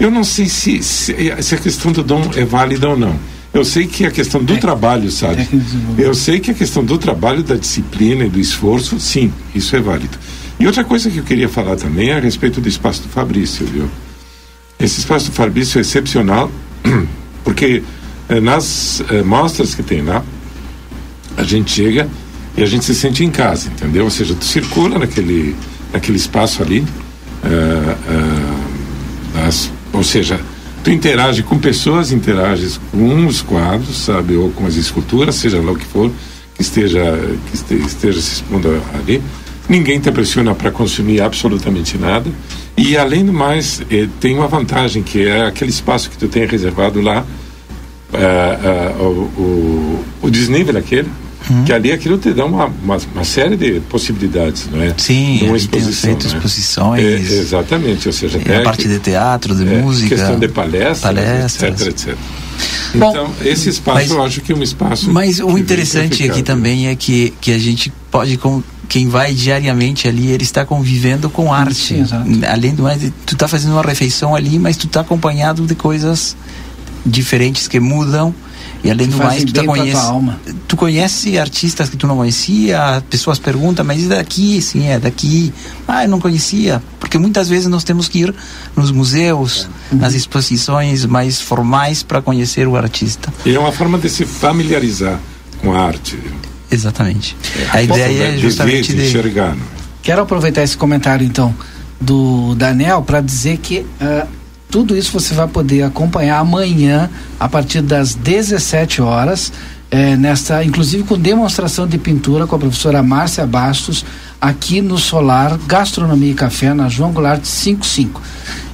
eu 0.00 0.10
não 0.10 0.24
sei 0.24 0.48
se, 0.48 0.82
se, 0.82 1.14
se 1.40 1.54
a 1.54 1.58
questão 1.58 1.92
do 1.92 2.02
dom 2.02 2.28
é 2.34 2.44
válida 2.44 2.88
ou 2.88 2.96
não. 2.96 3.16
Eu 3.54 3.64
sei 3.64 3.86
que 3.86 4.06
a 4.06 4.10
questão 4.10 4.42
do 4.42 4.56
trabalho, 4.56 5.10
sabe? 5.10 5.44
desenvolvimento. 5.44 6.00
Eu 6.00 6.14
sei 6.14 6.40
que 6.40 6.50
a 6.50 6.54
questão 6.54 6.82
do 6.82 6.96
trabalho, 6.96 7.42
da 7.42 7.54
disciplina 7.54 8.24
e 8.24 8.28
do 8.28 8.40
esforço, 8.40 8.98
sim, 8.98 9.30
isso 9.54 9.76
é 9.76 9.80
válido. 9.80 10.18
E 10.58 10.66
outra 10.66 10.82
coisa 10.82 11.10
que 11.10 11.18
eu 11.18 11.22
queria 11.24 11.48
falar 11.48 11.76
também 11.76 12.10
é 12.10 12.14
a 12.14 12.20
respeito 12.20 12.60
do 12.60 12.68
espaço 12.68 13.02
do 13.02 13.08
Fabrício, 13.10 13.66
viu? 13.66 13.88
Esse 14.80 15.00
espaço 15.00 15.26
do 15.26 15.32
Fabrício 15.32 15.78
é 15.78 15.82
excepcional, 15.82 16.50
porque 17.44 17.82
eh, 18.28 18.40
nas 18.40 19.02
eh, 19.10 19.22
mostras 19.22 19.74
que 19.74 19.82
tem 19.82 20.02
lá, 20.02 20.24
a 21.36 21.42
gente 21.42 21.70
chega 21.70 22.08
e 22.56 22.62
a 22.62 22.66
gente 22.66 22.84
se 22.84 22.94
sente 22.94 23.24
em 23.24 23.30
casa, 23.30 23.68
entendeu? 23.68 24.04
Ou 24.04 24.10
seja, 24.10 24.34
tu 24.34 24.44
circula 24.44 24.98
naquele, 24.98 25.54
naquele 25.92 26.16
espaço 26.18 26.62
ali, 26.62 26.84
eh, 27.44 27.96
eh, 28.08 29.46
as- 29.46 29.70
ou 29.92 30.02
seja, 30.04 30.40
tu 30.84 30.90
interage 30.90 31.42
com 31.42 31.58
pessoas, 31.58 32.12
interages 32.12 32.78
com 32.90 33.26
os 33.26 33.40
quadros, 33.42 33.96
sabe, 33.98 34.36
ou 34.36 34.50
com 34.50 34.66
as 34.66 34.74
esculturas, 34.76 35.34
seja 35.36 35.60
lá 35.60 35.72
o 35.72 35.76
que 35.76 35.84
for, 35.86 36.10
que 36.54 36.62
esteja, 36.62 37.00
que 37.50 37.54
este- 37.56 37.86
esteja 37.86 38.20
se 38.20 38.34
expondo 38.34 38.68
ali. 38.94 39.22
Ninguém 39.68 39.98
te 40.00 40.10
pressiona 40.10 40.54
para 40.54 40.70
consumir 40.70 41.20
absolutamente 41.22 41.96
nada. 41.96 42.28
E 42.76 42.96
além 42.96 43.24
do 43.24 43.32
mais, 43.32 43.80
eh, 43.90 44.08
tem 44.20 44.34
uma 44.34 44.48
vantagem 44.48 45.02
que 45.02 45.26
é 45.26 45.46
aquele 45.46 45.70
espaço 45.70 46.10
que 46.10 46.16
tu 46.18 46.28
tem 46.28 46.46
reservado 46.46 47.00
lá, 47.00 47.24
ah, 48.14 48.92
o, 49.00 49.04
o, 49.40 50.04
o 50.22 50.30
desnível 50.30 50.76
aquele, 50.76 51.08
que 51.66 51.72
ali 51.72 51.92
aquilo 51.92 52.18
te 52.18 52.32
dá 52.32 52.44
uma, 52.44 52.66
uma, 52.66 52.98
uma 53.14 53.24
série 53.24 53.56
de 53.56 53.80
possibilidades, 53.80 54.68
não 54.70 54.82
é? 54.82 54.94
Sim, 54.96 55.38
De 55.38 55.44
uma 55.44 55.54
ali 55.56 55.66
tem 55.66 55.80
exposição. 55.80 56.10
feito 56.10 56.26
não 56.26 56.32
é? 56.32 56.36
exposições. 56.36 57.04
É, 57.04 57.14
exatamente, 57.40 58.06
ou 58.08 58.12
seja, 58.12 58.38
Tem 58.38 58.56
a 58.56 58.62
parte 58.62 58.88
de 58.88 58.98
teatro, 58.98 59.54
de 59.54 59.62
é, 59.62 59.78
música. 59.80 60.14
questão 60.16 60.38
de 60.38 60.48
palestras, 60.48 61.00
palestras. 61.00 61.80
etc, 61.80 61.88
etc. 61.88 62.16
Bom, 62.94 63.10
então, 63.10 63.30
esse 63.44 63.68
espaço 63.70 63.98
mas- 64.00 64.10
eu 64.10 64.22
acho 64.22 64.40
que 64.42 64.52
é 64.52 64.54
um 64.54 64.62
espaço. 64.62 65.10
Mas 65.10 65.40
o 65.40 65.56
interessante 65.58 66.22
aqui 66.28 66.42
também 66.42 66.88
é 66.88 66.94
que, 66.94 67.32
que 67.40 67.52
a 67.52 67.58
gente 67.58 67.92
pode, 68.10 68.36
com, 68.36 68.62
quem 68.88 69.08
vai 69.08 69.32
diariamente 69.32 70.06
ali, 70.06 70.28
ele 70.28 70.42
está 70.44 70.64
convivendo 70.64 71.30
com 71.30 71.52
arte. 71.52 71.94
Exato. 71.94 72.24
Além 72.50 72.74
do 72.74 72.82
mais, 72.82 73.00
tu 73.24 73.34
está 73.34 73.48
fazendo 73.48 73.72
uma 73.72 73.82
refeição 73.82 74.34
ali, 74.34 74.58
mas 74.58 74.76
tu 74.76 74.86
está 74.86 75.00
acompanhado 75.00 75.66
de 75.66 75.74
coisas 75.74 76.36
diferentes 77.04 77.66
que 77.66 77.80
mudam 77.80 78.34
E 78.84 78.90
além 78.90 79.06
do 79.06 79.16
mais, 79.16 79.44
tu, 79.44 79.52
tá 79.52 79.64
conhece, 79.64 79.96
alma. 79.96 80.40
tu 80.66 80.76
conhece 80.76 81.38
artistas 81.38 81.88
que 81.88 81.96
tu 81.96 82.06
não 82.06 82.16
conhecia, 82.16 83.02
pessoas 83.08 83.38
perguntam, 83.38 83.84
mas 83.84 84.02
e 84.02 84.06
daqui? 84.08 84.60
Sim, 84.60 84.88
é 84.88 84.98
daqui. 84.98 85.52
Ah, 85.86 86.02
eu 86.04 86.08
não 86.08 86.18
conhecia. 86.20 86.82
Porque 86.98 87.16
muitas 87.16 87.48
vezes 87.48 87.68
nós 87.68 87.84
temos 87.84 88.08
que 88.08 88.20
ir 88.20 88.34
nos 88.76 88.90
museus, 88.90 89.68
Uhum. 89.92 89.98
nas 89.98 90.14
exposições 90.14 91.04
mais 91.06 91.40
formais 91.40 92.02
para 92.02 92.20
conhecer 92.20 92.66
o 92.66 92.76
artista. 92.76 93.32
E 93.46 93.54
é 93.54 93.58
uma 93.58 93.70
forma 93.72 93.98
de 93.98 94.08
se 94.10 94.24
familiarizar 94.24 95.20
com 95.60 95.72
a 95.72 95.78
arte. 95.80 96.18
Exatamente. 96.70 97.36
A 97.72 97.76
A 97.76 97.82
ideia 97.82 98.32
de 98.32 98.38
é 98.38 98.38
justamente 98.38 98.88
de 98.94 99.00
de, 99.02 99.06
enxergar. 99.08 99.56
Quero 100.02 100.22
aproveitar 100.22 100.62
esse 100.62 100.76
comentário 100.76 101.24
então 101.24 101.54
do 102.00 102.54
Daniel 102.56 103.02
para 103.02 103.20
dizer 103.20 103.58
que 103.58 103.86
ah, 104.00 104.26
tudo 104.72 104.96
isso 104.96 105.12
você 105.12 105.34
vai 105.34 105.46
poder 105.46 105.82
acompanhar 105.82 106.38
amanhã 106.38 107.10
a 107.38 107.46
partir 107.46 107.82
das 107.82 108.14
17 108.14 109.02
horas, 109.02 109.52
eh, 109.90 110.16
nesta, 110.16 110.64
inclusive 110.64 111.02
com 111.04 111.18
demonstração 111.18 111.86
de 111.86 111.98
pintura 111.98 112.46
com 112.46 112.56
a 112.56 112.58
professora 112.58 113.02
Márcia 113.02 113.46
Bastos 113.46 114.02
aqui 114.40 114.80
no 114.80 114.96
Solar 114.96 115.58
Gastronomia 115.66 116.30
e 116.30 116.34
Café 116.34 116.72
na 116.72 116.88
João 116.88 117.12
Goulart 117.12 117.44
55. 117.44 118.22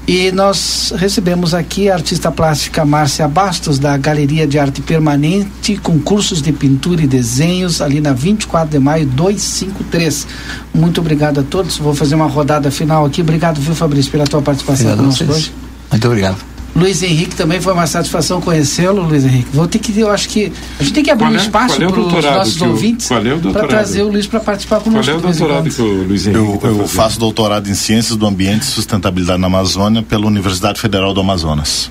E 0.06 0.30
nós 0.30 0.94
recebemos 0.96 1.52
aqui 1.52 1.90
a 1.90 1.94
artista 1.94 2.30
plástica 2.30 2.84
Márcia 2.84 3.26
Bastos, 3.26 3.78
da 3.80 3.96
Galeria 3.96 4.46
de 4.46 4.56
Arte 4.56 4.80
Permanente, 4.80 5.76
com 5.78 5.98
cursos 5.98 6.40
de 6.40 6.52
pintura 6.52 7.02
e 7.02 7.08
desenhos, 7.08 7.82
ali 7.82 8.00
na 8.00 8.12
24 8.12 8.70
de 8.70 8.78
maio 8.78 9.04
253. 9.04 10.28
Muito 10.72 11.00
obrigado 11.00 11.40
a 11.40 11.42
todos. 11.42 11.76
Vou 11.76 11.94
fazer 11.94 12.14
uma 12.14 12.26
rodada 12.26 12.70
final 12.70 13.04
aqui. 13.04 13.20
Obrigado, 13.20 13.60
viu, 13.60 13.74
Fabrício, 13.74 14.12
pela 14.12 14.24
tua 14.24 14.40
participação 14.40 14.92
Obrigado 14.92 15.04
conosco 15.04 15.30
hoje. 15.30 15.67
Muito 15.90 16.06
obrigado. 16.06 16.36
Luiz 16.76 17.02
Henrique 17.02 17.34
também 17.34 17.60
foi 17.60 17.72
uma 17.72 17.86
satisfação 17.88 18.40
conhecê-lo, 18.40 19.02
Luiz 19.02 19.24
Henrique. 19.24 19.48
Vou 19.52 19.66
ter 19.66 19.80
que, 19.80 19.98
eu 19.98 20.10
acho 20.10 20.28
que 20.28 20.52
a 20.78 20.82
gente 20.84 20.92
tem 20.92 21.02
que 21.02 21.10
abrir 21.10 21.24
Qual 21.24 21.32
um 21.32 21.36
é- 21.36 21.40
espaço 21.40 21.76
qual 21.76 21.88
é 21.88 21.92
para 21.92 22.00
os 22.18 22.24
nossos 22.24 22.60
ouvintes 22.62 23.08
qual 23.08 23.20
é 23.26 23.36
para 23.52 23.66
trazer 23.66 24.02
o 24.02 24.08
Luiz 24.08 24.26
para 24.28 24.38
participar 24.38 24.76
Qual 24.76 24.84
conosco. 24.84 25.10
é 25.10 25.16
o 25.16 25.20
doutorado 25.20 25.70
que 25.70 25.82
o 25.82 26.02
Luiz 26.04 26.26
Henrique 26.26 26.44
Eu, 26.44 26.54
está 26.54 26.68
eu 26.68 26.86
faço 26.86 27.18
doutorado 27.18 27.68
em 27.68 27.74
Ciências 27.74 28.16
do 28.16 28.24
Ambiente 28.26 28.62
e 28.62 28.66
Sustentabilidade 28.66 29.40
na 29.40 29.48
Amazônia 29.48 30.02
pela 30.02 30.26
Universidade 30.26 30.78
Federal 30.80 31.12
do 31.12 31.20
Amazonas. 31.20 31.90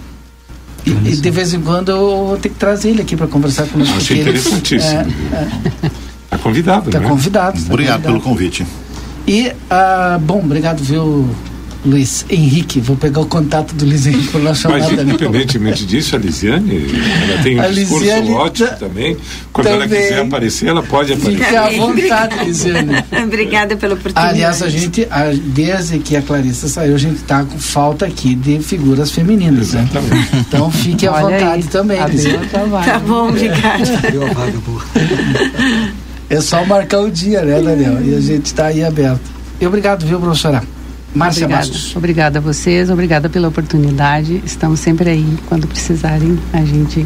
E, 0.86 0.92
e 0.92 1.16
de 1.18 1.30
vez 1.32 1.54
em 1.54 1.60
quando 1.60 1.90
eu 1.90 2.26
vou 2.28 2.38
ter 2.38 2.48
que 2.48 2.56
trazer 2.56 2.92
ele 2.92 3.02
aqui 3.02 3.18
para 3.18 3.28
conversar 3.28 3.66
conosco. 3.68 3.98
Achei 3.98 4.22
interessantíssimo. 4.22 5.00
É, 5.02 5.08
Está 6.24 6.38
convidado, 6.38 6.88
Está 6.88 7.00
né? 7.02 7.08
convidado. 7.10 7.60
tá 7.60 7.74
Obrigado 7.74 8.02
pelo 8.04 8.22
convidado. 8.22 8.64
convite. 8.64 8.68
E, 9.28 9.52
ah, 9.70 10.18
bom, 10.22 10.40
obrigado, 10.40 10.82
viu, 10.82 11.30
Luiz 11.86 12.26
Henrique. 12.30 12.80
Vou 12.80 12.96
pegar 12.98 13.22
o 13.22 13.26
contato 13.26 13.74
do 13.74 13.86
Luiz 13.86 14.06
Henrique 14.06 14.28
para 14.30 14.42
nós 14.42 14.58
chamar 14.60 14.80
Mas 14.80 14.90
Daniel. 14.90 15.06
independentemente 15.16 15.86
disso, 15.86 16.16
a 16.16 16.20
Lisiane, 16.20 16.88
ela 17.30 17.44
tem 17.44 17.58
um 17.58 17.62
A 17.62 17.68
discurso 17.68 18.04
Lisiane 18.04 18.32
ótimo 18.32 18.68
ta- 18.70 18.76
também. 18.76 19.18
Quando 19.54 19.68
ela 19.68 19.84
também. 19.88 20.02
quiser 20.02 20.20
aparecer, 20.22 20.68
ela 20.68 20.84
pode 20.84 21.14
aparecer. 21.14 21.44
Fique 21.44 21.56
à 21.56 21.70
vontade, 21.70 22.46
Lisiane. 22.46 23.04
Obrigada 23.24 23.76
pela 23.78 23.94
oportunidade. 23.94 24.30
Aliás, 24.36 24.62
a 24.62 24.70
gente, 24.70 25.08
a- 25.10 25.32
desde 25.34 26.00
que 26.00 26.16
a 26.16 26.22
Clarissa 26.22 26.68
saiu, 26.68 26.96
a 26.96 26.98
gente 27.00 27.18
está 27.18 27.44
com 27.44 27.58
falta 27.58 28.06
aqui 28.06 28.36
de 28.36 28.60
figuras 28.60 29.12
femininas, 29.12 29.74
né? 29.74 29.88
Então 30.34 30.70
fique 30.72 31.08
à 31.08 31.12
Olha 31.14 31.24
vontade 31.38 31.44
aí, 31.46 31.64
também, 31.64 32.06
Lisiane. 32.06 32.48
Tá 32.48 33.00
bom, 33.00 33.30
obrigada. 33.30 33.86
Deu 34.12 34.26
a 34.26 34.34
vaga 34.34 34.58
boa. 34.66 34.84
É 36.30 36.42
só 36.42 36.66
marcar 36.66 37.00
o 37.00 37.10
dia, 37.10 37.42
né, 37.42 37.62
Daniel? 37.62 38.04
E 38.04 38.16
a 38.16 38.20
gente 38.20 38.48
está 38.48 38.66
aí 38.68 38.84
aberto. 38.84 39.22
E 39.62 39.66
obrigado, 39.66 40.06
viu, 40.06 40.20
professora? 40.20 40.62
Márcia 41.18 41.46
Obrigada. 41.46 41.68
Bastos. 41.68 41.96
Obrigada 41.96 42.40
a 42.40 42.42
vocês, 42.42 42.90
obrigada 42.90 43.30
pela 43.30 43.48
oportunidade. 43.48 44.42
Estamos 44.46 44.80
sempre 44.80 45.10
aí. 45.10 45.38
Quando 45.48 45.68
precisarem, 45.68 46.40
a 46.54 46.64
gente 46.64 47.06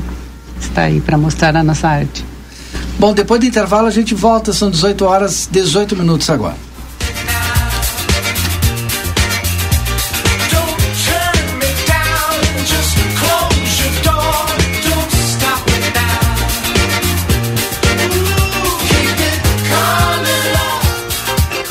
está 0.59 0.83
aí 0.83 0.99
para 0.99 1.17
mostrar 1.17 1.55
a 1.55 1.63
nossa 1.63 1.87
arte. 1.87 2.25
Bom, 2.99 3.13
depois 3.13 3.39
do 3.39 3.45
intervalo 3.45 3.87
a 3.87 3.91
gente 3.91 4.13
volta, 4.13 4.53
são 4.53 4.69
18 4.69 5.05
horas, 5.05 5.49
18 5.51 5.95
minutos 5.95 6.29
agora. 6.29 6.55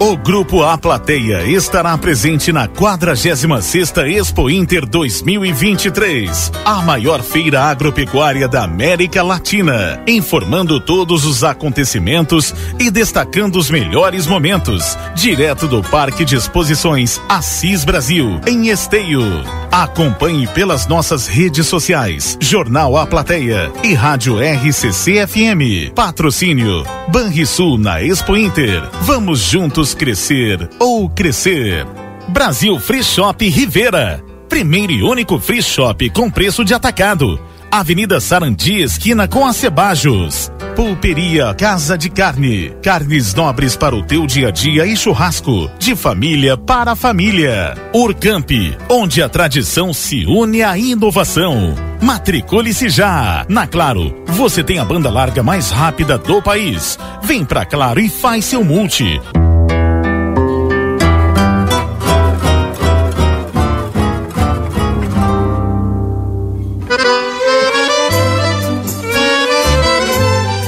O 0.00 0.16
Grupo 0.16 0.62
A 0.62 0.78
Plateia 0.78 1.42
estará 1.42 1.98
presente 1.98 2.52
na 2.52 2.68
46ª 2.68 4.08
Expo 4.08 4.48
Inter 4.48 4.86
2023, 4.86 6.52
a 6.64 6.82
maior 6.82 7.20
feira 7.20 7.64
agropecuária 7.64 8.46
da 8.46 8.62
América 8.62 9.24
Latina, 9.24 10.00
informando 10.06 10.78
todos 10.78 11.24
os 11.24 11.42
acontecimentos 11.42 12.54
e 12.78 12.92
destacando 12.92 13.56
os 13.56 13.72
melhores 13.72 14.24
momentos, 14.28 14.96
direto 15.16 15.66
do 15.66 15.82
Parque 15.82 16.24
de 16.24 16.36
Exposições 16.36 17.20
Assis 17.28 17.84
Brasil, 17.84 18.40
em 18.46 18.68
Esteio. 18.68 19.24
Acompanhe 19.72 20.46
pelas 20.46 20.86
nossas 20.86 21.26
redes 21.26 21.66
sociais, 21.66 22.38
Jornal 22.40 22.96
A 22.96 23.04
Plateia 23.04 23.70
e 23.82 23.94
Rádio 23.94 24.36
RCC 24.38 25.26
FM. 25.26 25.92
Patrocínio 25.92 26.84
Banrisul 27.08 27.78
na 27.78 28.02
Expo 28.02 28.36
Inter. 28.36 28.82
Vamos 29.02 29.40
juntos 29.40 29.87
crescer 29.94 30.68
ou 30.78 31.08
crescer. 31.08 31.86
Brasil 32.28 32.78
Free 32.78 33.02
Shop 33.02 33.48
Rivera. 33.48 34.22
Primeiro 34.48 34.92
e 34.92 35.02
único 35.02 35.38
free 35.38 35.62
shop 35.62 36.08
com 36.10 36.30
preço 36.30 36.64
de 36.64 36.72
atacado. 36.72 37.38
Avenida 37.70 38.18
Sarandi, 38.18 38.80
esquina 38.80 39.28
com 39.28 39.46
Acebajos. 39.46 40.50
Pulperia 40.74 41.52
Casa 41.54 41.98
de 41.98 42.08
Carne. 42.08 42.72
Carnes 42.82 43.34
nobres 43.34 43.76
para 43.76 43.94
o 43.94 44.02
teu 44.02 44.26
dia 44.26 44.48
a 44.48 44.50
dia 44.50 44.86
e 44.86 44.96
churrasco. 44.96 45.70
De 45.78 45.94
família 45.94 46.56
para 46.56 46.96
família. 46.96 47.74
Urcamp, 47.92 48.50
onde 48.88 49.22
a 49.22 49.28
tradição 49.28 49.92
se 49.92 50.24
une 50.24 50.62
à 50.62 50.78
inovação. 50.78 51.74
Matricule-se 52.00 52.88
já. 52.88 53.44
Na 53.48 53.66
Claro, 53.66 54.24
você 54.28 54.64
tem 54.64 54.78
a 54.78 54.84
banda 54.84 55.10
larga 55.10 55.42
mais 55.42 55.70
rápida 55.70 56.16
do 56.16 56.40
país. 56.40 56.98
Vem 57.22 57.44
pra 57.44 57.66
Claro 57.66 58.00
e 58.00 58.08
faz 58.08 58.46
seu 58.46 58.64
multi. 58.64 59.20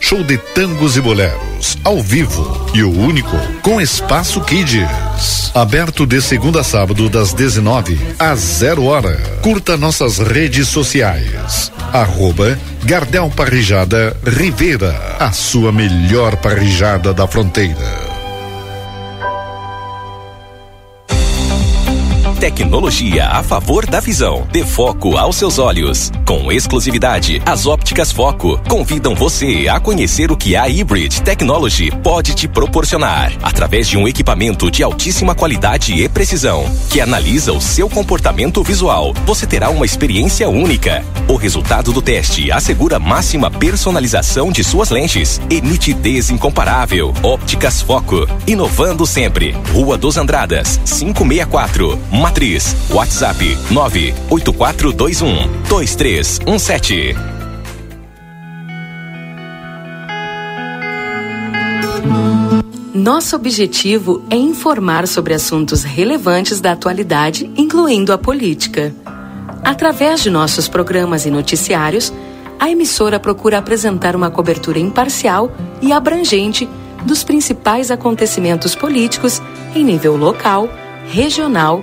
show 0.00 0.24
de 0.24 0.38
tangos 0.38 0.96
e 0.96 1.00
boleros, 1.00 1.78
ao 1.84 2.02
vivo 2.02 2.66
e 2.74 2.82
o 2.82 2.90
único 2.90 3.36
com 3.62 3.80
espaço 3.80 4.40
Kids. 4.40 5.52
Aberto 5.54 6.06
de 6.06 6.20
segunda 6.20 6.62
a 6.62 6.64
sábado 6.64 7.08
das 7.08 7.32
19 7.32 7.98
às 8.18 8.40
0 8.40 8.84
hora. 8.86 9.16
Curta 9.42 9.76
nossas 9.76 10.18
redes 10.18 10.66
sociais. 10.68 11.70
Arroba 11.92 12.58
Gardel 12.84 13.30
Parrijada 13.30 14.16
Rivera, 14.24 15.16
a 15.18 15.30
sua 15.32 15.70
melhor 15.70 16.36
parrijada 16.36 17.12
da 17.12 17.26
fronteira. 17.26 18.09
Tecnologia 22.40 23.26
a 23.26 23.42
favor 23.42 23.84
da 23.84 24.00
visão. 24.00 24.48
Dê 24.50 24.64
foco 24.64 25.18
aos 25.18 25.36
seus 25.36 25.58
olhos. 25.58 26.10
Com 26.24 26.50
exclusividade, 26.50 27.42
as 27.44 27.66
ópticas 27.66 28.10
Foco 28.10 28.58
convidam 28.66 29.14
você 29.14 29.68
a 29.68 29.78
conhecer 29.78 30.32
o 30.32 30.36
que 30.38 30.56
a 30.56 30.62
Hybrid 30.64 31.20
Technology 31.20 31.90
pode 32.02 32.34
te 32.34 32.48
proporcionar. 32.48 33.30
Através 33.42 33.86
de 33.86 33.98
um 33.98 34.08
equipamento 34.08 34.70
de 34.70 34.82
altíssima 34.82 35.34
qualidade 35.34 35.92
e 35.92 36.08
precisão, 36.08 36.64
que 36.88 36.98
analisa 36.98 37.52
o 37.52 37.60
seu 37.60 37.90
comportamento 37.90 38.62
visual, 38.62 39.12
você 39.26 39.46
terá 39.46 39.68
uma 39.68 39.84
experiência 39.84 40.48
única. 40.48 41.04
O 41.28 41.36
resultado 41.36 41.92
do 41.92 42.00
teste 42.00 42.50
assegura 42.50 42.98
máxima 42.98 43.50
personalização 43.50 44.50
de 44.50 44.64
suas 44.64 44.88
lentes 44.88 45.38
e 45.50 45.60
nitidez 45.60 46.30
incomparável. 46.30 47.12
Ópticas 47.22 47.82
Foco, 47.82 48.26
inovando 48.46 49.06
sempre. 49.06 49.54
Rua 49.74 49.98
dos 49.98 50.16
Andradas, 50.16 50.80
564, 50.86 51.98
Matriz. 52.30 52.76
WhatsApp 52.90 53.44
98421 53.72 55.48
2317. 55.68 57.14
Nosso 62.94 63.34
objetivo 63.34 64.22
é 64.30 64.36
informar 64.36 65.08
sobre 65.08 65.34
assuntos 65.34 65.82
relevantes 65.82 66.60
da 66.60 66.70
atualidade, 66.70 67.50
incluindo 67.56 68.12
a 68.12 68.18
política. 68.18 68.94
Através 69.64 70.22
de 70.22 70.30
nossos 70.30 70.68
programas 70.68 71.26
e 71.26 71.32
noticiários, 71.32 72.12
a 72.60 72.70
emissora 72.70 73.18
procura 73.18 73.58
apresentar 73.58 74.14
uma 74.14 74.30
cobertura 74.30 74.78
imparcial 74.78 75.50
e 75.82 75.92
abrangente 75.92 76.68
dos 77.04 77.24
principais 77.24 77.90
acontecimentos 77.90 78.76
políticos 78.76 79.42
em 79.74 79.82
nível 79.82 80.16
local, 80.16 80.68
regional, 81.10 81.82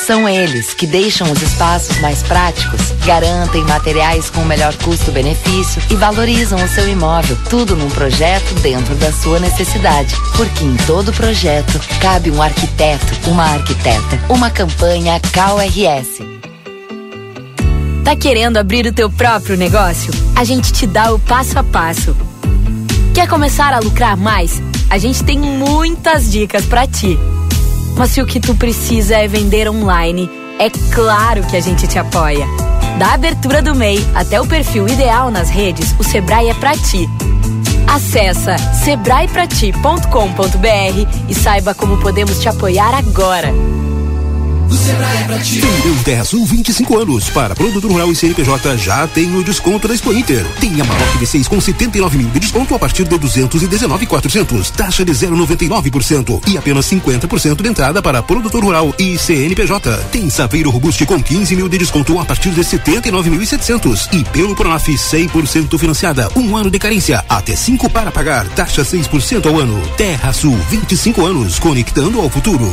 São 0.05 0.27
eles 0.27 0.73
que 0.73 0.87
deixam 0.87 1.31
os 1.31 1.39
espaços 1.43 1.99
mais 1.99 2.23
práticos, 2.23 2.91
garantem 3.05 3.63
materiais 3.65 4.31
com 4.31 4.41
o 4.41 4.45
melhor 4.45 4.75
custo-benefício 4.77 5.79
e 5.91 5.95
valorizam 5.95 6.57
o 6.61 6.67
seu 6.67 6.89
imóvel. 6.89 7.37
Tudo 7.49 7.75
num 7.75 7.89
projeto 7.89 8.51
dentro 8.61 8.95
da 8.95 9.11
sua 9.11 9.39
necessidade. 9.39 10.15
Porque 10.35 10.63
em 10.63 10.75
todo 10.87 11.13
projeto 11.13 11.79
cabe 11.99 12.31
um 12.31 12.41
arquiteto, 12.41 13.29
uma 13.29 13.43
arquiteta. 13.43 14.19
Uma 14.27 14.49
campanha 14.49 15.19
CalRS. 15.31 16.23
Tá 18.03 18.15
querendo 18.15 18.57
abrir 18.57 18.87
o 18.87 18.93
teu 18.93 19.09
próprio 19.09 19.55
negócio? 19.55 20.11
A 20.35 20.43
gente 20.43 20.73
te 20.73 20.87
dá 20.87 21.13
o 21.13 21.19
passo 21.19 21.59
a 21.59 21.63
passo. 21.63 22.17
Quer 23.13 23.27
começar 23.27 23.71
a 23.71 23.79
lucrar 23.79 24.17
mais? 24.17 24.61
A 24.89 24.97
gente 24.97 25.23
tem 25.23 25.37
muitas 25.37 26.31
dicas 26.31 26.65
para 26.65 26.87
ti. 26.87 27.19
Mas 28.01 28.09
se 28.09 28.19
o 28.19 28.25
que 28.25 28.39
tu 28.39 28.55
precisa 28.55 29.15
é 29.15 29.27
vender 29.27 29.69
online, 29.69 30.27
é 30.57 30.71
claro 30.91 31.43
que 31.43 31.55
a 31.55 31.59
gente 31.59 31.87
te 31.87 31.99
apoia. 31.99 32.47
Da 32.97 33.13
abertura 33.13 33.61
do 33.61 33.75
MEI 33.75 34.03
até 34.15 34.41
o 34.41 34.47
perfil 34.47 34.87
ideal 34.87 35.29
nas 35.29 35.51
redes, 35.51 35.93
o 35.99 36.03
Sebrae 36.03 36.49
é 36.49 36.53
pra 36.55 36.71
ti. 36.71 37.07
Acesse 37.87 38.57
sebraeprati.com.br 38.83 41.29
e 41.29 41.35
saiba 41.35 41.75
como 41.75 41.99
podemos 41.99 42.39
te 42.39 42.49
apoiar 42.49 42.95
agora. 42.95 43.53
O 44.71 44.73
Sebrae 44.73 45.17
é 45.17 45.23
pra 45.25 45.37
ti. 45.39 45.59
Vendeu 45.59 46.03
Terra 46.05 46.23
Sul 46.23 46.45
25 46.45 46.97
anos. 46.97 47.29
Para 47.29 47.53
produtor 47.53 47.91
rural 47.91 48.09
e 48.09 48.15
CNPJ 48.15 48.77
já 48.77 49.05
tem 49.05 49.35
o 49.35 49.43
desconto 49.43 49.85
da 49.85 49.93
Expo 49.93 50.13
Inter. 50.13 50.45
Tem 50.61 50.79
a 50.79 50.85
Maroc 50.85 51.17
V6 51.19 51.49
com 51.49 51.59
79 51.59 52.17
mil 52.17 52.29
de 52.29 52.39
desconto 52.39 52.73
a 52.73 52.79
partir 52.79 53.03
de 53.03 53.17
219,400. 53.17 54.69
Taxa 54.71 55.03
de 55.03 55.11
0,99% 55.11 56.47
e 56.47 56.57
apenas 56.57 56.89
50% 56.89 57.61
de 57.61 57.67
entrada 57.67 58.01
para 58.01 58.23
produtor 58.23 58.63
rural 58.63 58.95
e 58.97 59.17
CNPJ. 59.17 59.97
Tem 60.09 60.29
Saveiro 60.29 60.69
Robuste 60.69 61.05
com 61.05 61.21
15 61.21 61.53
mil 61.53 61.67
de 61.67 61.77
desconto 61.77 62.17
a 62.17 62.23
partir 62.23 62.51
de 62.51 62.61
79.700 62.61 64.07
e 64.13 64.23
pelo 64.23 64.55
Pronaf 64.55 64.87
100% 64.87 65.77
financiada. 65.77 66.29
Um 66.33 66.55
ano 66.55 66.71
de 66.71 66.79
carência, 66.79 67.25
até 67.27 67.57
5 67.57 67.89
para 67.89 68.09
pagar. 68.09 68.47
Taxa 68.49 68.83
6% 68.83 69.47
ao 69.47 69.59
ano. 69.59 69.81
Terra 69.97 70.31
Sul 70.31 70.57
25 70.69 71.25
anos, 71.25 71.59
conectando 71.59 72.21
ao 72.21 72.29
futuro. 72.29 72.71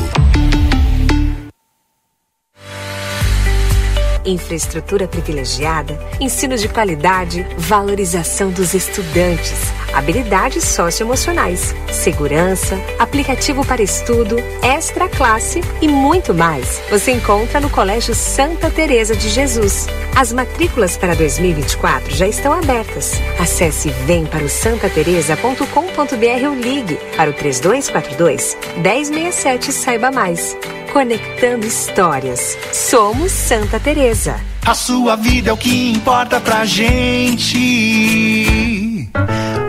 Infraestrutura 4.29 5.09
privilegiada, 5.09 5.99
ensino 6.21 6.57
de 6.59 6.69
qualidade, 6.69 7.47
valorização 7.57 8.51
dos 8.51 8.75
estudantes, 8.75 9.55
habilidades 9.95 10.65
socioemocionais, 10.65 11.75
segurança, 11.91 12.79
aplicativo 12.99 13.65
para 13.65 13.83
estudo, 13.83 14.37
extra 14.63 15.09
classe 15.09 15.63
e 15.81 15.89
muito 15.89 16.35
mais. 16.35 16.79
Você 16.91 17.13
encontra 17.13 17.59
no 17.59 17.71
Colégio 17.71 18.15
Santa 18.15 18.71
Teresa 18.71 19.17
de 19.17 19.31
Jesus. 19.31 19.87
As 20.15 20.31
matrículas 20.31 20.99
para 20.99 21.15
2024 21.15 22.15
já 22.15 22.29
estão 22.29 22.53
abertas. 22.53 23.15
Acesse 23.41 23.89
vemparaosantateresa.com.br 23.89 26.47
ou 26.47 26.55
ligue 26.55 26.99
para 27.17 27.31
o 27.31 27.33
3242 27.33 28.59
1067 28.77 29.71
e 29.71 29.73
saiba 29.73 30.11
mais. 30.11 30.55
Conectando 30.93 31.67
histórias. 31.67 32.57
Somos 32.73 33.31
Santa 33.33 33.79
Teresa. 33.79 34.37
A 34.65 34.75
sua 34.75 35.17
vida 35.17 35.51
é 35.51 35.53
o 35.53 35.57
que 35.57 35.93
importa 35.93 36.41
pra 36.41 36.65
gente. 36.65 37.59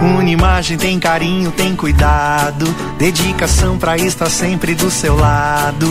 Unimagem 0.01 0.78
tem 0.78 0.99
carinho, 0.99 1.51
tem 1.51 1.76
cuidado, 1.76 2.65
dedicação 2.97 3.78
pra 3.78 3.97
estar 3.97 4.30
sempre 4.30 4.74
do 4.76 4.89
seu 4.89 5.15
lado. 5.15 5.88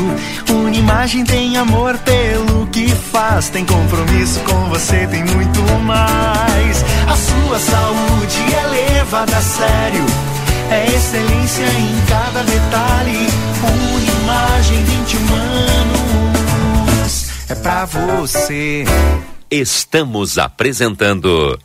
Unimagem 0.50 1.24
tem 1.24 1.56
amor 1.56 1.96
pelo 1.98 2.66
que 2.68 2.88
faz, 2.88 3.48
tem 3.48 3.64
compromisso 3.64 4.40
com 4.40 4.68
você, 4.68 5.06
tem 5.06 5.24
muito 5.24 5.60
mais. 5.84 6.84
A 7.06 7.16
sua 7.16 7.58
saúde 7.58 8.54
é 8.54 8.66
levada 8.66 9.36
a 9.36 9.42
sério, 9.42 10.04
é 10.70 10.86
excelência 10.86 11.64
em 11.64 12.06
cada 12.06 12.42
detalhe. 12.42 13.26
Unimagem 13.94 14.84
21 14.84 15.34
anos 15.34 17.28
é 17.48 17.54
pra 17.54 17.84
você. 17.84 18.84
Estamos 19.50 20.38
apresentando 20.38 21.58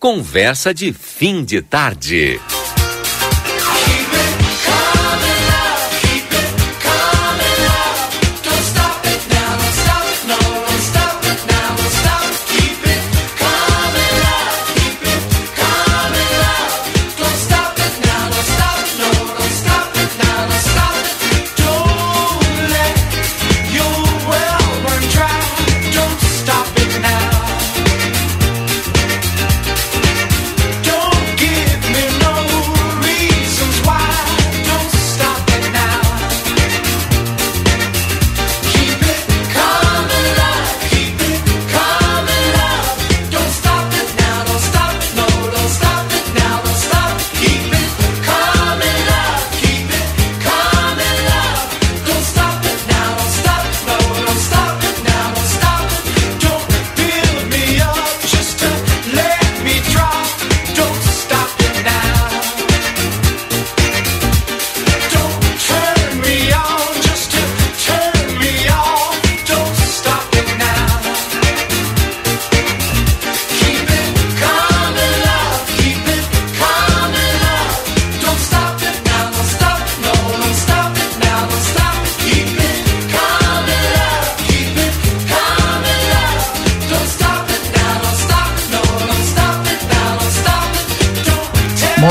Conversa 0.00 0.72
de 0.72 0.92
Fim 0.92 1.44
de 1.44 1.60
Tarde. 1.60 2.40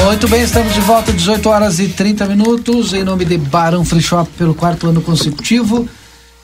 Muito 0.07 0.27
bem, 0.29 0.41
estamos 0.41 0.73
de 0.73 0.79
volta, 0.79 1.11
18 1.11 1.49
horas 1.49 1.79
e 1.79 1.89
30 1.89 2.25
minutos, 2.27 2.93
em 2.93 3.03
nome 3.03 3.25
de 3.25 3.37
Barão 3.37 3.83
Free 3.83 4.01
Shop 4.01 4.31
pelo 4.37 4.55
quarto 4.55 4.87
ano 4.87 5.01
consecutivo. 5.01 5.85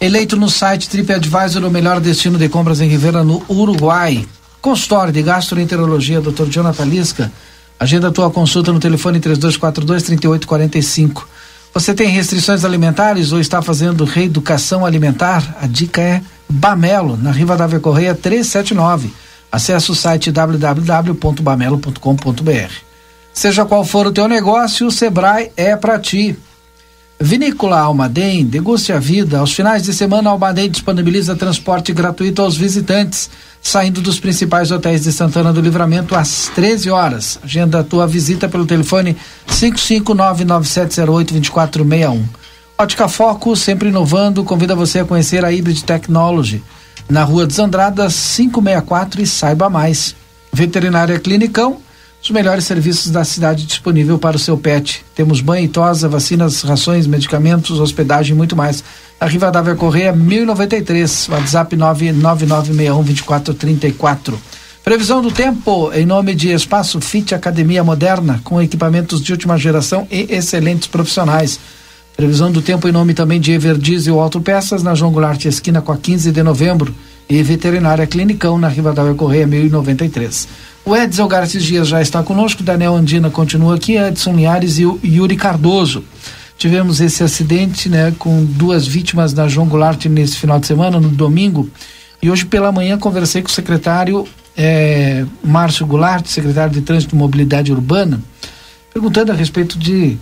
Eleito 0.01 0.35
no 0.35 0.49
site 0.49 0.89
TripAdvisor 0.89 1.63
o 1.63 1.71
melhor 1.71 2.01
destino 2.01 2.37
de 2.37 2.49
compras 2.49 2.81
em 2.81 2.89
Rivera, 2.89 3.23
no 3.23 3.41
Uruguai. 3.47 4.27
Consultório 4.61 5.13
de 5.13 5.21
Gastroenterologia, 5.21 6.19
Dr. 6.19 6.49
Jonathan 6.49 6.83
Lisca. 6.83 7.31
Agenda 7.79 8.11
tua 8.11 8.29
consulta 8.29 8.73
no 8.73 8.81
telefone 8.81 9.21
3242-3845. 9.21 11.23
Você 11.73 11.93
tem 11.93 12.09
restrições 12.09 12.65
alimentares 12.65 13.31
ou 13.31 13.39
está 13.39 13.61
fazendo 13.61 14.03
reeducação 14.03 14.85
alimentar? 14.85 15.55
A 15.61 15.67
dica 15.67 16.01
é 16.01 16.21
Bamelo, 16.49 17.15
na 17.15 17.31
Riva 17.31 17.55
da 17.55 17.79
Correia 17.79 18.13
379. 18.13 19.13
Acesse 19.49 19.89
o 19.89 19.95
site 19.95 20.33
www.bamelo.com.br. 20.33 22.92
Seja 23.33 23.65
qual 23.65 23.83
for 23.83 24.07
o 24.07 24.11
teu 24.11 24.27
negócio, 24.27 24.87
o 24.87 24.91
Sebrae 24.91 25.51
é 25.57 25.75
para 25.75 25.99
ti. 25.99 26.37
Vinícola 27.19 27.79
Almaden, 27.79 28.45
deguste 28.45 28.91
a 28.91 28.99
vida. 28.99 29.39
Aos 29.39 29.53
finais 29.53 29.83
de 29.83 29.93
semana, 29.93 30.29
Almaden 30.29 30.69
disponibiliza 30.69 31.35
transporte 31.35 31.91
gratuito 31.93 32.41
aos 32.41 32.57
visitantes, 32.57 33.29
saindo 33.61 34.01
dos 34.01 34.19
principais 34.19 34.71
hotéis 34.71 35.03
de 35.03 35.13
Santana 35.13 35.53
do 35.53 35.61
Livramento 35.61 36.15
às 36.15 36.51
13 36.53 36.91
horas. 36.91 37.39
Agenda 37.41 37.79
a 37.79 37.83
tua 37.83 38.05
visita 38.05 38.49
pelo 38.49 38.65
telefone 38.65 39.15
55997082461. 39.47 42.23
Ótica 42.77 43.07
Foco, 43.07 43.55
sempre 43.55 43.87
inovando, 43.89 44.43
convida 44.43 44.75
você 44.75 44.99
a 44.99 45.05
conhecer 45.05 45.45
a 45.45 45.49
Hybrid 45.49 45.81
Technology. 45.83 46.61
Na 47.09 47.23
Rua 47.23 47.47
dos 47.47 47.57
Andradas, 47.57 48.35
564 48.35 49.21
e 49.21 49.27
saiba 49.27 49.69
mais. 49.69 50.13
Veterinária 50.51 51.17
Clinicão, 51.19 51.77
os 52.23 52.31
melhores 52.31 52.63
serviços 52.63 53.11
da 53.11 53.25
cidade 53.25 53.65
disponível 53.65 54.17
para 54.17 54.37
o 54.37 54.39
seu 54.39 54.57
pet. 54.57 55.03
Temos 55.13 55.41
banho 55.41 55.65
e 55.65 55.67
tosa, 55.67 56.07
vacinas, 56.07 56.61
rações, 56.61 57.05
medicamentos, 57.05 57.81
hospedagem 57.81 58.33
e 58.33 58.37
muito 58.37 58.55
mais. 58.55 58.81
A 59.19 59.25
Rivadavia 59.25 59.75
Correia 59.75 60.13
1093, 60.13 61.27
WhatsApp 61.27 61.75
999612434. 61.75 64.35
Previsão 64.85 65.21
do 65.21 65.31
tempo 65.31 65.91
em 65.93 66.05
nome 66.05 66.33
de 66.33 66.49
Espaço 66.49 67.01
Fit 67.01 67.35
Academia 67.35 67.83
Moderna, 67.83 68.39
com 68.43 68.61
equipamentos 68.61 69.21
de 69.21 69.33
última 69.33 69.57
geração 69.57 70.07
e 70.09 70.27
excelentes 70.29 70.87
profissionais. 70.87 71.59
Previsão 72.15 72.49
do 72.51 72.61
tempo 72.61 72.87
em 72.87 72.93
nome 72.93 73.13
também 73.13 73.41
de 73.41 73.51
Everdiesel 73.51 74.21
Autopeças, 74.21 74.81
na 74.81 74.95
João 74.95 75.11
Goulart, 75.11 75.43
esquina 75.43 75.81
com 75.81 75.91
a 75.91 75.97
15 75.97 76.31
de 76.31 76.41
novembro. 76.41 76.95
E 77.29 77.41
Veterinária 77.41 78.05
Clinicão, 78.05 78.57
na 78.57 78.67
Rivadavia 78.67 79.13
Correia 79.13 79.47
1093. 79.47 80.47
O 80.85 80.95
Edson 80.95 81.27
Garcia 81.27 81.61
Dias 81.61 81.87
já 81.87 82.01
está 82.01 82.21
conosco, 82.21 82.61
Daniel 82.61 82.95
Andina 82.95 83.29
continua 83.29 83.75
aqui, 83.75 83.95
Edson 83.95 84.33
Linhares 84.33 84.77
e 84.77 84.85
o 84.85 84.99
Yuri 85.03 85.35
Cardoso. 85.37 86.03
Tivemos 86.57 87.01
esse 87.01 87.23
acidente, 87.23 87.89
né, 87.89 88.13
com 88.19 88.43
duas 88.43 88.85
vítimas 88.85 89.33
na 89.33 89.47
João 89.47 89.67
Goulart 89.67 90.05
nesse 90.05 90.37
final 90.37 90.59
de 90.59 90.67
semana, 90.67 90.99
no 90.99 91.09
domingo. 91.09 91.69
E 92.21 92.29
hoje 92.29 92.45
pela 92.45 92.71
manhã 92.71 92.97
conversei 92.97 93.41
com 93.41 93.49
o 93.49 93.51
secretário 93.51 94.27
eh, 94.55 95.25
Márcio 95.43 95.85
Goulart, 95.85 96.25
secretário 96.25 96.73
de 96.73 96.81
Trânsito 96.81 97.15
e 97.15 97.17
Mobilidade 97.17 97.71
Urbana, 97.71 98.21
perguntando 98.93 99.31
a 99.31 99.35
respeito 99.35 99.77
de 99.77 100.17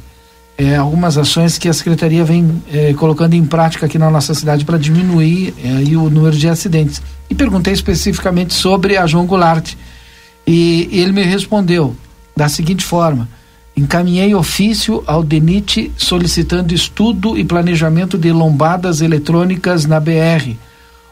eh, 0.61 0.75
algumas 0.75 1.17
ações 1.17 1.57
que 1.57 1.67
a 1.67 1.73
secretaria 1.73 2.23
vem 2.23 2.61
eh, 2.71 2.93
colocando 2.93 3.33
em 3.33 3.43
prática 3.43 3.87
aqui 3.87 3.97
na 3.97 4.11
nossa 4.11 4.35
cidade 4.35 4.63
para 4.63 4.77
diminuir 4.77 5.55
aí 5.63 5.97
o 5.97 6.07
número 6.07 6.37
de 6.37 6.47
acidentes. 6.47 7.01
E 7.27 7.33
perguntei 7.33 7.73
especificamente 7.73 8.53
sobre 8.53 8.95
a 8.95 9.07
João 9.07 9.25
Goulart. 9.25 9.73
E 10.45 10.87
ele 10.91 11.13
me 11.13 11.23
respondeu 11.23 11.95
da 12.37 12.47
seguinte 12.47 12.85
forma: 12.85 13.27
encaminhei 13.75 14.35
ofício 14.35 15.03
ao 15.07 15.23
DENIT 15.23 15.91
solicitando 15.97 16.75
estudo 16.75 17.35
e 17.35 17.43
planejamento 17.43 18.15
de 18.15 18.31
lombadas 18.31 19.01
eletrônicas 19.01 19.87
na 19.87 19.99
BR, 19.99 20.55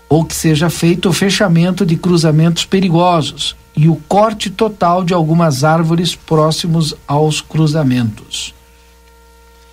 ou 0.08 0.26
que 0.26 0.36
seja 0.36 0.70
feito 0.70 1.10
o 1.10 1.14
fechamento 1.14 1.84
de 1.88 1.96
cruzamentos 1.96 2.66
perigosos 2.66 3.56
e 3.76 3.90
o 3.90 3.96
corte 4.08 4.52
total 4.52 5.04
de 5.04 5.14
algumas 5.16 5.64
árvores 5.64 6.14
próximos 6.14 6.94
aos 7.08 7.42
cruzamentos. 7.42 8.59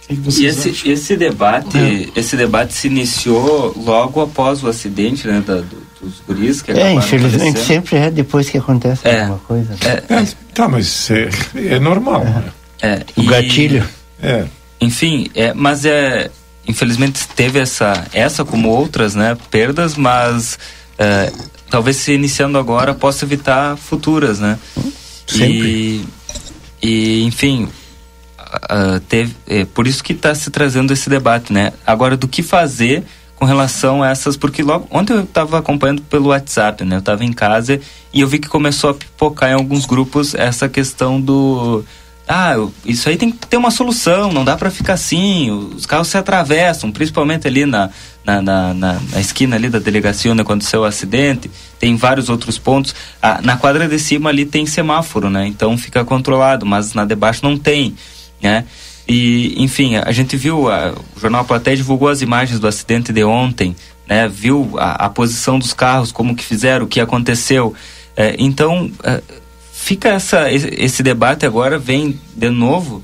E 0.08 0.46
esse, 0.46 0.68
acham? 0.70 0.92
esse 0.92 1.16
debate, 1.16 1.76
É. 1.78 2.08
esse 2.20 2.36
debate 2.36 2.72
se 2.74 2.86
iniciou 2.86 3.74
logo 3.76 4.20
após 4.20 4.62
o 4.62 4.68
acidente, 4.68 5.26
né, 5.26 5.42
da- 5.44 5.56
do- 5.56 5.86
dos 6.00 6.20
guris 6.26 6.62
que 6.62 6.70
É, 6.72 6.92
infelizmente 6.92 7.58
sempre 7.58 7.96
é 7.96 8.10
depois 8.10 8.48
que 8.48 8.58
acontece 8.58 9.06
É. 9.08 9.22
alguma 9.22 9.38
coisa. 9.40 9.74
É, 9.84 10.24
Tá, 10.54 10.68
mas 10.68 11.10
é, 11.10 11.28
é 11.56 11.78
normal. 11.80 12.24
né? 12.24 12.44
É, 12.80 13.00
O 13.16 13.24
gatilho. 13.24 13.84
É. 14.22 14.44
Enfim, 14.80 15.28
é, 15.34 15.52
mas 15.52 15.84
é 15.84 16.30
infelizmente 16.68 17.26
teve 17.34 17.58
essa 17.58 18.06
essa 18.12 18.44
como 18.44 18.68
outras, 18.68 19.14
né, 19.14 19.36
perdas, 19.50 19.96
mas 19.96 20.58
é, 20.98 21.32
talvez 21.70 21.96
se 21.96 22.12
iniciando 22.12 22.58
agora 22.58 22.94
possa 22.94 23.24
evitar 23.24 23.76
futuras, 23.76 24.38
né? 24.38 24.58
E, 25.34 26.04
e 26.82 27.22
enfim, 27.24 27.68
ah, 28.52 29.00
teve, 29.08 29.34
é 29.46 29.64
por 29.64 29.86
isso 29.86 30.02
que 30.02 30.12
está 30.12 30.34
se 30.34 30.50
trazendo 30.50 30.92
esse 30.92 31.08
debate, 31.10 31.52
né? 31.52 31.72
Agora 31.86 32.16
do 32.16 32.28
que 32.28 32.42
fazer 32.42 33.04
com 33.34 33.44
relação 33.44 34.02
a 34.02 34.08
essas, 34.08 34.36
porque 34.36 34.62
logo 34.62 34.86
ontem 34.90 35.12
eu 35.12 35.24
estava 35.24 35.58
acompanhando 35.58 36.00
pelo 36.02 36.28
WhatsApp, 36.28 36.84
né? 36.84 36.96
Eu 36.96 37.00
estava 37.00 37.24
em 37.24 37.32
casa 37.32 37.78
e 38.12 38.20
eu 38.20 38.28
vi 38.28 38.38
que 38.38 38.48
começou 38.48 38.90
a 38.90 38.94
pipocar 38.94 39.50
em 39.50 39.54
alguns 39.54 39.84
grupos 39.84 40.34
essa 40.34 40.68
questão 40.68 41.20
do 41.20 41.84
ah, 42.28 42.54
isso 42.84 43.08
aí 43.08 43.16
tem 43.16 43.30
que 43.30 43.46
ter 43.46 43.56
uma 43.56 43.70
solução, 43.70 44.32
não 44.32 44.44
dá 44.44 44.56
para 44.56 44.68
ficar 44.68 44.94
assim, 44.94 45.48
os 45.50 45.86
carros 45.86 46.08
se 46.08 46.18
atravessam, 46.18 46.90
principalmente 46.90 47.46
ali 47.46 47.64
na, 47.64 47.88
na, 48.24 48.42
na, 48.42 48.74
na- 48.74 49.00
na 49.12 49.20
esquina 49.20 49.54
ali 49.54 49.68
da 49.68 49.78
delegacia 49.78 50.32
onde 50.32 50.40
aconteceu 50.42 50.80
o 50.80 50.84
acidente, 50.84 51.48
tem 51.78 51.94
vários 51.94 52.28
outros 52.28 52.58
pontos. 52.58 52.96
Ah, 53.22 53.38
na 53.44 53.56
quadra 53.56 53.86
de 53.86 53.96
cima 54.00 54.30
ali 54.30 54.44
tem 54.44 54.66
semáforo, 54.66 55.30
né? 55.30 55.46
Então 55.46 55.78
fica 55.78 56.04
controlado, 56.04 56.66
mas 56.66 56.94
na 56.94 57.04
de 57.04 57.14
baixo 57.14 57.42
não 57.44 57.56
tem, 57.56 57.94
né? 58.42 58.64
E, 59.08 59.54
enfim, 59.62 59.96
a 59.96 60.10
gente 60.12 60.36
viu, 60.36 60.68
a- 60.70 60.92
o 61.16 61.20
Jornal 61.20 61.44
Platéia 61.44 61.76
divulgou 61.76 62.08
as 62.08 62.22
imagens 62.22 62.58
do 62.58 62.66
acidente 62.66 63.12
de 63.12 63.22
ontem, 63.24 63.74
né? 64.08 64.28
Viu 64.28 64.72
a, 64.78 65.06
a 65.06 65.08
posição 65.08 65.58
dos 65.58 65.72
carros, 65.72 66.10
como 66.12 66.34
que 66.34 66.44
fizeram, 66.44 66.84
o 66.86 66.88
que 66.88 67.00
aconteceu. 67.00 67.72
É, 68.16 68.34
então, 68.38 68.90
é, 69.04 69.22
fica 69.72 70.08
essa, 70.10 70.50
esse, 70.50 71.02
debate 71.02 71.46
agora, 71.46 71.78
vem 71.78 72.18
de 72.34 72.50
novo 72.50 73.02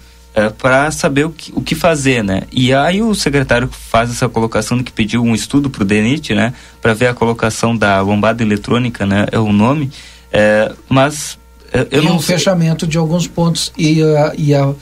para 0.57 0.91
saber 0.91 1.26
o 1.26 1.30
que, 1.30 1.53
o 1.55 1.61
que 1.61 1.74
fazer, 1.74 2.24
né? 2.24 2.45
E 2.51 2.72
aí 2.72 3.03
o 3.03 3.14
secretário 3.14 3.68
faz 3.70 4.11
essa 4.11 4.28
colocação 4.30 4.78
de 4.78 4.83
que 4.85 4.91
pediu 4.91 5.22
um 5.22 5.35
estudo 5.35 5.68
para 5.68 5.83
o 5.83 5.85
DENIT, 5.85 6.35
né? 6.35 6.55
Para 6.80 6.95
ver 6.95 7.09
a 7.09 7.14
colocação 7.14 7.76
da 7.76 8.01
lombada 8.01 8.43
eletrônica, 8.43 9.05
né? 9.05 9.26
É 9.30 9.39
o 9.39 9.53
nome. 9.53 9.91
É, 10.33 10.72
mas 10.89 11.39
é, 11.70 11.87
eu 11.91 12.03
e 12.03 12.07
não 12.07 12.16
o 12.16 12.22
sei- 12.22 12.37
fechamento 12.39 12.87
de 12.87 12.97
alguns 12.97 13.26
pontos 13.26 13.70
e, 13.76 14.03
a- 14.03 14.33
e, 14.39 14.55
a- 14.55 14.72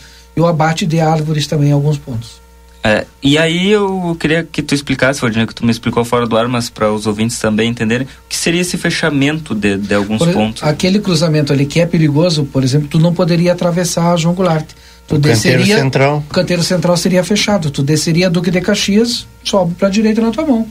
e 0.40 0.42
o 0.42 0.46
abate 0.46 0.86
de 0.86 0.98
árvores 1.00 1.46
também 1.46 1.68
em 1.68 1.72
alguns 1.72 1.98
pontos. 1.98 2.40
É, 2.82 3.06
e 3.22 3.36
aí 3.36 3.70
eu 3.70 4.16
queria 4.18 4.42
que 4.42 4.62
tu 4.62 4.74
explicasse, 4.74 5.20
Valdinei, 5.20 5.46
que 5.46 5.54
tu 5.54 5.66
me 5.66 5.70
explicou 5.70 6.02
fora 6.02 6.26
do 6.26 6.34
ar, 6.34 6.48
mas 6.48 6.70
para 6.70 6.90
os 6.90 7.06
ouvintes 7.06 7.38
também 7.38 7.68
entenderem, 7.68 8.06
o 8.06 8.28
que 8.28 8.36
seria 8.36 8.62
esse 8.62 8.78
fechamento 8.78 9.54
de, 9.54 9.76
de 9.76 9.94
alguns 9.94 10.18
Por- 10.18 10.32
pontos. 10.32 10.62
Aquele 10.62 10.98
cruzamento 10.98 11.52
ali 11.52 11.66
que 11.66 11.78
é 11.78 11.84
perigoso, 11.84 12.44
por 12.44 12.64
exemplo, 12.64 12.88
tu 12.88 12.98
não 12.98 13.12
poderia 13.12 13.52
atravessar 13.52 14.14
a 14.14 14.16
João 14.16 14.34
Goulart. 14.34 14.66
Tu 15.06 15.16
O 15.16 15.20
canteiro 15.20 15.58
desceria, 15.58 15.76
central. 15.76 16.24
O 16.30 16.32
canteiro 16.32 16.62
central 16.62 16.96
seria 16.96 17.22
fechado. 17.22 17.70
Tu 17.70 17.82
desceria 17.82 18.30
Duque 18.30 18.50
de 18.50 18.62
Caxias, 18.62 19.26
sobe 19.44 19.74
para 19.74 19.88
a 19.88 19.90
direita 19.90 20.22
na 20.22 20.30
tua 20.30 20.46
mão. 20.46 20.66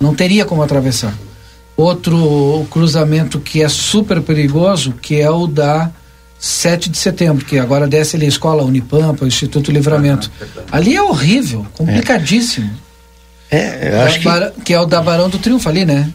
Não 0.00 0.14
teria 0.16 0.44
como 0.44 0.62
atravessar. 0.64 1.14
Outro 1.76 2.66
cruzamento 2.70 3.38
que 3.38 3.62
é 3.62 3.68
super 3.68 4.20
perigoso, 4.20 4.92
que 5.00 5.20
é 5.20 5.30
o 5.30 5.46
da 5.46 5.92
7 6.38 6.90
de 6.90 6.98
setembro, 6.98 7.44
que 7.44 7.58
agora 7.58 7.86
desce 7.88 8.16
ali 8.16 8.26
a 8.26 8.28
escola 8.28 8.62
Unipampa, 8.62 9.24
o 9.24 9.28
Instituto 9.28 9.70
Livramento. 9.72 10.30
ali 10.70 10.94
é 10.94 11.02
horrível, 11.02 11.66
complicadíssimo. 11.74 12.70
É, 13.50 13.90
eu 13.94 14.00
acho 14.02 14.18
que 14.18 14.24
Bara- 14.24 14.52
que 14.64 14.72
é 14.74 14.80
o 14.80 14.86
da 14.86 15.00
Barão 15.00 15.28
do 15.28 15.38
Triunfo 15.38 15.68
ali, 15.68 15.84
né? 15.84 16.10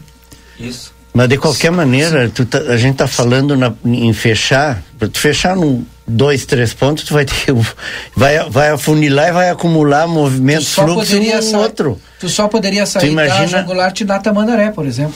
Isso. 0.60 0.92
Mas 1.14 1.28
de 1.28 1.36
qualquer 1.36 1.70
maneira, 1.70 2.30
tu 2.30 2.44
tá- 2.46 2.58
a 2.58 2.76
gente 2.76 2.96
tá 2.96 3.06
falando 3.06 3.56
na- 3.56 3.72
em 3.84 4.12
fechar, 4.14 4.82
para 4.98 5.08
tu 5.08 5.18
fechar 5.18 5.54
num 5.56 5.84
dois, 6.06 6.46
três 6.46 6.72
pontos, 6.72 7.04
tu 7.04 7.12
vai 7.14 7.24
ter 7.26 7.34
vai 8.16 8.48
vai 8.48 8.70
afunilar 8.70 9.28
e 9.28 9.32
vai 9.32 9.50
acumular 9.50 10.06
movimentos, 10.06 10.68
só 10.68 10.84
fluxo 10.84 11.12
sa- 11.42 11.58
outro. 11.58 12.00
Tu 12.18 12.28
só 12.28 12.48
poderia 12.48 12.86
sair 12.86 13.02
da 13.02 13.08
imagina- 13.24 13.46
João 13.48 13.64
Goulart 13.64 14.00
e 14.00 14.04
na 14.04 14.18
Tamandaré, 14.18 14.70
por 14.70 14.86
exemplo. 14.86 15.14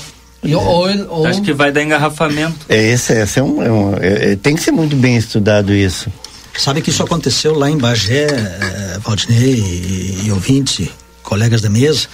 Ou, 0.54 1.18
ou, 1.20 1.26
Acho 1.26 1.42
que 1.42 1.52
vai 1.52 1.72
dar 1.72 1.82
engarrafamento. 1.82 2.56
É, 2.68 2.90
esse, 2.90 3.12
esse 3.12 3.38
é 3.38 3.42
um, 3.42 3.62
é 3.62 3.70
um- 3.72 3.94
é- 3.96 4.32
é- 4.32 4.36
tem 4.36 4.54
que 4.54 4.62
ser 4.62 4.70
muito 4.72 4.94
bem 4.96 5.16
estudado 5.16 5.72
isso. 5.72 6.10
Sabe 6.58 6.80
que 6.80 6.90
isso 6.90 7.02
aconteceu 7.02 7.54
lá 7.58 7.70
em 7.70 7.76
Bagé, 7.76 8.26
eh, 8.28 8.98
Valdinei 9.04 9.54
e, 9.54 10.22
e 10.24 10.32
ouvintes, 10.32 10.88
colegas 11.22 11.60
da 11.60 11.68
mesa, 11.68 12.06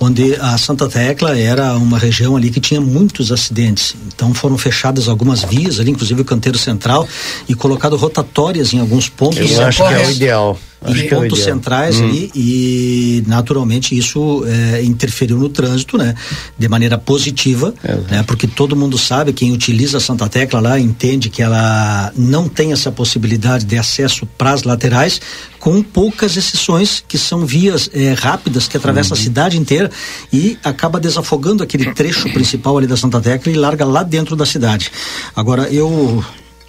onde 0.00 0.34
a 0.40 0.58
Santa 0.58 0.88
Tecla 0.88 1.38
era 1.38 1.74
uma 1.74 1.96
região 1.98 2.34
ali 2.34 2.50
que 2.50 2.58
tinha 2.60 2.80
muitos 2.80 3.30
acidentes. 3.30 3.94
Então 4.08 4.34
foram 4.34 4.58
fechadas 4.58 5.06
algumas 5.08 5.44
vias 5.44 5.78
ali, 5.78 5.90
inclusive 5.92 6.22
o 6.22 6.24
canteiro 6.24 6.58
central, 6.58 7.06
e 7.48 7.54
colocado 7.54 7.94
rotatórias 7.96 8.72
em 8.72 8.80
alguns 8.80 9.08
pontos. 9.08 9.38
Eu 9.50 9.64
acho 9.66 9.84
que 9.86 9.92
é 9.94 10.06
o 10.06 10.10
ideal. 10.10 10.58
Acho 10.84 11.02
Em 11.02 11.06
é 11.06 11.08
pontos 11.08 11.42
centrais 11.42 11.98
Hum. 11.98 12.04
ali 12.04 12.30
e 12.34 13.24
naturalmente 13.26 13.96
isso 13.96 14.44
eh, 14.46 14.82
interferiu 14.84 15.38
no 15.38 15.48
trânsito, 15.48 15.96
né? 15.96 16.14
De 16.58 16.68
maneira 16.68 16.98
positiva, 16.98 17.74
né? 18.10 18.22
Porque 18.26 18.46
todo 18.46 18.76
mundo 18.76 18.98
sabe, 18.98 19.32
quem 19.32 19.50
utiliza 19.52 19.96
a 19.96 20.00
Santa 20.00 20.28
Tecla 20.28 20.60
lá 20.60 20.78
entende 20.78 21.30
que 21.30 21.42
ela 21.42 22.12
não 22.16 22.48
tem 22.48 22.72
essa 22.72 22.92
possibilidade 22.92 23.64
de 23.64 23.78
acesso 23.78 24.26
para 24.38 24.52
as 24.52 24.62
laterais, 24.62 25.20
com 25.58 25.82
poucas 25.82 26.36
exceções 26.36 27.02
que 27.06 27.16
são 27.16 27.46
vias 27.46 27.88
eh, 27.94 28.14
rápidas 28.16 28.68
que 28.68 28.76
atravessam 28.76 29.16
a 29.16 29.20
cidade 29.20 29.58
inteira 29.58 29.90
e 30.30 30.58
acaba 30.62 31.00
desafogando 31.00 31.62
aquele 31.62 31.94
trecho 31.94 32.30
principal 32.32 32.76
ali 32.76 32.86
da 32.86 32.96
Santa 32.96 33.20
Tecla 33.20 33.50
e 33.50 33.56
larga 33.56 33.84
lá 33.86 34.02
dentro 34.02 34.36
da 34.36 34.44
cidade. 34.44 34.90
Agora 35.34 35.68
eu 35.70 36.22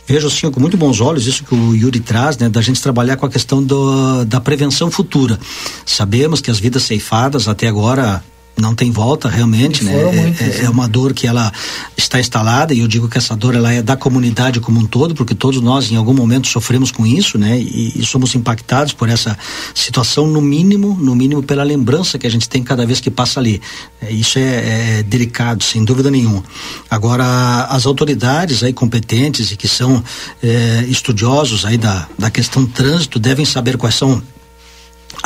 vejo 0.08 0.28
assim 0.28 0.50
com 0.52 0.60
muito 0.60 0.78
bons 0.78 1.02
olhos 1.02 1.26
isso 1.26 1.44
que 1.44 1.56
o 1.56 1.76
Yuri 1.76 2.00
traz, 2.00 2.38
né, 2.38 2.50
da 2.50 2.62
gente 2.62 2.82
trabalhar 2.82 3.18
com 3.18 3.26
a 3.26 3.30
questão 3.30 3.64
do, 3.64 4.24
da 4.26 4.40
prevenção 4.40 4.92
futura. 4.92 5.40
Sabemos 5.86 6.42
que 6.42 6.52
as 6.52 6.60
vidas 6.60 6.84
ceifadas 6.84 7.48
até 7.48 7.68
agora 7.68 8.24
não 8.58 8.74
tem 8.74 8.92
volta 8.92 9.28
realmente, 9.28 9.84
né? 9.84 9.94
É- 9.94 9.98
é, 9.98 10.48
né? 10.48 10.60
é 10.64 10.70
uma 10.70 10.88
dor 10.88 11.14
que 11.14 11.28
ela 11.28 11.52
está 11.98 12.20
instalada 12.20 12.74
e 12.74 12.80
eu 12.80 12.88
digo 12.88 13.10
que 13.10 13.18
essa 13.18 13.36
dor 13.36 13.56
ela 13.56 13.72
é 13.72 13.82
da 13.82 13.98
comunidade 13.98 14.60
como 14.60 14.80
um 14.80 14.86
todo, 14.86 15.14
porque 15.14 15.36
todos 15.36 15.62
nós 15.62 15.92
em 15.92 15.96
algum 15.96 16.14
momento 16.14 16.48
sofremos 16.48 16.92
com 16.92 17.06
isso, 17.06 17.38
né? 17.38 17.60
E, 17.60 17.94
e 17.96 18.06
somos 18.06 18.34
impactados 18.36 18.94
por 18.94 19.10
essa 19.10 19.38
situação 19.74 20.28
no 20.28 20.42
mínimo, 20.42 20.98
no 21.00 21.16
mínimo 21.16 21.44
pela 21.44 21.64
lembrança 21.64 22.18
que 22.18 22.26
a 22.26 22.30
gente 22.30 22.48
tem 22.48 22.64
cada 22.64 22.86
vez 22.86 23.00
que 23.00 23.12
passa 23.12 23.40
ali. 23.40 23.62
É, 24.02 24.12
isso 24.12 24.40
é, 24.40 25.00
é 25.00 25.04
delicado, 25.04 25.64
sem 25.64 25.84
dúvida 25.84 26.10
nenhuma. 26.10 26.44
Agora 26.90 27.66
as 27.70 27.86
autoridades 27.86 28.64
aí 28.64 28.72
competentes 28.72 29.52
e 29.52 29.58
que 29.58 29.68
são 29.68 30.04
é, 30.42 30.86
estudiosos 30.88 31.66
aí 31.66 31.78
da, 31.78 32.08
da 32.18 32.30
questão 32.30 32.66
trânsito 32.66 33.20
devem 33.20 33.46
saber 33.46 33.78
quais 33.78 33.96
são 33.96 34.22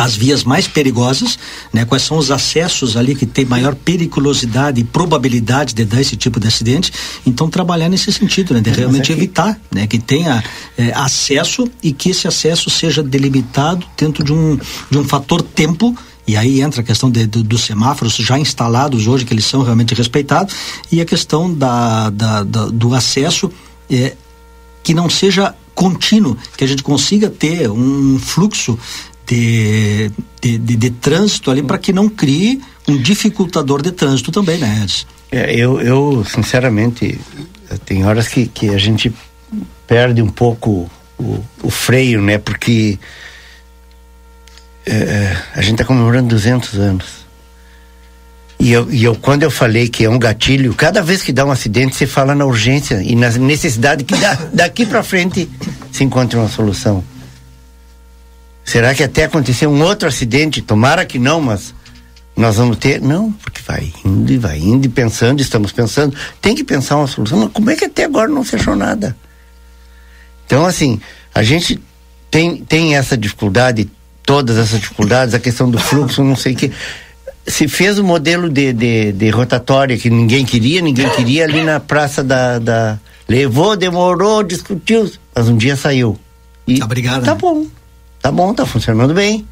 as 0.04 0.16
vias 0.16 0.45
mais 0.45 0.66
perigosas, 0.66 1.38
né? 1.74 1.84
Quais 1.84 2.04
são 2.04 2.18
os 2.18 2.32
acessos 2.32 2.95
ali 2.95 3.14
que 3.16 3.26
tem 3.26 3.43
maior 3.43 3.76
periculosidade 3.76 4.80
e 4.80 4.84
probabilidade 4.86 5.74
de 5.74 5.84
dar 5.84 6.00
esse 6.00 6.16
tipo 6.16 6.39
de 6.39 6.47
acidente? 6.47 6.89
Então 7.26 7.50
trabalhar 7.50 7.89
nesse 7.89 8.12
sentido, 8.14 8.54
né? 8.54 8.62
De 8.62 8.70
realmente 8.70 9.12
evitar, 9.12 9.60
né? 9.70 9.86
Que 9.88 10.00
tenha 10.00 10.41
eh, 10.78 10.93
acesso 10.95 11.70
e 11.84 11.91
que 11.91 12.12
esse 12.12 12.28
acesso 12.28 12.70
seja 12.70 13.04
delimitado 13.04 13.86
dentro 13.97 14.24
de 14.24 14.32
um 14.32 14.58
de 14.89 14.97
um 14.97 15.04
fator 15.04 15.41
tempo 15.41 15.93
e 16.26 16.38
aí 16.38 16.62
entra 16.62 16.80
a 16.82 16.84
questão 16.84 17.10
de, 17.12 17.26
do- 17.28 17.43
dos 17.43 17.62
semáforos 17.64 18.16
já 18.16 18.39
instalados 18.39 19.06
hoje, 19.08 19.26
que 19.26 19.34
eles 19.34 19.45
são 19.45 19.64
realmente 19.64 19.93
respeitados, 19.95 20.56
e 20.91 21.02
a 21.02 21.06
questão 21.06 21.52
da, 21.54 22.10
da- 22.12 22.43
da- 22.43 22.68
do 22.68 22.93
acesso 22.95 23.52
eh, 23.89 24.16
que 24.84 24.93
não 24.93 25.10
seja 25.10 25.54
contínuo, 25.76 26.38
que 26.58 26.64
a 26.64 26.68
gente 26.68 26.84
consiga 26.84 27.30
ter 27.30 27.70
um 27.72 28.20
fluxo 28.20 28.78
de, 29.30 30.12
de, 30.42 30.58
de, 30.58 30.76
de 30.76 30.90
trânsito 30.90 31.52
ali 31.52 31.62
para 31.62 31.78
que 31.78 31.94
não 31.94 32.10
crie 32.10 32.62
um 32.88 32.98
dificultador 32.98 33.82
de 33.82 33.92
trânsito 33.92 34.32
também, 34.32 34.58
né, 34.58 34.82
Edson? 34.84 35.06
É, 35.32 35.54
eu, 35.54 35.80
eu, 35.80 36.26
sinceramente, 36.26 37.20
tem 37.86 38.04
horas 38.04 38.28
que, 38.28 38.48
que 38.48 38.70
a 38.70 38.78
gente 38.80 39.14
perde 39.86 40.22
um 40.24 40.30
pouco 40.30 40.90
o, 41.20 41.40
o 41.62 41.70
freio, 41.70 42.20
né? 42.22 42.40
Porque 42.40 42.98
é, 44.86 45.38
a 45.54 45.62
gente 45.62 45.74
está 45.74 45.86
comemorando 45.86 46.30
200 46.30 46.80
anos. 46.80 47.20
E 48.60 48.72
eu, 48.72 48.92
e 48.92 49.04
eu, 49.04 49.16
quando 49.16 49.44
eu 49.44 49.52
falei 49.52 49.88
que 49.88 50.04
é 50.04 50.10
um 50.10 50.18
gatilho, 50.18 50.74
cada 50.74 51.02
vez 51.02 51.22
que 51.22 51.32
dá 51.32 51.46
um 51.46 51.52
acidente, 51.52 51.96
você 51.96 52.08
fala 52.08 52.34
na 52.34 52.46
urgência 52.46 53.02
e 53.02 53.16
na 53.16 53.30
necessidade 53.30 54.04
que 54.04 54.18
dá, 54.18 54.34
daqui 54.52 54.86
para 54.86 55.04
frente 55.04 55.48
se 55.92 56.04
encontre 56.04 56.38
uma 56.38 56.50
solução. 56.50 57.04
Será 58.70 58.93
que 58.93 59.01
até 59.01 59.24
acontecer 59.24 59.65
um 59.65 59.82
outro 59.82 60.07
acidente? 60.07 60.61
Tomara 60.61 61.03
que 61.03 61.17
não, 61.17 61.41
mas 61.41 61.74
nós 62.38 62.57
vamos 62.57 62.78
ter. 62.78 63.01
Não, 63.01 63.32
porque 63.32 63.63
vai 63.65 63.91
indo 64.05 64.32
e 64.32 64.38
vai 64.38 64.59
indo 64.59 64.86
e 64.86 64.89
pensando, 64.89 65.41
estamos 65.41 65.72
pensando. 65.72 66.15
Tem 66.39 66.53
que 66.53 66.63
pensar 66.63 66.97
uma 66.97 67.07
solução. 67.07 67.39
Mas 67.39 67.51
como 67.51 67.72
é 67.72 67.76
que 67.76 67.86
até 67.86 68.03
agora 68.03 68.30
não 68.30 68.43
fechou 68.43 68.76
nada? 68.76 69.17
Então, 70.45 70.67
assim, 70.67 71.01
a 71.34 71.41
gente 71.41 71.80
tem, 72.30 72.57
tem 72.57 72.95
essa 72.95 73.17
dificuldade, 73.17 73.89
todas 74.24 74.55
essas 74.55 74.80
dificuldades, 74.80 75.34
a 75.34 75.39
questão 75.39 75.67
do 75.72 75.80
fluxo, 75.80 76.24
não 76.24 76.36
sei 76.36 76.53
o 76.53 76.55
que. 76.55 76.72
Se 77.47 77.67
fez 77.67 77.97
o 77.97 78.03
modelo 78.03 78.51
de, 78.51 78.72
de, 78.72 79.11
de 79.13 79.30
rotatória 79.32 79.97
que 79.97 80.11
ninguém 80.11 80.45
queria, 80.45 80.80
ninguém 80.80 81.09
queria 81.09 81.45
ali 81.45 81.63
na 81.63 81.80
praça 81.80 82.24
da. 82.24 82.59
da 82.59 82.99
levou, 83.28 83.76
demorou, 83.76 84.43
discutiu, 84.43 85.11
mas 85.34 85.49
um 85.49 85.57
dia 85.57 85.76
saiu. 85.76 86.20
E 86.67 86.84
Obrigado. 86.84 87.26
Tá 87.26 87.34
bom. 87.34 87.65
Tá 88.22 88.32
bom, 88.32 88.53
tá 88.53 88.65
funcionando 88.65 89.13
bem. 89.13 89.47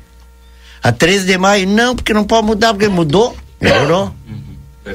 A 0.84 0.92
13 0.92 1.26
de 1.26 1.38
maio, 1.38 1.68
não, 1.68 1.96
porque 1.96 2.14
não 2.14 2.24
pode 2.24 2.46
mudar, 2.46 2.74
porque 2.74 2.88
mudou. 2.88 3.36
Melhorou. 3.60 4.14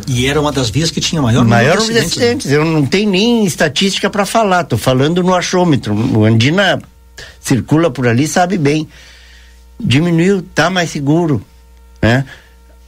E 0.07 0.27
era 0.27 0.41
uma 0.41 0.53
das 0.53 0.71
vias 0.71 0.91
que 0.91 1.01
tinha 1.01 1.21
maior 1.21 1.45
Maior 1.45 1.77
número 1.77 1.89
número 1.89 2.01
de 2.01 2.07
acidentes. 2.07 2.51
Eu 2.51 2.65
não 2.65 2.87
tenho 2.87 3.11
nem 3.11 3.45
estatística 3.45 4.09
para 4.09 4.25
falar, 4.25 4.65
tô 4.65 4.79
falando 4.79 5.23
no 5.23 5.35
achômetro. 5.35 5.95
O 6.17 6.25
Andina 6.25 6.81
circula 7.41 7.91
por 7.91 8.07
ali, 8.07 8.27
sabe 8.27 8.57
bem. 8.57 8.89
Diminuiu, 9.79 10.43
tá 10.55 10.71
mais 10.71 10.91
seguro, 10.91 11.43
né? 12.01 12.25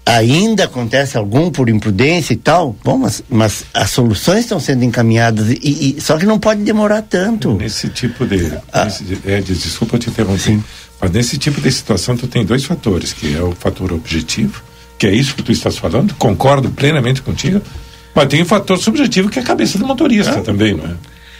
Ainda 0.06 0.64
acontece 0.64 1.16
algum 1.16 1.50
por 1.50 1.68
imprudência 1.70 2.34
e 2.34 2.36
tal, 2.36 2.76
bom, 2.84 2.98
mas, 2.98 3.22
mas 3.28 3.64
as 3.72 3.90
soluções 3.90 4.40
estão 4.40 4.60
sendo 4.60 4.84
encaminhadas 4.84 5.48
e, 5.50 5.96
e- 5.96 6.00
só 6.00 6.18
que 6.18 6.26
não 6.26 6.38
pode 6.38 6.62
demorar 6.62 7.00
tanto. 7.02 7.54
Nesse 7.54 7.88
tipo 7.88 8.26
de. 8.26 8.52
nesse 8.84 9.02
de- 9.02 9.18
é, 9.24 9.40
des- 9.40 9.62
desculpa 9.62 9.98
te 9.98 10.10
interromper. 10.10 10.60
Mas 11.00 11.10
nesse 11.10 11.38
tipo 11.38 11.58
de 11.60 11.72
situação, 11.72 12.16
tu 12.18 12.26
tem 12.26 12.44
dois 12.44 12.64
fatores, 12.64 13.12
que 13.14 13.34
é 13.34 13.40
o 13.40 13.52
fator 13.52 13.92
objetivo, 13.94 14.62
que 14.98 15.06
é 15.06 15.14
isso 15.14 15.34
que 15.34 15.42
tu 15.42 15.50
estás 15.52 15.78
falando, 15.78 16.14
concordo 16.16 16.70
plenamente 16.70 17.22
contigo, 17.22 17.62
mas 18.14 18.28
tem 18.28 18.42
o 18.42 18.46
fator 18.46 18.76
subjetivo, 18.78 19.30
que 19.30 19.38
é 19.38 19.42
a 19.42 19.44
cabeça 19.44 19.78
do 19.78 19.86
motorista 19.86 20.40
também, 20.42 20.74
não 20.74 20.84
é? 20.84 20.94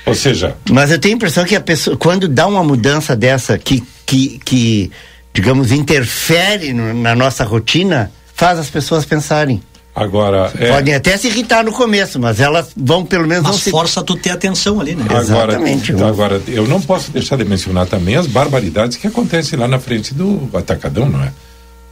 Ou 0.07 0.15
seja, 0.15 0.57
Mas 0.71 0.91
eu 0.91 0.99
tenho 0.99 1.15
a 1.15 1.17
impressão 1.17 1.45
que 1.45 1.55
a 1.55 1.61
pessoa, 1.61 1.97
quando 1.97 2.29
dá 2.29 2.47
uma 2.47 2.65
mudança 2.65 3.15
dessa 3.15 3.57
que, 3.59 3.83
que, 4.05 4.39
que 4.45 4.91
digamos, 5.35 5.71
interfere 5.71 6.73
no- 6.73 6.93
na 6.95 7.15
nossa 7.15 7.45
rotina, 7.45 8.11
faz 8.35 8.59
as 8.59 8.69
pessoas 8.71 9.05
pensarem. 9.05 9.63
Agora. 9.95 10.53
é- 10.59 10.73
Podem 10.73 10.93
até 10.95 11.17
se 11.17 11.29
irritar 11.29 11.63
no 11.65 11.71
começo, 11.73 12.19
mas 12.19 12.41
elas 12.41 12.69
vão 12.77 13.05
pelo 13.05 13.29
menos 13.29 13.45
Mas 13.45 13.53
não 13.53 13.59
se... 13.61 13.71
força 13.71 14.03
tu 14.03 14.17
ter 14.17 14.31
atenção 14.31 14.81
ali, 14.81 14.97
né? 14.97 15.05
Agora, 15.09 15.23
Exatamente. 15.53 15.93
então, 15.93 16.09
agora, 16.09 16.43
eu 16.49 16.67
não 16.67 16.81
posso 16.81 17.13
deixar 17.13 17.37
de 17.37 17.45
mencionar 17.45 17.87
também 17.87 18.17
as 18.17 18.27
barbaridades 18.27 18.97
que 18.97 19.07
acontecem 19.07 19.57
lá 19.57 19.69
na 19.69 19.79
frente 19.79 20.13
do 20.13 20.51
Atacadão, 20.53 21.09
não 21.09 21.23
é? 21.23 21.33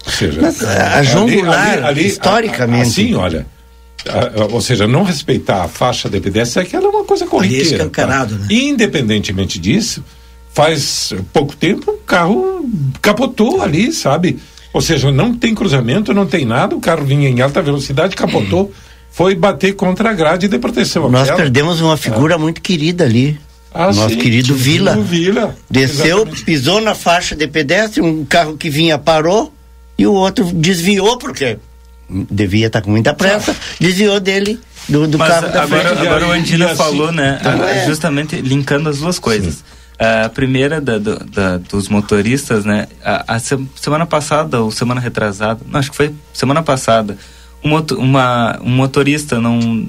Ou 0.04 0.10
seja, 0.12 0.40
Mas, 0.42 0.60
a 0.64 1.00
Jungular, 1.04 1.96
historicamente. 1.96 2.82
a- 2.82 2.88
assim, 2.88 3.14
olha. 3.14 3.46
a- 4.08 4.42
a- 4.42 4.46
ou 4.50 4.60
seja, 4.60 4.88
não 4.88 5.04
respeitar 5.04 5.62
a 5.62 5.68
faixa 5.68 6.10
de 6.10 6.18
pedestre 6.20 6.58
é 6.60 6.66
aquela 6.66 6.88
uma 6.88 7.04
coisa 7.04 7.24
corriqueira. 7.24 7.64
Ali 7.66 7.72
é 7.72 7.76
escancarado, 7.76 8.34
tá? 8.34 8.40
né? 8.40 8.48
Independentemente 8.50 9.60
disso, 9.60 10.02
faz 10.52 11.14
pouco 11.32 11.54
tempo 11.54 11.92
o 11.92 11.98
carro 11.98 12.68
capotou 13.00 13.62
ali, 13.62 13.92
sabe? 13.92 14.40
Ou 14.72 14.80
seja, 14.80 15.10
não 15.12 15.34
tem 15.34 15.54
cruzamento, 15.54 16.14
não 16.14 16.26
tem 16.26 16.44
nada, 16.44 16.74
o 16.74 16.80
carro 16.80 17.04
vinha 17.04 17.28
em 17.28 17.40
alta 17.40 17.60
velocidade, 17.60 18.16
capotou, 18.16 18.72
foi 19.12 19.34
bater 19.34 19.74
contra 19.74 20.10
a 20.10 20.12
grade 20.14 20.48
de 20.48 20.58
proteção. 20.58 21.10
Nós 21.10 21.22
Aquela- 21.24 21.36
perdemos 21.38 21.80
uma 21.80 21.96
figura 21.96 22.38
muito 22.38 22.60
querida 22.62 23.04
ali. 23.04 23.38
Ah, 23.74 23.86
Nosso 23.86 24.10
sim, 24.10 24.16
querido 24.16 24.54
Vila. 24.54 24.96
Vila. 24.96 25.56
Desceu, 25.70 26.18
Exatamente. 26.18 26.44
pisou 26.44 26.80
na 26.80 26.94
faixa 26.94 27.34
de 27.34 27.46
pedestre, 27.48 28.02
um 28.02 28.22
carro 28.24 28.56
que 28.56 28.68
vinha 28.68 28.98
parou 28.98 29.52
e 29.98 30.06
o 30.06 30.12
outro 30.12 30.44
desviou, 30.52 31.16
porque 31.18 31.58
devia 32.30 32.66
estar 32.66 32.82
com 32.82 32.90
muita 32.90 33.14
pressa, 33.14 33.56
desviou 33.80 34.20
dele, 34.20 34.58
do, 34.88 35.06
do 35.06 35.16
Mas 35.18 35.28
carro 35.30 35.48
da 35.52 35.62
agora, 35.62 35.88
frente. 35.88 36.06
agora 36.06 36.26
o 36.28 36.30
Andina 36.32 36.66
assim- 36.66 36.76
falou, 36.76 37.10
né? 37.12 37.38
Então, 37.40 37.62
a- 37.62 37.70
é. 37.70 37.86
Justamente 37.86 38.36
linkando 38.36 38.90
as 38.90 38.98
duas 38.98 39.18
coisas. 39.18 39.64
A 39.98 40.28
primeira 40.28 40.80
da, 40.80 40.98
da- 40.98 41.58
dos 41.58 41.88
motoristas, 41.88 42.64
né? 42.64 42.88
A, 43.04 43.34
a 43.34 43.38
se- 43.38 43.68
semana 43.76 44.04
passada 44.06 44.60
ou 44.60 44.70
semana 44.70 45.00
retrasada, 45.00 45.60
não, 45.68 45.78
acho 45.78 45.90
que 45.90 45.96
foi 45.96 46.14
semana 46.32 46.62
passada, 46.62 47.16
um, 47.64 47.76
uma, 47.98 48.58
um 48.62 48.70
motorista 48.70 49.40
não 49.40 49.86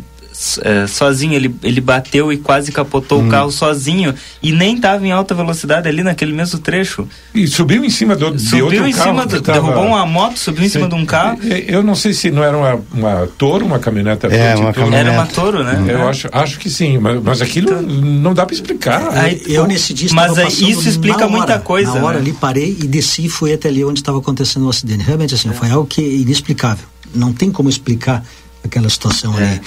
é, 0.62 0.88
sozinho, 0.88 1.34
ele, 1.34 1.54
ele 1.64 1.80
bateu 1.80 2.32
e 2.34 2.38
quase 2.38 2.72
capotou 2.72 3.22
Hum. 3.22 3.28
o 3.28 3.30
carro 3.30 3.52
sozinho 3.52 4.14
e 4.42 4.52
nem 4.52 4.76
estava 4.76 5.06
em 5.06 5.12
alta 5.12 5.34
velocidade 5.36 5.88
ali 5.88 6.04
naquele 6.04 6.34
mesmo 6.34 6.60
trecho. 6.60 7.08
E 7.34 7.48
subiu 7.48 7.84
em 7.86 7.90
cima 7.90 8.16
do, 8.16 8.32
de 8.36 8.42
Subiu 8.42 8.66
outro 8.66 8.88
em 8.88 8.92
carro 8.92 9.10
cima, 9.12 9.26
do, 9.26 9.42
tava- 9.42 9.60
derrubou 9.62 9.86
uma 9.86 10.06
moto, 10.06 10.38
subiu 10.38 10.64
em 10.66 10.70
cima 10.70 10.86
Sim. 10.86 10.90
de 10.90 10.96
um 10.96 11.06
carro. 11.06 11.40
Eu 11.68 11.84
não 11.84 11.96
sei 11.96 12.14
se 12.14 12.32
não 12.32 12.44
era 12.44 12.58
uma, 12.58 12.82
uma 12.94 13.28
Toro, 13.38 13.66
uma 13.66 13.80
caminhoneta 13.80 14.28
É, 14.28 14.56
uma 14.56 14.74
Toro. 14.74 14.74
caminhonete. 14.74 15.00
Era 15.10 15.12
uma 15.12 15.26
Toro, 15.28 15.64
né? 15.64 15.86
Eu 15.88 16.08
acho, 16.08 16.28
acho 16.32 16.60
que 16.60 16.70
sim, 16.70 16.98
mas, 16.98 17.22
mas 17.24 17.42
aquilo 17.42 17.82
não 17.82 18.34
dá 18.34 18.46
para 18.46 18.56
explicar. 18.56 19.10
Aí, 19.18 19.42
eu 19.48 19.68
nesse 19.68 19.94
dia 19.94 20.10
mas 20.14 20.38
aí 20.38 20.48
isso 20.48 20.88
explica 20.90 21.20
hora, 21.26 21.28
muita 21.30 21.60
coisa, 21.60 21.94
Na 21.96 22.04
hora 22.06 22.16
né? 22.16 22.22
ali 22.22 22.34
parei 22.34 22.78
e 22.82 22.88
desci 22.88 23.26
e 23.26 23.30
fui 23.30 23.54
até 23.54 23.70
ali 23.70 23.84
onde 23.86 24.00
estava 24.00 24.18
acontecendo 24.18 24.66
o 24.66 24.70
acidente. 24.70 25.04
Realmente 25.04 25.34
assim, 25.36 25.52
foi 25.54 25.70
algo 25.70 25.86
que 25.88 26.02
é 26.02 26.08
inexplicável. 26.08 26.86
Não 27.14 27.32
tem 27.32 27.52
como 27.52 27.70
explicar 27.70 28.24
aquela 28.64 28.90
situação 28.90 29.38
É. 29.38 29.44
ali. 29.44 29.62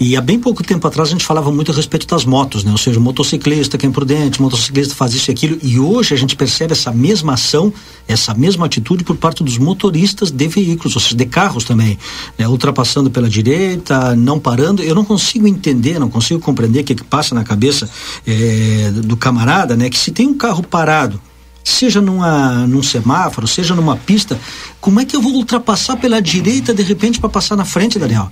E 0.00 0.16
há 0.16 0.20
bem 0.20 0.38
pouco 0.38 0.62
tempo 0.62 0.86
atrás 0.86 1.08
a 1.08 1.12
gente 1.12 1.24
falava 1.24 1.50
muito 1.52 1.70
a 1.70 1.74
respeito 1.74 2.06
das 2.06 2.24
motos, 2.24 2.64
né? 2.64 2.70
Ou 2.72 2.78
seja, 2.78 2.98
o 2.98 3.02
motociclista 3.02 3.76
que 3.76 3.86
é 3.86 3.88
imprudente, 3.88 4.40
o 4.40 4.42
motociclista 4.42 4.94
faz 4.94 5.14
isso 5.14 5.30
e 5.30 5.32
aquilo. 5.32 5.58
E 5.62 5.78
hoje 5.78 6.14
a 6.14 6.16
gente 6.16 6.34
percebe 6.34 6.72
essa 6.72 6.90
mesma 6.92 7.34
ação, 7.34 7.72
essa 8.06 8.32
mesma 8.34 8.66
atitude 8.66 9.04
por 9.04 9.16
parte 9.16 9.44
dos 9.44 9.58
motoristas 9.58 10.30
de 10.30 10.48
veículos, 10.48 10.96
ou 10.96 11.00
seja, 11.02 11.14
de 11.16 11.26
carros 11.26 11.64
também, 11.64 11.98
né? 12.38 12.48
ultrapassando 12.48 13.10
pela 13.10 13.28
direita, 13.28 14.16
não 14.16 14.38
parando. 14.38 14.82
Eu 14.82 14.94
não 14.94 15.04
consigo 15.04 15.46
entender, 15.46 15.98
não 15.98 16.08
consigo 16.08 16.40
compreender 16.40 16.80
o 16.80 16.84
que, 16.84 16.94
que 16.94 17.04
passa 17.04 17.34
na 17.34 17.44
cabeça 17.44 17.88
eh, 18.26 18.90
do 18.94 19.16
camarada, 19.16 19.76
né? 19.76 19.90
Que 19.90 19.98
se 19.98 20.10
tem 20.10 20.26
um 20.26 20.34
carro 20.34 20.62
parado 20.62 21.20
seja 21.68 22.00
numa, 22.00 22.66
num 22.66 22.82
semáforo, 22.82 23.46
seja 23.46 23.74
numa 23.74 23.96
pista, 23.96 24.38
como 24.80 25.00
é 25.00 25.04
que 25.04 25.14
eu 25.14 25.20
vou 25.20 25.32
ultrapassar 25.32 25.96
pela 25.96 26.20
direita 26.20 26.72
de 26.74 26.82
repente 26.82 27.18
para 27.20 27.28
passar 27.28 27.56
na 27.56 27.64
frente, 27.64 27.98
Daniel? 27.98 28.30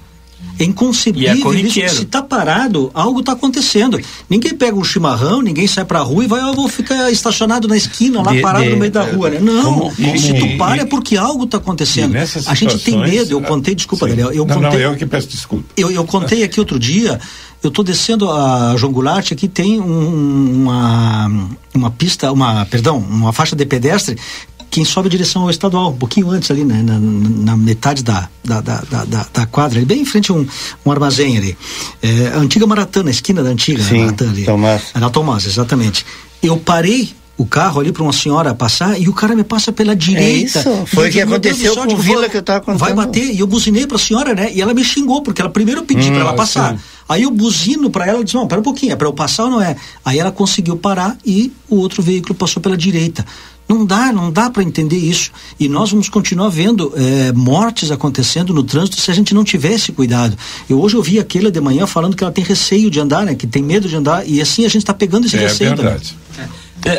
É 0.59 0.64
inconcebível 0.64 1.53
E 1.53 1.61
é 1.82 1.87
isso. 1.87 1.97
Se 1.97 2.05
tá 2.07 2.22
parado, 2.22 2.91
algo 2.95 3.22
tá 3.22 3.32
acontecendo. 3.32 4.01
Ninguém 4.28 4.55
pega 4.55 4.74
um 4.74 4.82
chimarrão, 4.82 5.43
ninguém 5.43 5.66
sai 5.66 5.84
pra 5.84 6.01
rua 6.01 6.24
e 6.24 6.26
vai, 6.26 6.41
eu 6.41 6.55
vou 6.55 6.66
ficar 6.66 7.11
estacionado 7.11 7.68
na 7.68 7.76
esquina 7.76 8.22
lá, 8.22 8.32
De- 8.32 8.41
parado 8.41 8.64
de- 8.64 8.70
no 8.70 8.78
meio 8.78 8.91
da 8.91 9.03
rua, 9.03 9.28
né? 9.28 9.39
Não. 9.39 9.62
Como- 9.62 9.95
como- 9.95 10.18
se 10.18 10.32
tu 10.32 10.57
para 10.57 10.78
e- 10.78 10.80
é 10.80 10.84
porque 10.87 11.14
algo 11.14 11.47
tá 11.47 11.59
acontecendo. 11.59 12.14
A 12.47 12.55
gente 12.55 12.78
tem 12.78 12.99
medo, 12.99 13.32
eu 13.32 13.39
ah, 13.39 13.43
contei, 13.43 13.74
desculpa, 13.74 14.07
sim. 14.07 14.12
Daniel, 14.12 14.32
eu 14.32 14.47
não, 14.47 14.55
contei. 14.55 14.82
não, 14.82 14.93
eu 14.93 14.97
que 14.97 15.05
peço 15.05 15.28
desculpa. 15.28 15.64
Eu, 15.76 15.91
eu 15.91 16.05
contei 16.05 16.43
aqui 16.43 16.59
outro 16.59 16.78
dia, 16.78 17.20
eu 17.66 17.70
estou 17.70 17.84
descendo 17.84 18.30
a 18.30 18.74
João 18.76 18.92
Goulart, 18.92 19.32
aqui 19.32 19.48
tem 19.48 19.80
um- 19.80 20.62
uma, 20.62 21.48
uma 21.74 21.90
pista, 21.90 22.30
uma, 22.32 22.64
perdão, 22.66 22.98
uma 22.98 23.32
faixa 23.32 23.54
de 23.56 23.66
pedestre 23.66 24.16
que 24.70 24.84
sobe 24.84 25.08
em 25.08 25.10
direção 25.10 25.42
ao 25.42 25.50
estadual, 25.50 25.90
um 25.90 25.96
pouquinho 25.96 26.28
antes 26.30 26.50
ali, 26.50 26.64
né, 26.64 26.82
na, 26.82 26.98
na 26.98 27.56
metade 27.56 28.02
da, 28.02 28.28
da, 28.44 28.60
da, 28.60 28.80
da, 28.82 29.04
da- 29.04 29.26
da 29.32 29.46
quadra, 29.46 29.78
ali, 29.78 29.86
bem 29.86 30.02
em 30.02 30.04
frente 30.04 30.30
a 30.30 30.34
um, 30.34 30.46
um 30.84 30.90
armazém 30.90 31.36
ali. 31.38 31.56
É, 32.02 32.32
a 32.34 32.38
antiga 32.38 32.66
Maratana, 32.66 33.08
a 33.08 33.12
esquina 33.12 33.42
da 33.42 33.50
antiga 33.50 33.82
Sim, 33.82 34.00
Maratana 34.00 34.30
ali. 34.32 34.44
Tomás. 34.44 34.82
Era 34.94 35.08
Tomás, 35.10 35.46
exatamente. 35.46 36.04
Eu 36.42 36.56
parei 36.58 37.14
o 37.39 37.45
carro 37.45 37.80
ali 37.80 37.93
para 37.93 38.03
uma 38.03 38.12
senhora 38.12 38.55
passar 38.55 38.99
e 39.01 39.09
o 39.09 39.12
cara 39.12 39.34
me 39.34 39.45
passa 39.45 39.70
pela 39.70 39.95
direita. 39.95 40.59
É 40.61 40.62
isso, 40.62 40.82
E 40.84 40.87
foi 40.87 41.09
o 41.09 41.12
que 41.12 41.20
aconteceu 41.20 41.74
com 41.74 41.82
o 41.82 41.87
digo, 41.87 42.01
Vila 42.01 42.28
que 42.28 42.37
eu 42.37 42.43
tava 42.43 42.61
contando. 42.61 42.78
Vai 42.80 42.95
bater 42.95 43.34
e 43.34 43.39
eu 43.41 43.47
buzinei 43.47 43.87
pra 43.87 43.99
senhora, 43.99 44.34
né? 44.34 44.51
E 44.55 44.61
ela 44.62 44.72
me 44.72 44.82
xingou, 44.82 45.20
porque 45.22 45.41
ela 45.43 45.51
primeiro 45.51 45.82
eu 45.82 45.84
pedi 45.84 46.09
Hum, 46.09 46.12
pra 46.12 46.20
ela 46.20 46.32
passar. 46.34 46.72
sim. 46.74 46.80
Aí 47.09 47.22
eu 47.22 47.30
buzino 47.30 47.89
pra 47.91 48.05
ela, 48.05 48.14
ela 48.16 48.24
disse, 48.24 48.34
não, 48.37 48.49
pera 48.49 48.61
um 48.61 48.64
pouquinho, 48.64 48.93
é 48.93 48.97
pra 48.97 49.07
eu 49.07 49.12
passar 49.12 49.45
ou 49.45 49.51
não 49.51 49.62
é? 49.62 49.76
Aí 50.05 50.18
ela 50.18 50.32
conseguiu 50.32 50.76
parar 50.76 51.16
e 51.24 51.53
o 51.68 51.76
outro 51.76 52.03
veículo 52.03 52.34
passou 52.34 52.61
pela 52.61 52.76
direita. 52.76 53.24
Não 53.68 53.84
dá, 53.84 54.12
não 54.12 54.30
dá 54.30 54.49
para 54.49 54.62
entender 54.62 54.97
isso. 54.97 55.30
E 55.59 55.68
nós 55.68 55.91
vamos 55.91 56.09
continuar 56.09 56.49
vendo 56.49 56.93
eh, 56.97 57.32
mortes 57.32 57.91
acontecendo 57.91 58.55
no 58.55 58.62
trânsito 58.62 59.01
se 59.01 59.11
a 59.11 59.14
gente 59.14 59.34
não 59.34 59.43
tiver 59.45 59.72
esse 59.72 59.91
cuidado. 59.93 60.37
Eu 60.70 60.80
hoje 60.80 60.97
ouvi 60.97 61.18
aquela 61.18 61.51
de 61.51 61.61
manhã 61.61 61.84
falando 61.87 62.16
que 62.16 62.22
ela 62.22 62.32
tem 62.32 62.45
receio 62.45 62.89
de 62.91 62.99
andar, 63.01 63.24
né? 63.24 63.34
Que 63.34 63.45
tem 63.47 63.62
medo 63.64 63.89
de 63.89 63.97
andar. 63.97 64.26
E 64.26 64.41
assim 64.41 64.64
a 64.64 64.68
gente 64.68 64.82
está 64.82 64.95
pegando 64.95 65.26
esse 65.26 65.37
É 65.37 65.41
receio. 65.41 65.70
também. 65.70 65.84
verdade. 65.84 66.16
É, 66.39 66.47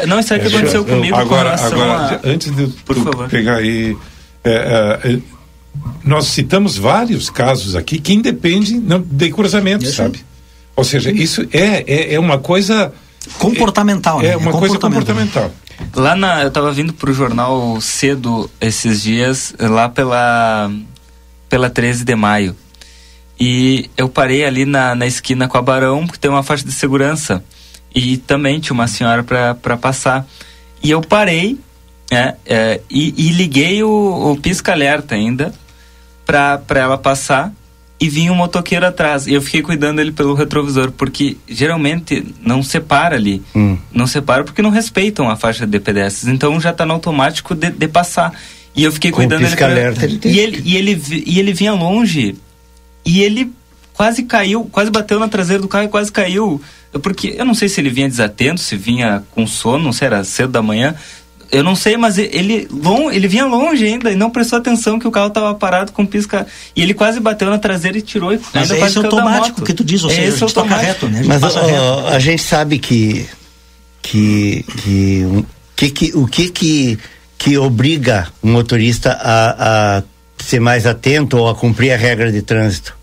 Não, 0.08 0.20
isso 0.20 0.34
é 0.34 0.40
que 0.40 0.46
É, 0.46 0.50
aconteceu 0.50 0.82
eu- 0.82 0.86
comigo 0.86 1.16
agora, 1.16 1.58
com 1.58 1.66
agora, 1.66 2.22
a... 2.24 2.30
antes 2.30 2.56
de 2.56 2.68
Por 2.86 2.96
favor. 2.96 3.30
pegar 3.30 3.58
aí, 3.58 3.96
é, 4.44 4.52
é, 4.52 5.12
é, 5.14 5.20
nós 6.04 6.26
citamos 6.28 6.78
vários 6.78 7.30
casos 7.30 7.76
aqui 7.76 8.00
que 8.00 8.14
independem 8.14 8.80
não, 8.80 9.02
de 9.02 9.32
cruzamento, 9.32 9.86
Isso. 9.86 9.96
sabe? 9.96 10.24
Ou 10.76 10.84
seja, 10.84 11.12
isso 11.12 11.42
é, 11.52 11.84
é, 11.88 12.14
é 12.14 12.20
uma 12.20 12.38
coisa 12.38 12.94
Comportamental, 13.40 14.20
né? 14.22 14.30
é 14.30 14.38
uma 14.38 14.52
coisa 14.52 14.78
comportamental. 14.78 15.52
Lá 15.96 16.16
na, 16.16 16.44
eu 16.44 16.52
tava 16.52 16.72
vindo 16.72 16.94
pro 16.94 17.12
jornal 17.14 17.80
cedo 17.82 18.50
esses 18.62 19.02
dias, 19.02 19.54
lá 19.60 19.90
pela 19.90 20.72
pela 21.50 21.70
13 21.70 22.04
de 22.04 22.16
maio. 22.16 22.56
E 23.40 23.90
eu 23.96 24.10
parei 24.10 24.44
ali 24.46 24.66
na, 24.66 24.96
na 24.96 25.06
esquina 25.06 25.48
com 25.48 25.58
a 25.58 25.62
Barão, 25.62 26.06
porque 26.06 26.20
tem 26.20 26.30
uma 26.30 26.44
faixa 26.44 26.66
de 26.66 26.72
segurança. 26.72 27.44
E 27.94 28.18
também 28.18 28.60
tinha 28.60 28.74
uma 28.74 28.88
senhora 28.88 29.24
para 29.24 29.78
passar. 29.78 30.26
E 30.84 30.92
eu 30.92 31.02
parei 31.02 31.58
né, 32.12 32.36
é, 32.46 32.82
e, 32.90 33.14
e 33.18 33.32
liguei 33.32 33.84
o, 33.84 34.32
o 34.32 34.38
pisca-alerta 34.40 35.16
ainda 35.16 35.54
para 36.26 36.62
ela 36.76 36.98
passar 36.98 37.54
e 38.00 38.10
vinha 38.10 38.32
um 38.32 38.36
motoqueiro 38.36 38.86
atrás. 38.86 39.26
E 39.28 39.34
eu 39.34 39.42
fiquei 39.42 39.62
cuidando 39.62 40.00
ele 40.00 40.12
pelo 40.12 40.34
retrovisor, 40.36 40.92
porque 40.92 41.38
geralmente 41.48 42.24
não 42.42 42.62
separa 42.62 43.16
ali. 43.16 43.42
Hum. 43.56 43.78
Não 43.92 44.06
separa 44.06 44.44
porque 44.44 44.62
não 44.62 44.70
respeitam 44.70 45.30
a 45.30 45.36
faixa 45.36 45.66
de 45.66 45.80
pedestres. 45.80 46.28
Então 46.32 46.60
já 46.60 46.72
tá 46.72 46.86
no 46.86 46.94
automático 46.94 47.56
de, 47.56 47.72
de 47.72 47.88
passar. 47.88 48.34
E 48.76 48.84
eu 48.84 48.92
fiquei 48.92 49.10
Com 49.10 49.18
cuidando 49.18 49.42
ele. 49.42 49.48
pisca-alerta, 49.48 50.06
ele 50.06 50.20
tem 50.20 50.32
E 50.32 50.40
ele, 50.40 50.62
e, 50.64 50.78
ele, 50.78 51.04
e 51.26 51.40
ele 51.40 51.54
vinha 51.54 51.74
longe 51.74 52.36
e 53.04 53.24
ele 53.24 53.52
quase 53.98 54.24
caiu, 54.24 54.64
quase 54.72 54.92
bateu 54.92 55.20
na 55.20 55.28
traseira 55.28 55.62
do 55.62 55.68
carro 55.68 55.86
e 55.86 55.90
quase 55.90 56.12
caiu. 56.12 56.62
Porque 57.02 57.34
eu 57.38 57.44
não 57.44 57.54
sei 57.56 57.68
se 57.68 57.82
ele 57.82 57.90
vinha 57.90 58.08
desatento, 58.08 58.62
se 58.62 58.76
vinha 58.78 59.24
com 59.32 59.46
sono, 59.48 59.84
não 59.86 59.92
sei, 59.92 60.06
era 60.06 60.24
cedo 60.24 60.52
da 60.52 60.62
manhã. 60.62 60.94
Eu 61.52 61.64
não 61.64 61.76
sei, 61.76 61.96
mas 61.96 62.18
ele, 62.18 62.68
lon, 62.70 63.10
ele 63.10 63.26
vinha 63.28 63.46
longe 63.46 63.86
ainda 63.86 64.12
e 64.12 64.16
não 64.16 64.30
prestou 64.30 64.60
atenção 64.60 65.00
que 65.00 65.08
o 65.08 65.12
carro 65.12 65.30
estava 65.30 65.56
parado 65.56 65.94
com 65.94 66.06
pisca. 66.06 66.46
E 66.76 66.82
ele 66.82 66.94
quase 66.94 67.20
bateu 67.22 67.50
na 67.50 67.58
traseira 67.58 67.98
e 67.98 68.02
tirou. 68.02 68.34
E 68.34 68.40
Mas 68.54 68.70
ainda 68.70 68.86
é 68.86 68.88
esse 68.90 68.98
automático 68.98 69.62
que 69.64 69.74
tu 69.74 69.84
diz, 69.84 70.04
ou 70.04 70.12
É 70.12 70.14
seja, 70.16 70.28
esse 70.28 70.44
a 70.44 70.46
automático. 70.48 70.86
reto, 70.86 71.08
né? 71.08 71.20
A 71.20 71.24
gente 71.24 71.28
Mas 71.42 71.56
ó, 71.56 71.66
reto. 71.66 72.08
a 72.16 72.20
gente 72.20 72.42
sabe 72.44 72.80
que 72.80 73.26
que, 74.02 74.64
que, 74.84 75.26
um- 75.26 75.46
que, 75.76 75.90
que 75.90 76.12
o 76.18 76.28
que 76.28 76.50
que 76.50 77.00
que 77.38 77.58
obriga 77.58 78.28
o 78.42 78.48
motorista 78.48 79.12
a, 79.22 79.98
a 80.00 80.04
ser 80.38 80.60
mais 80.60 80.86
atento 80.86 81.38
ou 81.38 81.48
a 81.50 81.56
cumprir 81.56 81.92
a 81.92 81.98
regra 81.98 82.32
de 82.32 82.42
trânsito? 82.42 82.97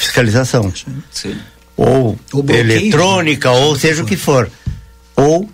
Fiscalização. 0.00 0.72
Sim. 1.10 1.36
Ou 1.76 2.18
Ou 2.32 2.44
eletrônica, 2.48 3.50
ou 3.50 3.76
seja 3.76 4.02
o 4.02 4.06
que 4.06 4.16
for. 4.16 4.50
Ou 5.14 5.46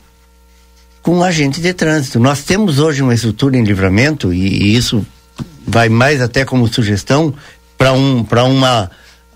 com 1.02 1.16
um 1.16 1.24
agente 1.24 1.60
de 1.60 1.74
trânsito. 1.74 2.20
Nós 2.20 2.44
temos 2.44 2.78
hoje 2.78 3.02
uma 3.02 3.12
estrutura 3.12 3.56
em 3.56 3.64
livramento, 3.64 4.32
e, 4.32 4.38
e 4.38 4.76
isso 4.76 5.04
vai 5.66 5.88
mais 5.88 6.20
até 6.20 6.44
como 6.44 6.72
sugestão 6.72 7.34
para 7.76 7.92
um, 7.92 8.22
para 8.22 8.44
uma 8.44 8.88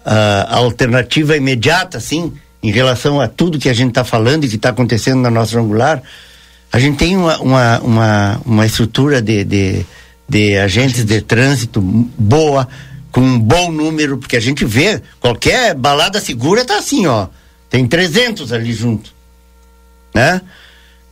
ah, 0.05 0.47
alternativa 0.49 1.37
imediata, 1.37 1.99
assim, 1.99 2.33
em 2.63 2.71
relação 2.71 3.21
a 3.21 3.27
tudo 3.27 3.59
que 3.59 3.69
a 3.69 3.75
gente 3.75 3.89
está 3.89 4.05
falando 4.05 4.45
e 4.45 4.49
que 4.49 4.55
está 4.55 4.69
acontecendo 4.69 5.23
na 5.23 5.31
nossa 5.31 5.59
angular. 5.59 6.01
A 6.73 6.79
gente 6.79 6.99
tem 6.99 7.17
uma, 7.17 7.37
uma, 7.39 7.81
uma, 7.81 8.41
uma 8.45 8.67
estrutura 8.67 9.21
de, 9.21 9.43
de, 9.43 9.85
de 10.29 10.57
agentes 10.57 11.05
de 11.05 11.21
trânsito 11.21 11.81
boa, 11.81 12.69
com 13.11 13.21
um 13.21 13.39
bom 13.39 13.71
número, 13.73 14.19
porque 14.19 14.37
a 14.37 14.41
gente 14.41 14.65
vê, 14.65 15.03
qualquer 15.19 15.75
balada 15.75 16.21
segura 16.21 16.65
tá 16.65 16.79
assim, 16.79 17.07
ó. 17.07 17.29
Tem 17.69 17.87
300 17.87 18.53
ali 18.53 18.73
junto. 18.73 19.13
Né? 20.15 20.41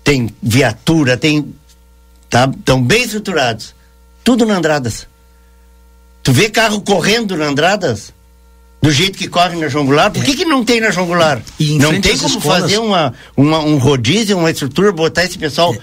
Tem 0.03 0.35
viatura, 0.43 1.17
tem. 1.17 1.55
Estão 2.59 2.83
bem 2.83 3.03
estruturados. 3.03 3.75
Tudo 4.25 4.45
na 4.45 4.57
Andradas. 4.57 5.07
Tu 6.23 6.33
vê 6.33 6.51
carro 6.51 6.81
correndo 6.81 7.37
na 7.37 7.47
Andradas? 7.47 8.13
Do 8.81 8.93
jeito 8.93 9.19
que 9.19 9.29
corre 9.29 9.57
na 9.57 9.69
João 9.69 9.87
Goulart? 9.87 10.13
Por 10.15 10.25
que, 10.25 10.37
que 10.37 10.45
não 10.45 10.65
tem 10.65 10.81
na 10.81 10.91
em 11.59 11.79
Não 11.79 12.01
tem 12.01 12.17
como 12.17 12.39
escolas- 12.39 12.63
fazer 12.63 12.79
uma, 12.79 13.13
uma, 13.37 13.59
um 13.61 13.79
rodízio, 13.79 14.39
uma 14.39 14.51
estrutura, 14.51 14.93
botar 14.93 15.25
esse 15.25 15.39
pessoal. 15.39 15.75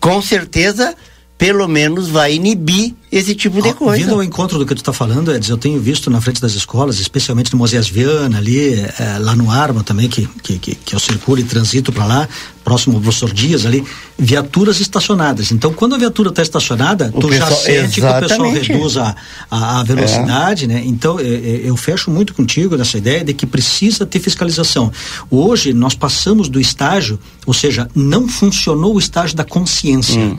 Com 0.00 0.20
certeza, 0.20 0.96
pelo 1.40 1.66
menos 1.66 2.10
vai 2.10 2.34
inibir 2.34 2.94
esse 3.10 3.34
tipo 3.34 3.62
de 3.62 3.72
coisa. 3.72 3.96
Vindo 4.04 4.14
ao 4.14 4.22
encontro 4.22 4.58
do 4.58 4.66
que 4.66 4.74
tu 4.74 4.82
está 4.82 4.92
falando, 4.92 5.34
Edson, 5.34 5.54
eu 5.54 5.56
tenho 5.56 5.80
visto 5.80 6.10
na 6.10 6.20
frente 6.20 6.38
das 6.38 6.52
escolas, 6.52 7.00
especialmente 7.00 7.50
no 7.50 7.58
Moisés 7.58 7.88
Viana, 7.88 8.36
ali, 8.36 8.74
eh, 8.74 9.16
lá 9.18 9.34
no 9.34 9.50
Arma 9.50 9.82
também, 9.82 10.06
que, 10.06 10.28
que, 10.42 10.58
que, 10.58 10.74
que 10.74 10.94
eu 10.94 11.00
circulo 11.00 11.40
e 11.40 11.44
transito 11.44 11.90
para 11.92 12.04
lá, 12.04 12.28
próximo 12.62 12.96
ao 12.96 13.00
professor 13.02 13.32
Dias 13.32 13.64
ali, 13.64 13.82
viaturas 14.18 14.80
estacionadas. 14.80 15.50
Então, 15.50 15.72
quando 15.72 15.94
a 15.94 15.98
viatura 15.98 16.28
está 16.28 16.42
estacionada, 16.42 17.10
O 17.14 17.20
tu 17.20 17.32
já 17.32 17.46
pessoal- 17.46 17.60
sente 17.60 17.94
que 17.94 18.06
o 18.06 18.20
pessoal 18.20 18.22
exatamente. 18.22 18.72
reduz 18.72 18.96
a, 18.98 19.16
a, 19.50 19.80
a 19.80 19.82
velocidade, 19.82 20.66
né? 20.66 20.82
Então, 20.84 21.18
eh, 21.18 21.24
eh, 21.24 21.60
eu 21.64 21.74
fecho 21.74 22.10
muito 22.10 22.34
contigo 22.34 22.76
nessa 22.76 22.98
ideia 22.98 23.24
de 23.24 23.32
que 23.32 23.46
precisa 23.46 24.04
ter 24.04 24.20
fiscalização. 24.20 24.92
Hoje, 25.30 25.72
nós 25.72 25.94
passamos 25.94 26.50
do 26.50 26.60
estágio, 26.60 27.18
ou 27.46 27.54
seja, 27.54 27.88
não 27.94 28.28
funcionou 28.28 28.94
o 28.94 28.98
estágio 28.98 29.34
da 29.34 29.42
consciência. 29.42 30.36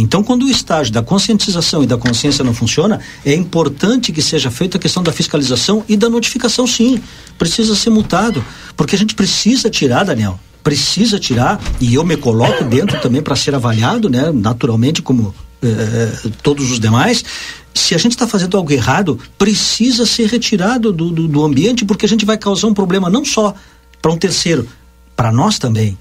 Então, 0.00 0.22
quando 0.22 0.44
o 0.44 0.50
estágio 0.50 0.92
da 0.92 1.02
conscientização 1.02 1.82
e 1.82 1.86
da 1.86 1.96
consciência 1.96 2.42
não 2.42 2.54
funciona, 2.54 3.00
é 3.24 3.34
importante 3.34 4.12
que 4.12 4.22
seja 4.22 4.50
feita 4.50 4.78
a 4.78 4.80
questão 4.80 5.02
da 5.02 5.12
fiscalização 5.12 5.84
e 5.88 5.96
da 5.96 6.08
notificação, 6.08 6.66
sim. 6.66 7.00
Precisa 7.38 7.74
ser 7.74 7.90
multado. 7.90 8.44
Porque 8.76 8.96
a 8.96 8.98
gente 8.98 9.14
precisa 9.14 9.68
tirar, 9.68 10.04
Daniel, 10.04 10.38
precisa 10.62 11.18
tirar, 11.18 11.60
e 11.80 11.94
eu 11.94 12.04
me 12.04 12.16
coloco 12.16 12.64
dentro 12.64 13.00
também 13.00 13.22
para 13.22 13.36
ser 13.36 13.54
avaliado, 13.54 14.08
né, 14.08 14.30
naturalmente, 14.32 15.02
como 15.02 15.34
eh, 15.62 16.12
todos 16.42 16.70
os 16.70 16.80
demais. 16.80 17.24
Se 17.74 17.94
a 17.94 17.98
gente 17.98 18.12
está 18.12 18.26
fazendo 18.26 18.56
algo 18.56 18.72
errado, 18.72 19.18
precisa 19.38 20.06
ser 20.06 20.26
retirado 20.28 20.92
do, 20.92 21.10
do, 21.10 21.28
do 21.28 21.44
ambiente, 21.44 21.84
porque 21.84 22.06
a 22.06 22.08
gente 22.08 22.24
vai 22.24 22.38
causar 22.38 22.66
um 22.66 22.74
problema 22.74 23.10
não 23.10 23.24
só 23.24 23.54
para 24.00 24.10
um 24.10 24.16
terceiro, 24.16 24.66
para 25.14 25.30
nós 25.30 25.58
também. 25.58 25.98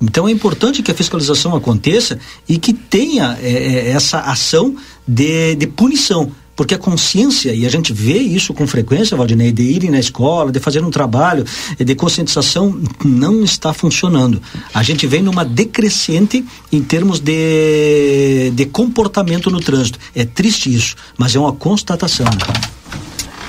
Então 0.00 0.28
é 0.28 0.30
importante 0.30 0.82
que 0.82 0.90
a 0.90 0.94
fiscalização 0.94 1.54
aconteça 1.54 2.18
e 2.48 2.58
que 2.58 2.72
tenha 2.72 3.38
eh, 3.40 3.86
eh, 3.86 3.90
essa 3.90 4.20
ação 4.20 4.76
de, 5.06 5.54
de 5.54 5.66
punição. 5.66 6.30
Porque 6.56 6.74
a 6.74 6.78
consciência, 6.78 7.52
e 7.52 7.66
a 7.66 7.68
gente 7.68 7.92
vê 7.92 8.18
isso 8.18 8.54
com 8.54 8.66
frequência, 8.66 9.16
Valdinei, 9.16 9.50
de 9.50 9.62
irem 9.62 9.90
na 9.90 9.98
escola, 9.98 10.52
de 10.52 10.60
fazer 10.60 10.84
um 10.84 10.90
trabalho 10.90 11.44
de 11.76 11.94
conscientização, 11.96 12.80
não 13.04 13.42
está 13.42 13.72
funcionando. 13.72 14.40
A 14.72 14.82
gente 14.82 15.04
vem 15.06 15.20
numa 15.20 15.44
decrescente 15.44 16.44
em 16.70 16.80
termos 16.80 17.18
de, 17.18 18.52
de 18.54 18.66
comportamento 18.66 19.50
no 19.50 19.60
trânsito. 19.60 19.98
É 20.14 20.24
triste 20.24 20.72
isso, 20.72 20.94
mas 21.18 21.34
é 21.34 21.40
uma 21.40 21.52
constatação. 21.52 22.26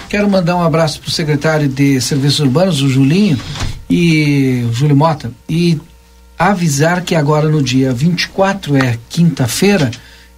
Quero 0.10 0.30
mandar 0.30 0.56
um 0.56 0.64
abraço 0.64 1.00
para 1.00 1.10
o 1.10 1.12
secretário 1.12 1.68
de 1.68 2.02
Serviços 2.02 2.40
Urbanos, 2.40 2.82
o 2.82 2.90
Julinho, 2.90 3.40
e 3.88 4.66
o 4.68 4.74
Júlio 4.74 4.96
Mota, 4.96 5.32
e 5.48 5.78
avisar 6.38 7.02
que 7.04 7.16
agora 7.16 7.50
no 7.50 7.62
dia 7.62 7.94
24 7.94 8.76
é 8.78 8.98
quinta-feira, 9.10 9.92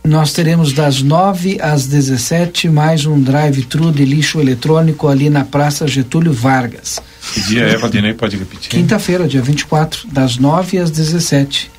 Nós 0.08 0.32
teremos 0.32 0.72
das 0.72 1.02
9 1.02 1.58
às 1.62 1.86
17 1.86 2.70
mais 2.70 3.06
um 3.06 3.20
drive-thru 3.20 3.92
de 3.92 4.06
lixo 4.06 4.40
eletrônico 4.40 5.10
ali 5.10 5.30
na 5.30 5.44
Praça 5.44 5.86
Getúlio 5.86 6.32
Vargas. 6.32 7.02
Que 7.34 7.42
dia 7.42 7.64
é, 7.64 7.78
Valdinei? 7.78 8.14
Pode 8.14 8.38
repetir? 8.38 8.70
Quinta-feira, 8.70 9.28
dia 9.28 9.42
24, 9.42 10.08
das 10.08 10.38
9 10.38 10.78
às 10.78 10.90
17. 10.92 11.70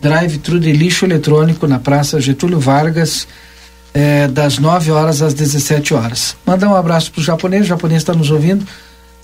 Drive-thru 0.00 0.58
de 0.58 0.72
lixo 0.72 1.04
eletrônico 1.04 1.66
na 1.66 1.78
Praça 1.78 2.18
Getúlio 2.22 2.58
Vargas, 2.58 3.28
eh, 3.92 4.28
das 4.28 4.58
9 4.58 4.90
horas 4.90 5.20
às 5.20 5.34
17 5.34 5.92
horas. 5.92 6.36
Mandar 6.46 6.68
um 6.68 6.76
abraço 6.76 7.12
pro 7.12 7.22
japonês, 7.22 7.64
o 7.64 7.68
japonês 7.68 8.00
está 8.00 8.14
nos 8.14 8.30
ouvindo. 8.30 8.66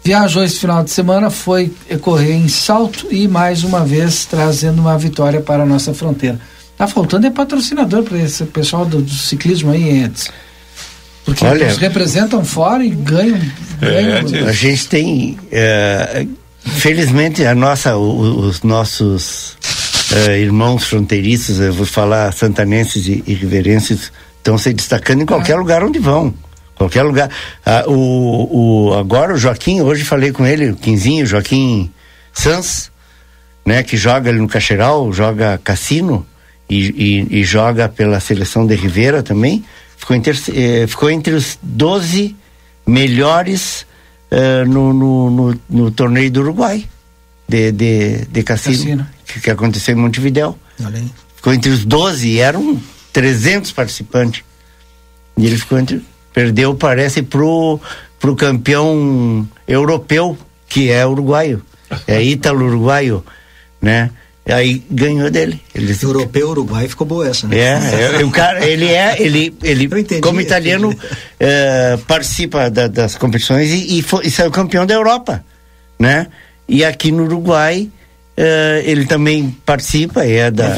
Viajou 0.02 0.42
esse 0.42 0.58
final 0.58 0.82
de 0.82 0.90
semana, 0.90 1.28
foi 1.30 1.70
correr 2.00 2.32
em 2.32 2.48
salto 2.48 3.06
e 3.10 3.28
mais 3.28 3.62
uma 3.64 3.84
vez 3.84 4.24
trazendo 4.24 4.80
uma 4.80 4.96
vitória 4.96 5.40
para 5.40 5.62
a 5.62 5.66
nossa 5.66 5.92
fronteira. 5.92 6.40
Tá 6.76 6.86
faltando 6.86 7.26
é 7.26 7.30
patrocinador 7.30 8.02
para 8.04 8.18
esse 8.18 8.44
pessoal 8.44 8.86
do, 8.86 9.02
do 9.02 9.10
ciclismo 9.10 9.70
aí, 9.70 10.04
Edson. 10.04 10.32
Porque 11.26 11.44
Olha- 11.44 11.64
eles 11.64 11.76
representam 11.76 12.42
fora 12.44 12.82
e 12.82 12.88
ganham. 12.88 13.38
ganham 13.78 14.48
a 14.48 14.52
gente 14.52 14.88
tem, 14.88 15.38
é, 15.52 16.26
felizmente, 16.64 17.44
a 17.44 17.54
nossa, 17.54 17.96
o- 17.98 18.40
os 18.46 18.62
nossos 18.62 19.58
é, 20.26 20.38
irmãos 20.38 20.84
fronteiriços, 20.84 21.60
eu 21.60 21.74
vou 21.74 21.84
falar 21.86 22.32
santanenses 22.32 23.06
e, 23.06 23.22
e 23.26 23.34
riverenses, 23.34 24.10
estão 24.38 24.56
se 24.56 24.72
destacando 24.72 25.20
em 25.22 25.26
qualquer 25.26 25.56
lugar 25.56 25.84
onde 25.84 25.98
vão. 25.98 26.32
Qualquer 26.80 27.02
lugar. 27.02 27.28
Ah, 27.66 27.84
o, 27.86 28.88
o, 28.88 28.94
agora 28.94 29.34
o 29.34 29.36
Joaquim, 29.36 29.82
hoje 29.82 30.02
falei 30.02 30.32
com 30.32 30.46
ele, 30.46 30.70
o 30.70 30.76
Quinzinho, 30.76 31.26
Joaquim 31.26 31.92
Sans, 32.32 32.90
né, 33.66 33.82
que 33.82 33.98
joga 33.98 34.30
ali 34.30 34.38
no 34.38 34.48
Cacheral, 34.48 35.12
joga 35.12 35.60
cassino 35.62 36.26
e, 36.70 36.78
e- 37.28 37.40
e 37.40 37.44
joga 37.44 37.86
pela 37.86 38.18
seleção 38.18 38.66
de 38.66 38.74
Rivera 38.76 39.22
também. 39.22 39.62
Ficou, 39.98 40.16
em 40.16 40.22
terce- 40.22 40.52
eh, 40.56 40.86
ficou 40.86 41.10
entre 41.10 41.34
os 41.34 41.58
12 41.62 42.34
melhores 42.86 43.84
eh, 44.30 44.64
no, 44.64 44.94
no, 44.94 45.30
no, 45.30 45.60
no 45.68 45.90
torneio 45.90 46.30
do 46.30 46.40
Uruguai 46.40 46.86
de, 47.46 47.72
de, 47.72 48.24
de 48.24 48.42
cassino, 48.42 48.76
Cassino. 48.76 49.06
Que, 49.26 49.38
que 49.38 49.50
aconteceu 49.50 49.94
em 49.94 50.00
aí. 50.96 51.10
Ficou 51.36 51.52
entre 51.52 51.70
os 51.70 51.84
12 51.84 52.26
e 52.26 52.38
eram 52.38 52.80
300 53.12 53.70
participantes. 53.72 54.42
E 55.36 55.44
ele 55.46 55.58
ficou 55.58 55.78
entre. 55.78 56.02
Perdeu, 56.32 56.74
parece, 56.74 57.22
pro, 57.22 57.80
pro 58.18 58.36
campeão 58.36 59.46
europeu, 59.66 60.36
que 60.68 60.90
é 60.90 61.04
uruguaio. 61.06 61.62
É 62.06 62.22
ítalo-uruguaio, 62.22 63.24
né? 63.82 64.10
Aí 64.46 64.82
ganhou 64.90 65.30
dele. 65.30 65.60
Ele, 65.74 65.94
Europeu, 66.02 66.48
Uruguai, 66.50 66.88
ficou 66.88 67.06
boa 67.06 67.28
essa, 67.28 67.46
né? 67.46 67.56
é, 67.58 68.20
é, 68.20 68.24
o 68.24 68.30
cara, 68.30 68.64
ele 68.66 68.86
é, 68.86 69.16
ele, 69.20 69.54
ele 69.62 69.88
como 70.20 70.40
italiano, 70.40 70.94
eh, 71.38 71.98
participa 72.06 72.68
da- 72.70 72.88
das 72.88 73.16
competições 73.16 73.70
e, 73.70 73.98
e, 73.98 74.02
foi- 74.02 74.26
e 74.26 74.30
saiu 74.30 74.50
campeão 74.50 74.86
da 74.86 74.94
Europa, 74.94 75.44
né? 75.98 76.26
E 76.68 76.84
aqui 76.84 77.12
no 77.12 77.24
Uruguai, 77.24 77.88
eh, 78.42 78.82
ele 78.86 79.04
também 79.04 79.54
participa, 79.66 80.24
é 80.24 80.50
da... 80.50 80.68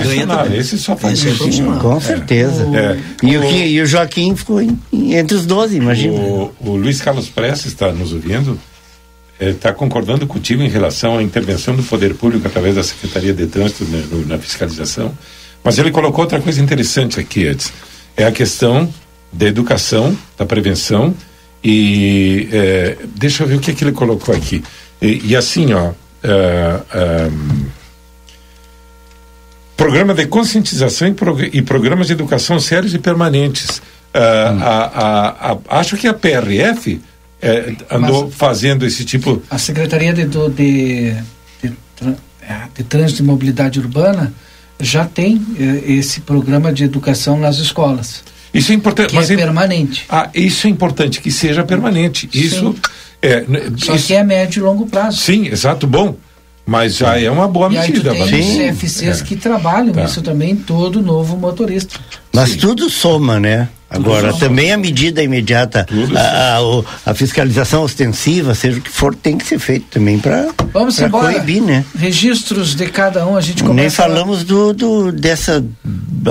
Esse 0.56 0.76
só 0.78 0.96
faz 0.96 1.24
é 1.24 1.28
isso. 1.28 1.38
profissional. 1.38 1.78
Com 1.78 2.00
certeza. 2.00 2.66
É. 2.76 2.98
E, 3.24 3.36
o, 3.36 3.44
e 3.44 3.80
o 3.80 3.86
Joaquim 3.86 4.34
ficou 4.34 4.60
em- 4.60 4.76
entre 5.14 5.36
os 5.36 5.46
12, 5.46 5.76
imagina. 5.76 6.14
O, 6.14 6.52
o 6.60 6.76
Luiz 6.76 7.00
Carlos 7.00 7.28
Prestes 7.28 7.66
está 7.66 7.92
nos 7.92 8.12
ouvindo, 8.12 8.58
está 9.38 9.72
concordando 9.72 10.26
contigo 10.26 10.60
em 10.62 10.68
relação 10.68 11.18
à 11.18 11.22
intervenção 11.22 11.76
do 11.76 11.82
poder 11.84 12.14
público 12.14 12.46
através 12.48 12.74
da 12.74 12.82
Secretaria 12.82 13.32
de 13.32 13.46
Trânsito 13.46 13.84
né, 13.84 14.02
no- 14.10 14.26
na 14.26 14.38
fiscalização, 14.38 15.16
mas 15.62 15.78
ele 15.78 15.90
colocou 15.92 16.24
outra 16.24 16.40
coisa 16.40 16.60
interessante 16.60 17.20
aqui, 17.20 17.44
Edson. 17.44 17.70
É 18.16 18.24
a 18.24 18.32
questão 18.32 18.92
da 19.32 19.46
educação, 19.46 20.16
da 20.36 20.44
prevenção 20.44 21.14
e 21.64 22.48
é, 22.52 22.96
deixa 23.16 23.44
eu 23.44 23.46
ver 23.46 23.54
o 23.56 23.60
que, 23.60 23.72
que 23.72 23.84
ele 23.84 23.92
colocou 23.92 24.34
aqui. 24.34 24.62
E, 25.00 25.22
e 25.28 25.36
assim, 25.36 25.72
ó, 25.72 25.92
ah, 26.24 26.80
ah, 26.92 27.30
programa 29.76 30.14
de 30.14 30.26
conscientização 30.26 31.08
e, 31.08 31.14
prog- 31.14 31.50
e 31.52 31.62
programas 31.62 32.06
de 32.06 32.12
educação 32.12 32.58
sérios 32.60 32.94
e 32.94 32.98
permanentes. 32.98 33.82
Ah, 34.14 34.20
a- 34.60 35.52
a- 35.52 35.52
a- 35.52 35.78
acho 35.80 35.96
que 35.96 36.06
a 36.06 36.12
PRF 36.14 37.00
eh, 37.40 37.74
andou 37.90 38.30
fazendo 38.30 38.86
esse 38.86 39.04
tipo. 39.04 39.42
A 39.50 39.58
Secretaria 39.58 40.12
de, 40.12 40.26
do- 40.26 40.48
de, 40.50 41.12
de, 41.62 41.72
é, 42.42 42.56
de 42.76 42.84
Trânsito 42.84 43.22
e 43.22 43.24
Mobilidade 43.24 43.80
Urbana 43.80 44.32
já 44.78 45.04
tem 45.06 45.44
eh, 45.58 45.92
esse 45.92 46.20
programa 46.20 46.72
de 46.72 46.84
educação 46.84 47.36
nas 47.38 47.56
escolas. 47.56 48.22
Isso 48.54 48.70
é 48.70 48.74
importante. 48.74 49.08
Que 49.10 49.16
mas 49.16 49.30
é 49.30 49.34
permanente. 49.36 50.04
Ah, 50.10 50.28
isso 50.34 50.66
é 50.66 50.70
importante 50.70 51.20
que 51.20 51.30
seja 51.32 51.64
permanente. 51.64 52.28
Isso 52.34 52.76
é. 53.22 53.44
né, 53.48 53.60
Só 53.78 53.94
isso- 53.94 54.08
que 54.08 54.14
é 54.14 54.22
médio 54.24 54.60
e 54.60 54.62
longo 54.64 54.86
prazo. 54.86 55.18
Sim, 55.18 55.46
exato, 55.46 55.86
bom. 55.86 56.16
Mas 56.64 56.96
já 56.96 57.18
é 57.18 57.28
uma 57.28 57.48
boa 57.48 57.72
e 57.72 57.76
aí 57.76 57.86
tu 57.88 57.94
medida. 57.94 58.10
tem 58.10 58.18
Valdinei. 58.20 58.70
os 58.70 58.78
CFCs 58.78 59.20
É. 59.20 59.24
que 59.24 59.34
trabalham 59.36 59.92
Tá. 59.92 60.04
isso 60.04 60.22
também, 60.22 60.54
todo 60.54 61.02
novo 61.02 61.36
motorista. 61.36 61.98
Mas 62.32 62.54
tudo 62.54 62.88
soma, 62.88 63.40
né? 63.40 63.68
Agora, 63.90 64.28
soma. 64.28 64.38
também 64.38 64.72
a 64.72 64.76
medida 64.78 65.22
imediata, 65.24 65.84
a, 66.16 66.58
a, 66.58 67.10
a 67.10 67.14
fiscalização 67.14 67.82
ostensiva, 67.82 68.54
seja 68.54 68.78
o 68.78 68.80
que 68.80 68.88
for, 68.90 69.12
tem 69.14 69.36
que 69.36 69.44
ser 69.44 69.58
feito 69.58 69.86
também 69.90 70.18
para 70.20 70.48
Vamos 70.72 70.98
embora. 71.00 71.32
coibir, 71.32 71.60
né? 71.62 71.84
Registros 71.98 72.76
de 72.76 72.86
cada 72.86 73.26
um, 73.26 73.36
a 73.36 73.40
gente 73.40 73.62
começa... 73.64 73.80
Nem 73.82 73.90
falamos 73.90 74.44
do, 74.44 74.72
do 74.72 75.10
dessa 75.12 75.62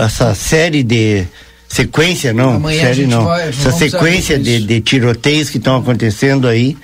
essa 0.02 0.34
série 0.34 0.82
de 0.82 1.26
sequência, 1.72 2.34
não, 2.34 2.55
Amanhã 2.55 2.82
série 2.82 3.05
não. 3.07 3.26
vai- 3.26 3.49
Essa 3.49 3.72
sequência 3.72 4.38
de, 4.38 4.59
de 4.65 4.82
tiroteios 4.82 5.49
que 5.49 5.57
estão 5.57 5.78
acontecendo 5.78 6.47
aí, 6.47 6.78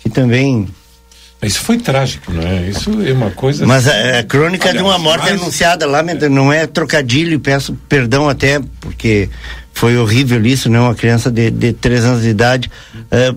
que 0.00 0.08
também. 0.08 0.68
Isso 1.42 1.60
foi 1.60 1.78
trágico, 1.78 2.32
não 2.32 2.42
é? 2.42 2.68
Isso 2.68 2.90
é 3.06 3.12
uma 3.12 3.30
coisa. 3.30 3.64
Mas 3.66 3.86
a, 3.86 4.18
a 4.18 4.22
crônica 4.24 4.72
de 4.72 4.78
uma 4.82 4.98
morte 4.98 5.22
mais- 5.28 5.40
anunciada 5.40 5.86
lá, 5.86 5.98
lamenta- 5.98 6.28
não 6.28 6.52
é 6.52 6.66
trocadilho, 6.66 7.34
e 7.34 7.38
peço 7.38 7.76
perdão 7.88 8.28
até, 8.28 8.60
porque 8.80 9.28
foi 9.72 9.96
horrível 9.96 10.44
isso, 10.44 10.68
né? 10.68 10.80
Uma 10.80 10.94
criança 10.94 11.30
de, 11.30 11.50
de 11.50 11.72
três 11.72 12.04
anos 12.04 12.22
de 12.22 12.28
idade 12.28 12.70
eh, 13.10 13.34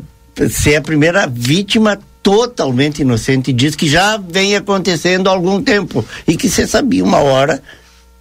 ser 0.50 0.78
a 0.78 0.82
primeira 0.82 1.28
vítima 1.28 2.00
totalmente 2.24 3.02
inocente 3.02 3.52
diz 3.52 3.76
que 3.76 3.88
já 3.90 4.16
vem 4.18 4.56
acontecendo 4.56 5.28
há 5.28 5.32
algum 5.34 5.62
tempo 5.62 6.06
e 6.28 6.36
que 6.38 6.48
você 6.50 6.66
sabia 6.68 7.04
uma 7.04 7.18
hora 7.18 7.62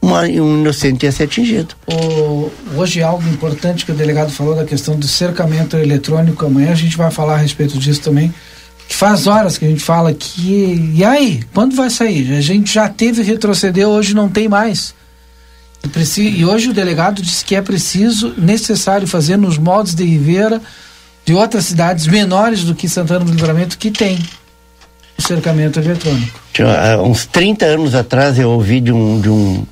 uma, 0.03 0.23
um 0.23 0.61
inocente 0.61 1.05
ia 1.05 1.13
ser 1.13 1.25
atingido. 1.25 1.75
O- 1.87 2.51
hoje 2.77 3.03
algo 3.03 3.29
importante 3.29 3.85
que 3.85 3.93
o 3.93 3.95
delegado 3.95 4.31
falou 4.31 4.55
da 4.55 4.65
questão 4.65 4.97
do 4.99 5.07
cercamento 5.07 5.77
eletrônico. 5.77 6.45
Amanhã 6.47 6.73
a 6.73 6.77
gente 6.77 6.97
vai 6.97 7.11
falar 7.11 7.35
a 7.35 7.39
respeito 7.39 7.79
disso 7.79 8.01
também. 8.01 8.33
Faz 8.89 9.27
horas 9.27 9.57
que 9.57 9.65
a 9.65 9.69
gente 9.69 9.83
fala 9.83 10.13
que. 10.13 10.93
E 10.97 11.05
aí? 11.05 11.43
Quando 11.55 11.77
vai 11.77 11.91
sair? 11.91 12.33
A 12.35 12.41
gente 12.41 12.73
já 12.73 12.89
teve 12.89 13.23
retroceder, 13.23 13.87
hoje 13.87 14.15
não 14.15 14.29
tem 14.29 14.49
mais. 14.49 14.95
E, 15.85 15.89
preci- 15.89 16.29
e 16.29 16.45
hoje 16.45 16.71
o 16.71 16.73
delegado 16.75 17.23
disse 17.23 17.45
que 17.45 17.55
é 17.55 17.63
preciso, 17.63 18.35
necessário 18.37 19.07
fazer 19.07 19.37
nos 19.37 19.57
moldes 19.59 19.95
de 19.95 20.05
Ribeira, 20.05 20.61
de 21.25 21.33
outras 21.35 21.67
cidades 21.67 22.07
menores 22.07 22.65
do 22.65 22.75
que 22.75 22.89
Santana 22.89 23.25
do 23.25 23.31
Livramento, 23.33 23.79
que 23.79 23.91
tem 23.91 24.19
o 25.17 25.23
cercamento 25.23 25.79
eletrônico. 25.79 26.39
Há 26.59 27.01
uns 27.01 27.25
30 27.27 27.65
anos 27.65 27.95
atrás 27.95 28.39
eu 28.39 28.51
ouvi 28.51 28.81
de 28.81 28.91
um, 28.93 29.21
de 29.21 29.29
um, 29.31 29.65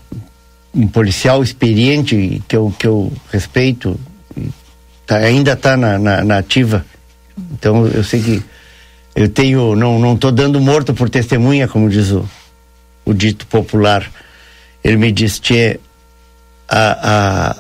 um 0.75 0.87
policial 0.87 1.43
experiente 1.43 2.43
que 2.47 2.57
eu, 2.57 2.75
que 2.79 2.87
eu 2.87 3.13
respeito, 3.33 3.99
tá- 5.07 5.17
ainda 5.17 5.53
está 5.53 5.77
na, 5.77 5.99
na, 5.99 6.25
na 6.25 6.39
ativa. 6.39 6.85
Então 7.53 7.87
eu 7.87 8.03
sei 8.05 8.23
que 8.23 8.43
eu 9.15 9.29
tenho, 9.29 9.75
não 9.75 9.99
não 9.99 10.15
estou 10.15 10.31
dando 10.31 10.61
morto 10.61 10.93
por 10.95 11.09
testemunha, 11.11 11.67
como 11.69 11.89
diz 11.89 12.11
o, 12.11 12.29
o 13.05 13.13
dito 13.15 13.47
popular. 13.47 14.09
Ele 14.85 14.97
me 14.97 15.11
disse, 15.11 15.41
Tchê, 15.41 15.81
a, 16.69 17.51
a, 17.51 17.57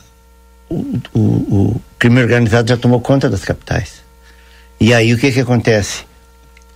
o, 0.71 1.01
o, 1.15 1.21
o 1.21 1.83
crime 1.99 2.21
organizado 2.23 2.69
já 2.69 2.77
tomou 2.77 3.01
conta 3.01 3.29
das 3.29 3.45
capitais. 3.45 4.03
E 4.81 4.95
aí 4.95 5.13
o 5.13 5.19
que 5.19 5.33
que 5.33 5.41
acontece? 5.41 6.07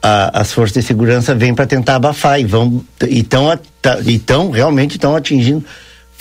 a- 0.03 0.41
as 0.41 0.53
forças 0.53 0.75
de 0.75 0.83
segurança 0.83 1.33
vêm 1.35 1.55
para 1.55 1.65
tentar 1.67 1.95
abafar 1.95 2.41
e 2.41 2.45
vão 2.45 2.85
e 3.09 3.21
estão 3.21 3.47
então 4.07 4.51
realmente 4.51 4.97
estão 4.97 5.15
atingindo 5.15 5.65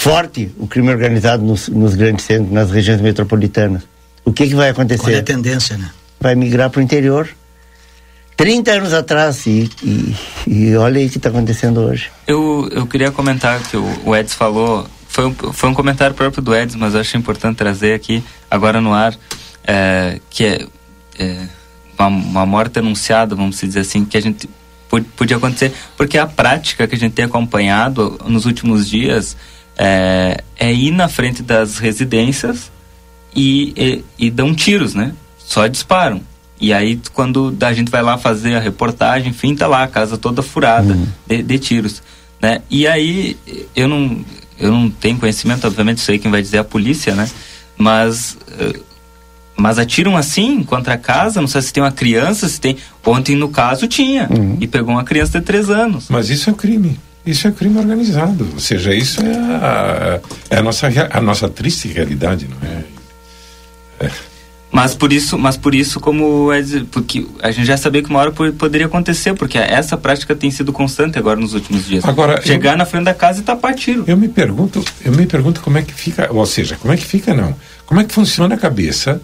forte 0.02 0.52
o 0.57 0.65
crime 0.65 0.90
organizado 0.90 1.44
nos, 1.44 1.68
nos 1.68 1.94
grandes 1.94 2.26
centros, 2.26 2.52
nas 2.52 2.72
regiões 2.72 2.99
metropolitanas. 3.02 3.84
O 4.26 4.34
que 4.34 4.48
que 4.48 4.56
vai 4.56 4.69
acontecer? 4.69 5.03
Qual 5.03 5.14
é 5.14 5.19
a 5.19 5.23
tendência, 5.23 5.78
né? 5.78 5.91
Vai 6.19 6.34
migrar 6.34 6.72
para 6.72 6.80
o 6.80 6.82
interior. 6.82 7.30
30 8.36 8.72
anos 8.72 8.94
atrás 8.94 9.45
e, 9.45 9.69
e, 9.84 10.15
e 10.48 10.76
olha 10.76 10.99
aí 10.99 11.06
o 11.06 11.10
que 11.10 11.18
está 11.18 11.30
acontecendo 11.30 11.82
hoje. 11.82 12.10
Eu, 12.26 12.68
eu 12.72 12.88
queria 12.88 13.11
comentar 13.11 13.61
que 13.61 13.78
o, 13.78 13.86
o 14.03 14.15
Eds 14.15 14.34
falou, 14.34 14.88
foi 15.07 15.28
um, 15.28 15.34
foi 15.36 15.69
um 15.69 15.73
comentário 15.76 16.15
próprio 16.15 16.41
do 16.41 16.56
Eds, 16.56 16.73
mas 16.73 16.95
eu 16.95 17.02
acho 17.02 17.15
importante 17.15 17.57
trazer 17.57 17.94
aqui, 17.94 18.23
agora 18.49 18.82
no 18.82 18.95
ar, 18.95 19.14
é, 19.64 20.19
que 20.32 20.45
é, 20.45 20.68
é 21.19 21.48
uma, 21.95 22.07
uma 22.07 22.45
morte 22.48 22.80
anunciada, 22.80 23.36
vamos 23.36 23.60
dizer 23.60 23.82
assim, 23.82 24.03
que 24.03 24.18
a 24.18 24.22
gente 24.22 24.49
podia 25.15 25.38
acontecer, 25.38 25.72
porque 25.95 26.18
a 26.18 26.26
prática 26.26 26.88
que 26.88 26.95
a 26.95 26.98
gente 26.98 27.14
tem 27.14 27.26
acompanhado 27.26 28.19
nos 28.26 28.45
últimos 28.45 28.90
dias 28.90 29.38
é, 29.84 30.44
é 30.60 30.72
ir 30.72 30.91
na 30.91 31.10
frente 31.10 31.41
das 31.41 31.80
residências 31.80 32.72
e, 33.36 33.74
e, 34.20 34.28
e 34.28 34.30
dão 34.30 34.53
tiros, 34.53 34.94
né? 34.94 35.14
Só 35.40 35.66
disparam. 35.66 36.22
E 36.60 36.72
aí, 36.72 37.02
quando 37.14 37.56
a 37.60 37.74
gente 37.74 37.90
vai 37.90 38.03
lá 38.03 38.16
fazer 38.16 38.56
a 38.56 38.60
reportagem, 38.60 39.30
enfim, 39.30 39.56
tá 39.56 39.66
lá 39.66 39.82
a 39.82 39.88
casa 39.88 40.20
toda 40.20 40.44
furada 40.44 40.95
de, 41.26 41.41
de 41.41 41.58
tiros, 41.58 42.03
né? 42.40 42.62
E 42.70 42.86
aí, 42.86 43.36
eu 43.76 43.88
não, 43.88 44.24
eu 44.60 44.72
não 44.72 44.88
tenho 44.88 45.18
conhecimento, 45.18 45.66
obviamente, 45.66 45.99
sei 45.99 46.20
quem 46.20 46.30
vai 46.30 46.44
dizer 46.44 46.60
a 46.60 46.64
polícia, 46.64 47.16
né? 47.16 47.28
Mas, 47.76 48.38
eh, 48.60 48.80
mas 49.58 49.80
atiram 49.80 50.16
assim 50.16 50.62
contra 50.62 50.94
a 50.94 50.98
casa, 50.98 51.41
não 51.41 51.48
sei 51.48 51.64
se 51.64 51.74
tem 51.74 51.82
uma 51.82 51.91
criança, 51.91 52.48
se 52.48 52.62
tem... 52.62 52.78
Ontem, 53.03 53.36
no 53.36 53.49
caso, 53.49 53.88
tinha. 53.88 54.30
E 54.60 54.68
pegou 54.68 54.94
uma 54.94 55.03
criança 55.03 55.40
de 55.40 55.45
três 55.45 55.72
anos. 55.72 56.06
Mas 56.08 56.30
isso 56.30 56.52
é 56.52 56.53
crime. 56.53 56.99
Isso 57.26 57.48
é 57.48 57.52
crime 57.52 57.77
organizado. 57.77 58.48
Ou 58.53 58.60
seja, 58.60 58.93
isso 58.93 59.22
é 59.22 59.35
a, 59.35 60.19
é 60.49 60.57
a, 60.57 60.61
nossa, 60.64 60.88
a 61.11 61.22
nossa 61.22 61.48
triste 61.49 61.88
realidade, 61.88 62.48
não 62.49 62.68
é? 62.69 64.10
Mas 64.72 64.95
por 64.95 65.11
isso, 65.11 65.38
mas 65.38 65.57
por 65.57 65.76
isso 65.76 65.99
como 65.99 66.52
é 66.53 66.64
porque 66.89 67.27
a 67.43 67.52
gente 67.52 67.65
já 67.68 67.76
sabia 67.76 68.02
que 68.02 68.10
uma 68.10 68.19
hora 68.19 68.31
po- 68.31 68.53
poderia 68.53 68.88
acontecer, 68.88 69.34
porque 69.34 69.57
essa 69.57 69.98
prática 69.98 70.34
tem 70.34 70.49
sido 70.49 70.72
constante 70.72 71.19
agora 71.19 71.38
nos 71.38 71.53
últimos 71.53 71.85
dias. 71.85 72.06
Agora, 72.06 72.41
chegar 72.41 72.77
na 72.77 72.85
frente 72.85 73.03
da 73.03 73.14
casa 73.14 73.41
e 73.41 73.43
tapar 73.43 73.76
tiro. 73.76 74.06
Eu 74.07 74.15
me 74.15 74.30
pergunto, 74.30 74.81
eu 75.03 75.11
me 75.11 75.26
pergunto 75.26 75.60
como 75.60 75.77
é 75.77 75.81
que 75.81 75.93
fica, 75.93 76.30
ou 76.31 76.45
seja, 76.45 76.77
como 76.77 76.93
é 76.93 76.98
que 76.98 77.06
fica 77.06 77.34
não? 77.34 77.53
Como 77.85 77.99
é 77.99 78.06
que 78.06 78.14
funciona 78.14 78.56
a 78.56 78.57
cabeça 78.57 79.22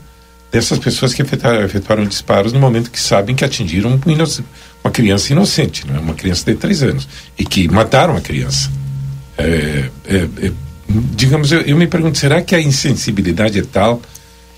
dessas 0.51 0.77
pessoas 0.79 1.13
que 1.13 1.21
efetuaram, 1.21 1.61
efetuaram 1.63 2.05
disparos 2.05 2.51
no 2.51 2.59
momento 2.59 2.91
que 2.91 2.99
sabem 2.99 3.33
que 3.33 3.45
atingiram 3.45 3.97
um 4.05 4.11
inoc- 4.11 4.43
uma 4.87 4.91
criança 4.91 5.33
inocente, 5.33 5.85
não 5.85 5.95
é? 5.95 5.99
uma 5.99 6.13
criança 6.13 6.45
de 6.45 6.57
três 6.57 6.81
anos 6.81 7.07
e 7.37 7.43
que 7.43 7.67
mataram 7.67 8.15
a 8.15 8.21
criança? 8.21 8.71
É, 9.37 9.89
é, 10.05 10.15
é, 10.15 10.51
digamos, 10.89 11.51
eu, 11.51 11.61
eu 11.61 11.75
me 11.75 11.87
pergunto, 11.87 12.17
será 12.17 12.41
que 12.41 12.55
a 12.55 12.61
insensibilidade 12.61 13.59
é 13.59 13.63
tal 13.63 14.01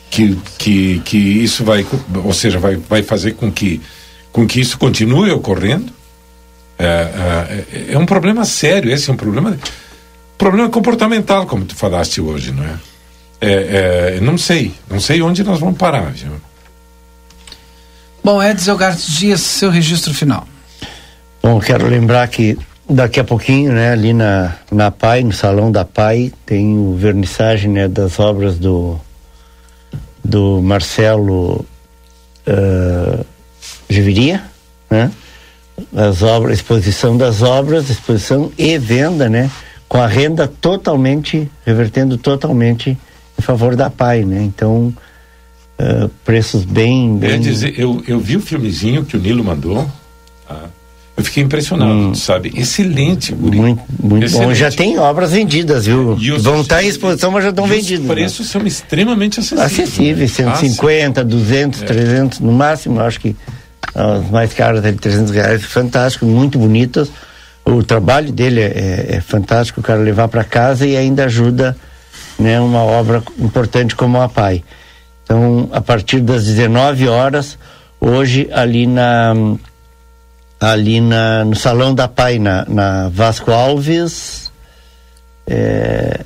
que, 0.09 0.37
que, 0.57 0.99
que 0.99 1.17
isso 1.17 1.63
vai, 1.63 1.85
ou 2.23 2.33
seja, 2.33 2.59
vai, 2.59 2.75
vai 2.75 3.03
fazer 3.03 3.33
com 3.33 3.51
que, 3.51 3.81
com 4.31 4.45
que 4.47 4.61
isso 4.61 4.77
continue 4.77 5.31
ocorrendo? 5.31 5.91
É, 6.77 6.85
é, 7.89 7.93
é 7.93 7.97
um 7.97 8.05
problema 8.05 8.45
sério, 8.45 8.91
esse 8.91 9.09
é 9.09 9.13
um 9.13 9.17
problema, 9.17 9.57
problema 10.37 10.69
comportamental, 10.69 11.45
como 11.45 11.65
tu 11.65 11.75
falaste 11.75 12.21
hoje, 12.21 12.51
não 12.51 12.63
é? 12.63 12.75
É, 13.41 14.15
é, 14.17 14.19
não 14.21 14.37
sei, 14.37 14.73
não 14.89 14.99
sei 14.99 15.21
onde 15.21 15.43
nós 15.43 15.59
vamos 15.59 15.77
parar, 15.77 16.11
viu? 16.11 16.31
Bom, 18.23 18.41
Edson 18.41 18.71
Elgartes 18.71 19.07
Dias, 19.17 19.41
seu 19.41 19.69
registro 19.69 20.13
final. 20.13 20.47
Bom, 21.41 21.59
quero 21.59 21.87
lembrar 21.87 22.27
que 22.27 22.57
daqui 22.89 23.19
a 23.19 23.23
pouquinho, 23.23 23.71
né, 23.71 23.91
ali 23.91 24.13
na, 24.13 24.55
na 24.71 24.91
PAI, 24.91 25.23
no 25.23 25.31
salão 25.31 25.71
da 25.71 25.85
PAI, 25.85 26.33
tem 26.45 26.77
o 26.77 26.95
vernissagem 26.95 27.71
né, 27.71 27.87
das 27.87 28.19
obras 28.19 28.57
do, 28.57 28.99
do 30.23 30.61
Marcelo 30.61 31.65
uh, 32.47 33.25
Giviria, 33.89 34.43
né? 34.89 35.11
As 35.95 36.21
obras, 36.21 36.57
exposição 36.57 37.15
das 37.15 37.41
obras, 37.41 37.89
exposição 37.89 38.51
e 38.57 38.77
venda, 38.77 39.29
né? 39.29 39.49
Com 39.87 39.97
a 39.97 40.07
renda 40.07 40.47
totalmente, 40.47 41.49
revertendo 41.65 42.17
totalmente 42.17 42.97
em 43.37 43.41
favor 43.41 43.75
da 43.75 43.89
PAI, 43.89 44.25
né? 44.25 44.41
Então, 44.43 44.93
uh, 45.79 46.09
preços 46.25 46.65
bem, 46.65 47.17
É 47.21 47.27
bem 47.27 47.39
dizer, 47.39 47.73
eu, 47.77 48.03
eu 48.07 48.19
vi 48.19 48.37
o 48.37 48.41
filmezinho 48.41 49.05
que 49.05 49.15
o 49.15 49.19
Nilo 49.19 49.43
mandou, 49.43 49.89
tá? 50.47 50.69
eu 51.17 51.23
fiquei 51.23 51.43
impressionado, 51.43 52.15
sabe? 52.15 52.51
Excelente, 52.55 53.33
guri. 53.33 53.57
Muito, 53.57 53.83
muito 54.01 54.21
bom. 54.21 54.25
Excelente. 54.25 54.57
Já 54.57 54.71
tem 54.71 54.97
obras 54.97 55.31
vendidas, 55.31 55.85
viu? 55.85 56.17
Vão 56.39 56.61
estar 56.61 56.83
em 56.83 56.87
exposição, 56.87 57.31
mas 57.31 57.43
já 57.43 57.49
estão 57.49 57.67
vendidas. 57.67 58.01
Os 58.01 58.07
né? 58.07 58.13
preços 58.13 58.47
são 58.47 58.65
extremamente 58.65 59.39
acessíveis. 59.39 59.71
acessíveis, 59.71 60.37
né? 60.39 60.55
150, 60.55 61.23
200, 61.23 61.81
É. 61.81 61.85
300 61.85 62.39
no 62.39 62.51
máximo, 62.53 63.01
acho 63.01 63.19
que 63.19 63.35
as 63.93 64.29
mais 64.29 64.53
caras 64.53 64.83
é 64.85 64.91
de 64.91 64.97
300 64.97 65.31
reais, 65.33 65.63
fantástico, 65.63 66.25
muito 66.25 66.57
bonitas. 66.57 67.09
O 67.65 67.83
trabalho 67.83 68.31
dele 68.31 68.61
é, 68.61 69.05
é 69.17 69.21
fantástico, 69.21 69.79
o 69.81 69.83
cara 69.83 69.99
levar 69.99 70.27
para 70.27 70.43
casa 70.43 70.87
e 70.87 70.95
ainda 70.95 71.25
ajuda 71.25 71.75
né, 72.39 72.59
uma 72.59 72.81
obra 72.81 73.21
importante 73.37 73.95
como 73.95 74.19
a 74.21 74.29
PAI. 74.29 74.63
Então, 75.29 75.69
a 75.71 75.79
partir 75.79 76.21
das 76.21 76.43
19 76.45 77.07
horas, 77.07 77.55
hoje 78.01 78.49
ali 78.51 78.87
na 78.87 79.35
ali 80.59 80.99
na, 80.99 81.45
no 81.45 81.55
salão 81.55 81.93
da 81.93 82.07
PAI, 82.07 82.39
na, 82.39 82.65
na 82.65 83.09
Vasco 83.09 83.51
Alves, 83.51 84.51
é, 85.45 86.19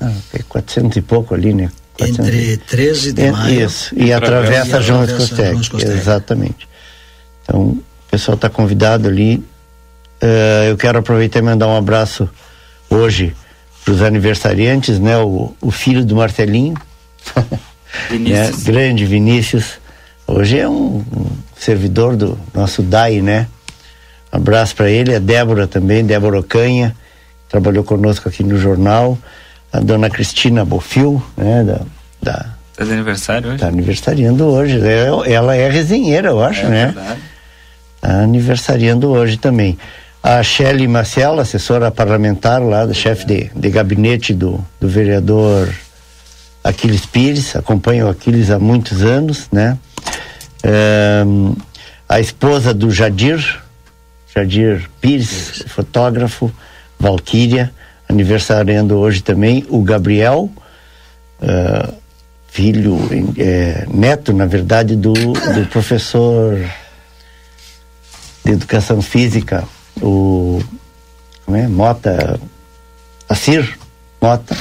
ah, 0.00 0.12
é 0.34 0.42
400 0.48 0.96
e 0.96 1.00
pouco 1.00 1.32
ali, 1.32 1.54
né? 1.54 1.70
400 1.96 2.26
Entre 2.26 2.56
13 2.56 3.12
de 3.12 3.22
é, 3.22 3.30
maio 3.30 3.66
Isso, 3.66 3.94
e, 3.94 4.06
e 4.06 4.12
atravessa 4.12 4.78
atravessa 4.78 4.82
João. 4.82 5.04
Escostec. 5.04 5.84
Exatamente. 5.84 6.68
Então, 7.44 7.60
o 7.60 7.84
pessoal 8.10 8.34
está 8.34 8.50
convidado 8.50 9.06
ali. 9.06 9.42
Eh, 10.20 10.66
eu 10.70 10.76
quero 10.76 10.98
aproveitar 10.98 11.38
e 11.38 11.42
mandar 11.42 11.68
um 11.68 11.76
abraço 11.76 12.28
hoje 12.90 13.34
para 13.84 13.94
os 13.94 14.02
aniversariantes, 14.02 14.98
né? 14.98 15.16
O, 15.18 15.54
o 15.60 15.70
filho 15.70 16.04
do 16.04 16.16
Marcelinho. 16.16 16.74
Vinícius. 18.10 18.64
né? 18.66 18.72
Grande 18.72 19.04
Vinícius. 19.04 19.78
Hoje 20.26 20.58
é 20.58 20.68
um, 20.68 21.04
um 21.16 21.26
servidor 21.56 22.16
do 22.16 22.38
nosso 22.54 22.82
DAI, 22.82 23.20
né? 23.20 23.46
Um 24.32 24.36
abraço 24.36 24.76
para 24.76 24.88
ele, 24.88 25.14
a 25.14 25.18
Débora 25.18 25.66
também, 25.66 26.04
Débora 26.04 26.38
Ocanha, 26.38 26.94
trabalhou 27.48 27.82
conosco 27.82 28.28
aqui 28.28 28.44
no 28.44 28.56
jornal, 28.58 29.18
a 29.72 29.80
dona 29.80 30.08
Cristina 30.08 30.64
Bofil, 30.64 31.20
né? 31.36 31.64
Da, 31.64 31.80
da, 32.22 32.46
Tá 32.76 32.84
de 32.84 32.92
aniversário 32.92 33.48
hoje? 33.50 33.58
Tá 33.58 33.66
aniversariando 33.66 34.46
hoje. 34.46 34.80
É- 34.80 35.32
Ela 35.32 35.54
é 35.56 35.68
resenheira, 35.68 36.28
eu 36.30 36.42
acho, 36.42 36.62
É 36.62 36.68
né? 36.68 36.86
verdade. 36.86 37.20
Tá 38.00 38.10
aniversariando 38.22 39.10
hoje 39.10 39.36
também. 39.36 39.76
A 40.22 40.42
Shelley 40.42 40.86
Marcelo, 40.86 41.40
assessora 41.40 41.90
parlamentar 41.90 42.62
lá, 42.62 42.86
da 42.86 42.94
chefe 42.94 43.26
de, 43.26 43.50
de 43.54 43.68
gabinete 43.70 44.32
do, 44.32 44.64
do 44.80 44.88
vereador 44.88 45.68
Aquiles 46.62 47.06
Pires, 47.06 47.56
acompanha 47.56 48.06
o 48.06 48.10
Aquiles 48.10 48.50
há 48.50 48.58
muitos 48.58 49.02
anos, 49.02 49.48
né? 49.50 49.78
Ahn, 50.64 51.54
a 52.08 52.20
esposa 52.20 52.74
do 52.74 52.90
Jadir, 52.90 53.62
Jadir 54.34 54.90
Pires, 55.00 55.64
fotógrafo, 55.68 56.52
Valquíria, 56.98 57.72
aniversariando 58.08 58.98
hoje 58.98 59.22
também, 59.22 59.64
o 59.68 59.82
Gabriel, 59.82 60.50
ah, 61.40 61.88
filho, 62.48 62.98
eh, 63.38 63.86
neto, 63.88 64.32
na 64.32 64.44
verdade, 64.44 64.96
do, 64.96 65.12
do 65.12 65.66
professor 65.70 66.58
de 68.44 68.52
educação 68.52 69.00
física, 69.00 69.64
o 70.02 70.60
como 71.46 71.56
é? 71.56 71.66
Mota, 71.66 72.38
Assir 73.28 73.78
Mota, 74.20 74.56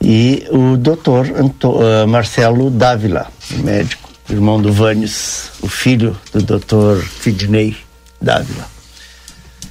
e 0.00 0.46
o 0.50 0.76
doutor 0.76 1.26
Anto- 1.36 1.78
ah, 1.82 2.06
Marcelo 2.06 2.70
Dávila, 2.70 3.26
médico, 3.62 4.08
irmão 4.28 4.60
do 4.60 4.72
Vânios, 4.72 5.50
o 5.62 5.68
filho 5.68 6.16
do 6.32 6.42
doutor 6.42 7.04
Sidney 7.22 7.76
Dávila. 8.20 8.66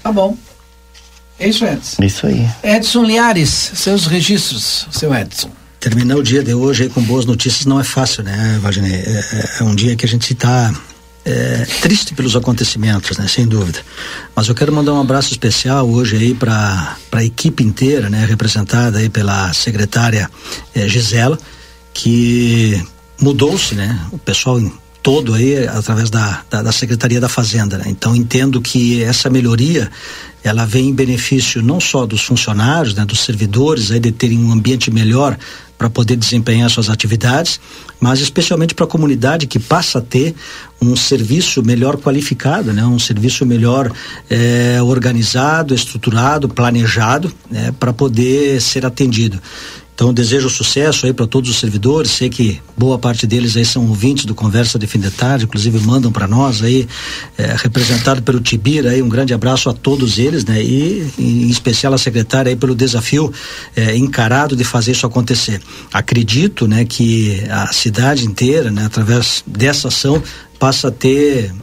Tá 0.04 0.12
bom. 0.12 0.38
É 1.40 1.50
isso, 1.50 1.66
Edson. 1.66 2.04
Isso 2.04 2.28
aí. 2.28 2.48
Edson 2.64 3.04
Liares, 3.04 3.50
seus 3.76 4.06
registros, 4.08 4.88
seu 4.92 5.14
Edson. 5.14 5.50
Terminar 5.80 6.16
o 6.16 6.24
dia 6.24 6.44
de 6.44 6.54
hoje 6.54 6.84
aí 6.84 6.90
com 6.90 7.02
boas 7.02 7.26
notícias 7.26 7.66
não 7.66 7.80
é 7.80 7.84
fácil, 7.84 8.24
né, 8.24 8.58
Valdinei? 8.62 8.94
É, 8.96 9.00
é- 9.34 9.50
é 9.60 9.64
um 9.64 9.76
dia 9.76 9.96
que 9.96 10.06
a 10.06 10.08
gente 10.08 10.32
está 10.34 10.74
triste 11.82 12.14
pelos 12.14 12.36
acontecimentos, 12.36 13.18
né, 13.18 13.28
sem 13.28 13.48
dúvida. 13.48 13.80
Mas 14.36 14.48
eu 14.48 14.54
quero 14.56 14.72
mandar 14.72 14.94
um 14.94 15.02
abraço 15.02 15.32
especial 15.32 15.90
hoje 15.90 16.16
aí 16.16 16.34
para 16.36 16.98
a 17.12 17.24
equipe 17.24 17.64
inteira, 17.64 18.10
né, 18.10 18.26
representada 18.26 19.00
aí 19.00 19.10
pela 19.10 19.52
secretária 19.54 20.30
eh, 20.76 20.88
Gisela, 20.88 21.38
que 21.94 22.82
mudou-se, 23.20 23.74
né, 23.74 24.00
o 24.12 24.18
pessoal 24.18 24.60
todo 25.06 25.36
aí 25.36 25.68
através 25.68 26.10
da, 26.10 26.42
da, 26.50 26.64
da 26.64 26.72
Secretaria 26.72 27.22
da 27.22 27.30
Fazenda, 27.30 27.78
né? 27.78 27.84
Então 27.86 28.16
entendo 28.16 28.60
que 28.60 29.04
essa 29.04 29.30
melhoria 29.30 29.88
ela 30.44 30.66
vem 30.66 30.90
em 30.90 30.94
benefício 30.96 31.62
não 31.62 31.80
só 31.80 32.08
dos 32.08 32.24
funcionários, 32.24 32.96
né, 32.96 33.06
dos 33.06 33.20
servidores 33.20 33.92
aí 33.92 34.00
de 34.00 34.12
terem 34.12 34.44
um 34.44 34.52
ambiente 34.52 34.90
melhor 34.90 35.38
para 35.78 35.92
poder 35.92 36.16
desempenhar 36.16 36.72
suas 36.72 36.90
atividades, 36.90 37.60
mas 38.00 38.20
especialmente 38.20 38.74
para 38.74 38.86
a 38.86 38.88
comunidade 38.88 39.46
que 39.46 39.60
passa 39.60 40.00
a 40.00 40.02
ter 40.02 40.34
um 40.82 40.96
serviço 40.96 41.62
melhor 41.62 41.98
qualificado, 41.98 42.74
né, 42.74 42.84
um 42.84 42.98
serviço 42.98 43.46
melhor 43.46 43.92
eh, 44.28 44.80
organizado, 44.82 45.76
estruturado, 45.76 46.50
planejado, 46.50 47.32
né, 47.52 47.72
para 47.80 47.94
poder 47.94 48.60
ser 48.60 48.88
atendido. 48.88 49.40
Então, 49.96 50.14
desejo 50.14 50.50
sucesso 50.50 51.06
aí 51.06 51.14
para 51.14 51.26
todos 51.26 51.50
os 51.50 51.56
servidores. 51.58 52.12
Sei 52.12 52.30
que 52.30 52.62
boa 52.78 53.00
parte 53.00 53.26
deles 53.26 53.56
aí 53.56 53.64
são 53.64 53.88
ouvintes 53.88 54.26
do 54.26 54.36
Conversa 54.36 54.78
de 54.78 54.86
Fim 54.86 55.00
de 55.00 55.10
Tarde, 55.10 55.46
inclusive 55.46 55.80
mandam 55.80 56.12
para 56.12 56.28
nós 56.28 56.62
aí, 56.62 56.86
eh, 57.38 57.56
representado 57.58 58.22
pelo 58.22 58.42
Tibira 58.42 58.90
aí, 58.90 59.02
um 59.02 59.08
grande 59.08 59.34
abraço 59.34 59.70
a 59.70 59.74
todos 59.74 60.20
eles, 60.20 60.44
né? 60.44 60.62
E 60.62 61.10
em 61.18 61.50
especial 61.50 61.94
a 61.94 61.98
secretária 61.98 62.50
aí 62.50 62.58
pelo 62.58 62.76
desafio 62.76 63.32
eh, 63.74 63.96
encarado 63.96 64.54
de 64.54 64.66
fazer 64.66 64.92
isso 64.92 65.06
acontecer. 65.06 65.62
Acredito, 65.94 66.68
né, 66.68 66.84
que 66.84 67.42
a 67.50 67.72
cidade 67.72 68.26
inteira, 68.26 68.70
né, 68.70 68.86
através 68.86 69.46
dessa 69.48 69.88
ação, 69.88 70.22
passa 70.60 70.90
a 70.90 70.92
ter 70.92 71.54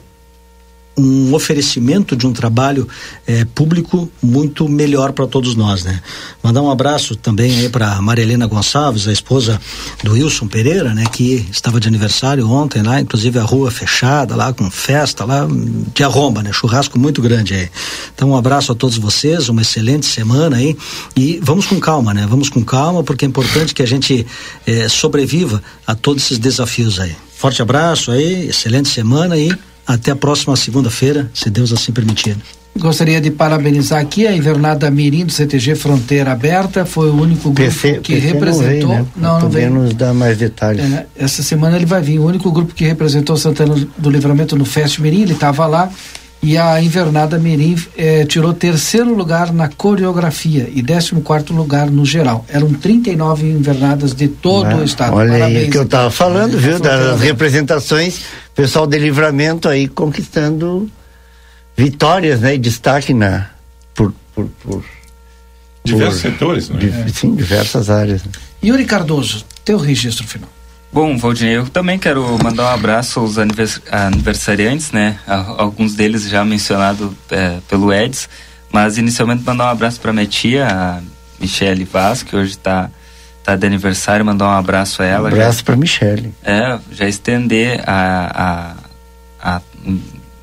um 0.96 1.32
oferecimento 1.32 2.14
de 2.14 2.26
um 2.26 2.32
trabalho 2.32 2.86
eh, 3.26 3.46
público 3.54 4.10
muito 4.22 4.68
melhor 4.68 5.12
para 5.12 5.26
todos 5.26 5.54
nós, 5.54 5.84
né? 5.84 6.02
Mandar 6.42 6.60
um 6.60 6.70
abraço 6.70 7.16
também 7.16 7.58
aí 7.60 7.68
para 7.68 8.00
Marilena 8.02 8.46
Gonçalves, 8.46 9.08
a 9.08 9.12
esposa 9.12 9.60
do 10.04 10.12
Wilson 10.12 10.46
Pereira, 10.46 10.94
né? 10.94 11.04
Que 11.10 11.46
estava 11.50 11.80
de 11.80 11.88
aniversário 11.88 12.48
ontem 12.48 12.82
lá, 12.82 13.00
inclusive 13.00 13.38
a 13.38 13.42
rua 13.42 13.70
fechada 13.70 14.36
lá 14.36 14.52
com 14.52 14.70
festa 14.70 15.24
lá 15.24 15.48
de 15.94 16.04
arromba, 16.04 16.42
né? 16.42 16.52
Churrasco 16.52 16.98
muito 16.98 17.22
grande 17.22 17.54
aí. 17.54 17.70
Então 18.14 18.30
um 18.30 18.36
abraço 18.36 18.72
a 18.72 18.74
todos 18.74 18.98
vocês, 18.98 19.48
uma 19.48 19.62
excelente 19.62 20.04
semana 20.04 20.56
aí 20.56 20.76
e 21.16 21.40
vamos 21.42 21.66
com 21.66 21.80
calma, 21.80 22.12
né? 22.12 22.26
Vamos 22.28 22.50
com 22.50 22.62
calma 22.62 23.02
porque 23.02 23.24
é 23.24 23.28
importante 23.28 23.74
que 23.74 23.82
a 23.82 23.86
gente 23.86 24.26
eh, 24.66 24.88
sobreviva 24.88 25.62
a 25.86 25.94
todos 25.94 26.24
esses 26.24 26.38
desafios 26.38 27.00
aí. 27.00 27.16
Forte 27.34 27.62
abraço 27.62 28.10
aí, 28.10 28.48
excelente 28.48 28.88
semana 28.88 29.38
e 29.38 29.52
até 29.86 30.10
a 30.10 30.16
próxima 30.16 30.56
segunda-feira, 30.56 31.30
se 31.34 31.50
Deus 31.50 31.72
assim 31.72 31.92
permitir. 31.92 32.36
Gostaria 32.78 33.20
de 33.20 33.30
parabenizar 33.30 34.00
aqui 34.00 34.26
a 34.26 34.34
Invernada 34.34 34.90
Mirim 34.90 35.26
do 35.26 35.32
CTG 35.32 35.74
Fronteira 35.74 36.32
Aberta, 36.32 36.86
foi 36.86 37.10
o 37.10 37.14
único 37.14 37.50
grupo 37.50 37.56
PC, 37.56 38.00
que 38.02 38.14
PC 38.14 38.26
representou. 38.28 38.88
Não, 38.88 38.88
veio, 38.88 38.88
né? 38.88 39.06
não, 39.16 39.40
não 39.40 39.50
veio. 39.50 39.70
nos 39.70 39.94
dar 39.94 40.14
mais 40.14 40.38
detalhes. 40.38 40.90
É, 40.90 41.06
essa 41.14 41.42
semana 41.42 41.76
ele 41.76 41.84
vai 41.84 42.00
vir, 42.00 42.18
o 42.18 42.24
único 42.24 42.50
grupo 42.50 42.74
que 42.74 42.84
representou 42.84 43.36
Santana 43.36 43.74
do 43.98 44.10
Livramento 44.10 44.56
no 44.56 44.64
Fest 44.64 45.00
Mirim, 45.00 45.22
ele 45.22 45.34
estava 45.34 45.66
lá. 45.66 45.90
E 46.42 46.58
a 46.58 46.82
Invernada 46.82 47.38
Mirim 47.38 47.76
eh, 47.96 48.24
tirou 48.26 48.52
terceiro 48.52 49.14
lugar 49.14 49.52
na 49.52 49.68
coreografia 49.68 50.68
e 50.74 50.82
14 50.82 51.12
quarto 51.22 51.52
lugar 51.52 51.88
no 51.88 52.04
geral. 52.04 52.44
Eram 52.48 52.72
39 52.74 53.48
invernadas 53.48 54.12
de 54.12 54.26
todo 54.26 54.66
Ah, 54.66 54.76
o 54.78 54.84
estado. 54.84 55.14
Olha 55.14 55.32
aí 55.34 55.40
Parabéns, 55.40 55.68
o 55.68 55.70
que 55.70 55.78
eu 55.78 55.82
estava 55.84 56.10
falando, 56.10 56.58
viu? 56.58 56.80
Das 56.80 57.20
representações, 57.20 58.22
pessoal 58.56 58.88
de 58.88 58.98
livramento 58.98 59.68
aí 59.68 59.86
conquistando 59.86 60.90
vitórias, 61.76 62.40
né? 62.40 62.56
E 62.56 62.58
destaque 62.58 63.14
na, 63.14 63.48
por, 63.94 64.12
por, 64.34 64.48
por 64.64 64.84
Diversos 65.84 66.22
por- 66.22 66.30
setores, 66.32 66.68
né? 66.70 66.78
di- 66.80 67.12
Sim, 67.12 67.36
diversas 67.36 67.88
áreas. 67.88 68.20
Yuri 68.64 68.84
Cardoso, 68.84 69.44
teu 69.64 69.78
registro 69.78 70.26
final. 70.26 70.48
Bom, 70.92 71.16
Valdinei, 71.16 71.56
eu 71.56 71.66
também 71.68 71.98
quero 71.98 72.22
mandar 72.42 72.64
um 72.64 72.74
abraço 72.74 73.18
aos 73.18 73.38
anivers- 73.38 73.80
aniversariantes, 73.90 74.92
né? 74.92 75.18
Alguns 75.26 75.94
deles 75.94 76.28
já 76.28 76.44
mencionados 76.44 77.10
pelo 77.66 77.90
Eds, 77.92 78.28
mas 78.70 78.98
inicialmente 78.98 79.42
mandar 79.42 79.64
um 79.66 79.70
abraço 79.70 79.98
para 80.00 80.12
minha 80.12 80.26
tia, 80.26 80.66
a 80.68 81.00
Michele 81.40 81.84
Vaz, 81.84 82.22
que 82.22 82.36
hoje 82.36 82.50
está 82.50 82.90
tá 83.42 83.56
de 83.56 83.66
aniversário, 83.66 84.24
mandar 84.24 84.46
um 84.48 84.50
abraço 84.50 85.02
a 85.02 85.06
ela. 85.06 85.24
Um 85.30 85.32
abraço 85.32 85.64
para 85.64 85.76
Michele. 85.76 86.34
É, 86.44 86.78
já 86.92 87.08
estender 87.08 87.82
a, 87.88 88.76
a, 89.40 89.56
a- 89.56 89.62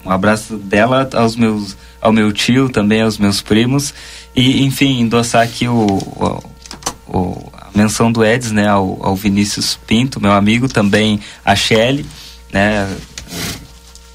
um 0.03 0.09
abraço 0.11 0.57
dela 0.57 1.07
aos 1.13 1.35
meus, 1.35 1.77
ao 2.01 2.11
meu 2.11 2.31
tio, 2.33 2.69
também 2.69 3.03
aos 3.03 3.19
meus 3.19 3.39
primos. 3.41 3.93
E, 4.35 4.63
enfim, 4.63 4.99
endossar 5.01 5.43
aqui 5.43 5.67
o, 5.67 5.85
o- 5.85 6.43
o- 7.07 7.48
menção 7.73 8.11
do 8.11 8.23
Eds, 8.23 8.51
né, 8.51 8.67
ao, 8.67 8.99
ao 9.01 9.15
Vinícius 9.15 9.77
Pinto, 9.87 10.21
meu 10.21 10.31
amigo, 10.31 10.67
também 10.67 11.19
a 11.43 11.55
Shelly, 11.55 12.05
né, 12.51 12.87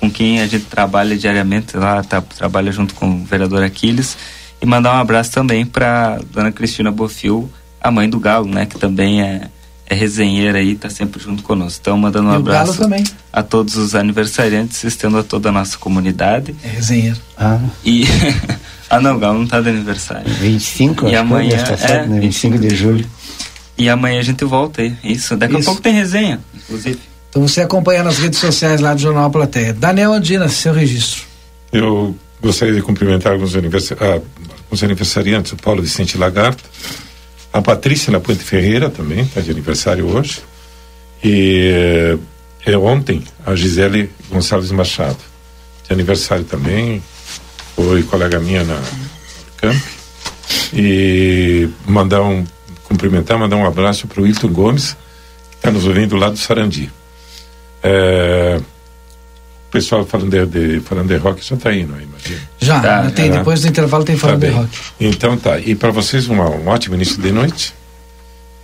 com 0.01 0.11
quem 0.11 0.41
a 0.41 0.47
gente 0.47 0.67
trabalha 0.67 1.17
diariamente 1.17 1.77
lá, 1.77 2.03
tá, 2.03 2.21
trabalha 2.21 2.71
junto 2.71 2.95
com 2.95 3.11
o 3.11 3.25
vereador 3.25 3.63
Aquiles. 3.63 4.17
E 4.61 4.67
mandar 4.67 4.95
um 4.95 4.99
abraço 4.99 5.31
também 5.31 5.65
para 5.65 6.19
dona 6.33 6.51
Cristina 6.53 6.91
Bofil, 6.91 7.51
a 7.81 7.91
mãe 7.91 8.09
do 8.09 8.19
Galo, 8.19 8.47
né, 8.47 8.67
que 8.67 8.79
também 8.79 9.23
é, 9.23 9.49
é 9.87 9.95
resenheira 9.95 10.59
aí, 10.59 10.75
tá 10.75 10.89
sempre 10.89 11.23
junto 11.23 11.43
conosco. 11.43 11.79
Então, 11.81 11.99
mandando 11.99 12.29
um 12.29 12.33
E 12.33 12.37
abraço 12.37 12.79
também. 12.79 13.05
a 13.33 13.43
todos 13.43 13.77
os 13.77 13.95
aniversariantes, 13.95 14.83
estendo 14.85 15.19
a 15.19 15.23
toda 15.23 15.51
a 15.51 15.53
nossa 15.53 15.77
comunidade. 15.77 16.55
É 16.63 16.69
resenheiro. 16.69 17.19
Ah. 17.37 17.61
E. 17.85 18.05
ah, 18.89 19.01
não, 19.01 19.17
o 19.17 19.19
Galo 19.19 19.39
não 19.39 19.47
tá 19.47 19.61
de 19.61 19.69
aniversário. 19.69 20.33
25, 20.33 21.05
e 21.05 21.07
acho 21.09 21.11
que 21.11 21.17
amanhã, 21.17 21.57
é, 21.83 22.07
né? 22.07 22.21
25 22.21 22.59
de 22.59 22.75
julho. 22.75 23.07
E 23.77 23.89
amanhã 23.89 24.21
a 24.21 24.23
gente 24.23 24.45
volta 24.45 24.83
aí. 24.83 24.97
Isso. 25.03 25.37
Daqui 25.37 25.55
Isso. 25.55 25.63
a 25.63 25.65
pouco 25.67 25.83
tem 25.83 25.93
resenha, 25.93 26.41
inclusive. 26.55 26.99
Então 27.29 27.47
você 27.47 27.61
acompanha 27.61 28.03
nas 28.03 28.19
redes 28.19 28.39
sociais 28.39 28.81
lá 28.81 28.95
do 28.95 29.01
Jornal 29.01 29.31
Plateia. 29.31 29.73
Daniel 29.73 30.13
Andina, 30.13 30.49
seu 30.49 30.73
registro. 30.73 31.25
Eu 31.73 32.17
gostaria 32.41 32.75
de 32.75 32.83
cumprimentar 32.83 33.33
alguns, 33.33 33.57
aniversa 33.57 33.97
ah, 34.01 34.21
alguns 34.65 34.83
aniversariantes, 34.83 35.53
o 35.53 35.57
Paulo 35.57 35.83
Vicente 35.83 36.19
Lagarto, 36.19 36.63
a 37.53 37.63
Patrícia 37.63 38.13
Lapuente 38.13 38.45
Ferreira 38.45 38.91
também, 38.91 39.23
está 39.23 39.41
de 39.41 39.51
aniversário 39.51 40.07
hoje, 40.07 40.43
e 41.23 42.19
eh, 42.67 42.77
ontem 42.77 43.23
a 43.47 43.55
Gisele 43.55 44.11
Gonçalves 44.31 44.71
Machado, 44.73 45.19
de 45.87 45.93
aniversário 45.93 46.45
também, 46.45 47.03
foi 47.77 48.03
colega 48.03 48.39
minha 48.39 48.63
na 48.65 48.81
Camp, 49.57 49.83
e 50.73 51.69
mandar 51.87 52.23
um, 52.23 52.45
cumprimentar, 52.99 53.37
mandar 53.39 53.57
um 53.57 53.67
abraço 53.67 54.07
para 54.07 54.23
o 54.23 54.27
Hilton 54.27 54.49
Gomes, 54.49 54.97
que 55.51 55.57
está 55.57 55.71
nos 55.71 55.85
ouvindo 55.87 56.17
lá 56.17 56.31
do 56.31 56.37
Sarandi. 56.39 56.91
É, 57.83 58.59
o 59.69 59.71
pessoal 59.71 60.07
falando 60.07 60.31
de, 60.31 60.47
de- 60.47 60.81
falando 60.81 61.09
de 61.09 61.17
rock 61.17 61.45
já 61.47 61.57
está 61.57 61.75
indo, 61.75 61.95
aí, 61.95 62.05
imagina. 62.05 62.41
Já, 62.61 62.81
Tá, 62.81 63.11
tem, 63.11 63.31
tá. 63.31 63.39
depois 63.39 63.61
do 63.63 63.69
intervalo 63.69 64.05
tem 64.05 64.17
falando 64.17 64.41
Tá 64.41 64.47
de 64.47 64.53
bem. 64.53 64.63
rock. 64.63 64.79
Então 65.01 65.37
tá. 65.37 65.59
E 65.59 65.75
para 65.75 65.91
vocês 65.91 66.29
uma- 66.29 66.49
um 66.49 66.69
ótimo 66.69 66.95
início 66.95 67.21
de 67.21 67.33
noite. 67.33 67.75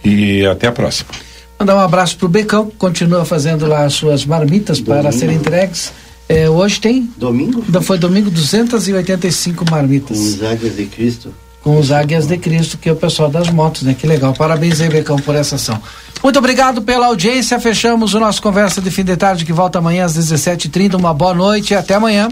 E 0.04 0.46
até 0.46 0.68
a 0.68 0.72
próxima. 0.72 1.10
Mandar 1.58 1.76
um 1.76 1.80
abraço 1.80 2.16
pro 2.16 2.26
Becão, 2.28 2.66
que 2.70 2.76
continua 2.76 3.24
fazendo 3.26 3.66
lá 3.66 3.84
as 3.84 3.92
suas 3.92 4.24
marmitas 4.24 4.80
para 4.80 5.02
Domingo. 5.02 5.18
serem 5.18 5.36
entregues. 5.36 5.92
É, 6.26 6.48
hoje 6.48 6.80
tem? 6.80 7.10
Domingo? 7.18 7.62
Foi 7.82 7.98
domingo, 7.98 8.30
285 8.30 9.68
marmitas. 9.70 10.16
Com 10.16 10.24
os 10.24 10.42
águias 10.42 10.76
de 10.76 10.86
Cristo. 10.86 11.34
Com 11.62 11.78
os 11.78 11.92
Águias 11.92 12.26
de 12.26 12.38
Cristo, 12.38 12.78
que 12.78 12.88
é 12.88 12.92
o 12.92 12.96
pessoal 12.96 13.28
das 13.28 13.50
motos, 13.50 13.82
né? 13.82 13.94
Que 13.94 14.06
legal. 14.06 14.32
Parabéns 14.32 14.80
aí, 14.80 14.88
Becão, 14.88 15.16
por 15.16 15.34
essa 15.34 15.56
ação. 15.56 15.80
Muito 16.22 16.38
obrigado 16.38 16.82
pela 16.82 17.06
audiência. 17.06 17.58
Fechamos 17.60 18.14
o 18.14 18.20
nosso 18.20 18.40
Conversa 18.40 18.80
de 18.80 18.90
Fim 18.90 19.04
de 19.04 19.16
Tarde, 19.16 19.44
que 19.44 19.52
volta 19.52 19.78
amanhã 19.78 20.04
às 20.04 20.16
17h30. 20.16 20.94
Uma 20.94 21.12
boa 21.12 21.34
noite 21.34 21.72
e 21.72 21.76
até 21.76 21.94
amanhã. 21.94 22.28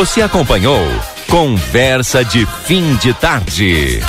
Você 0.00 0.22
acompanhou 0.22 0.80
Conversa 1.28 2.24
de 2.24 2.46
Fim 2.64 2.96
de 2.96 3.12
Tarde. 3.12 4.00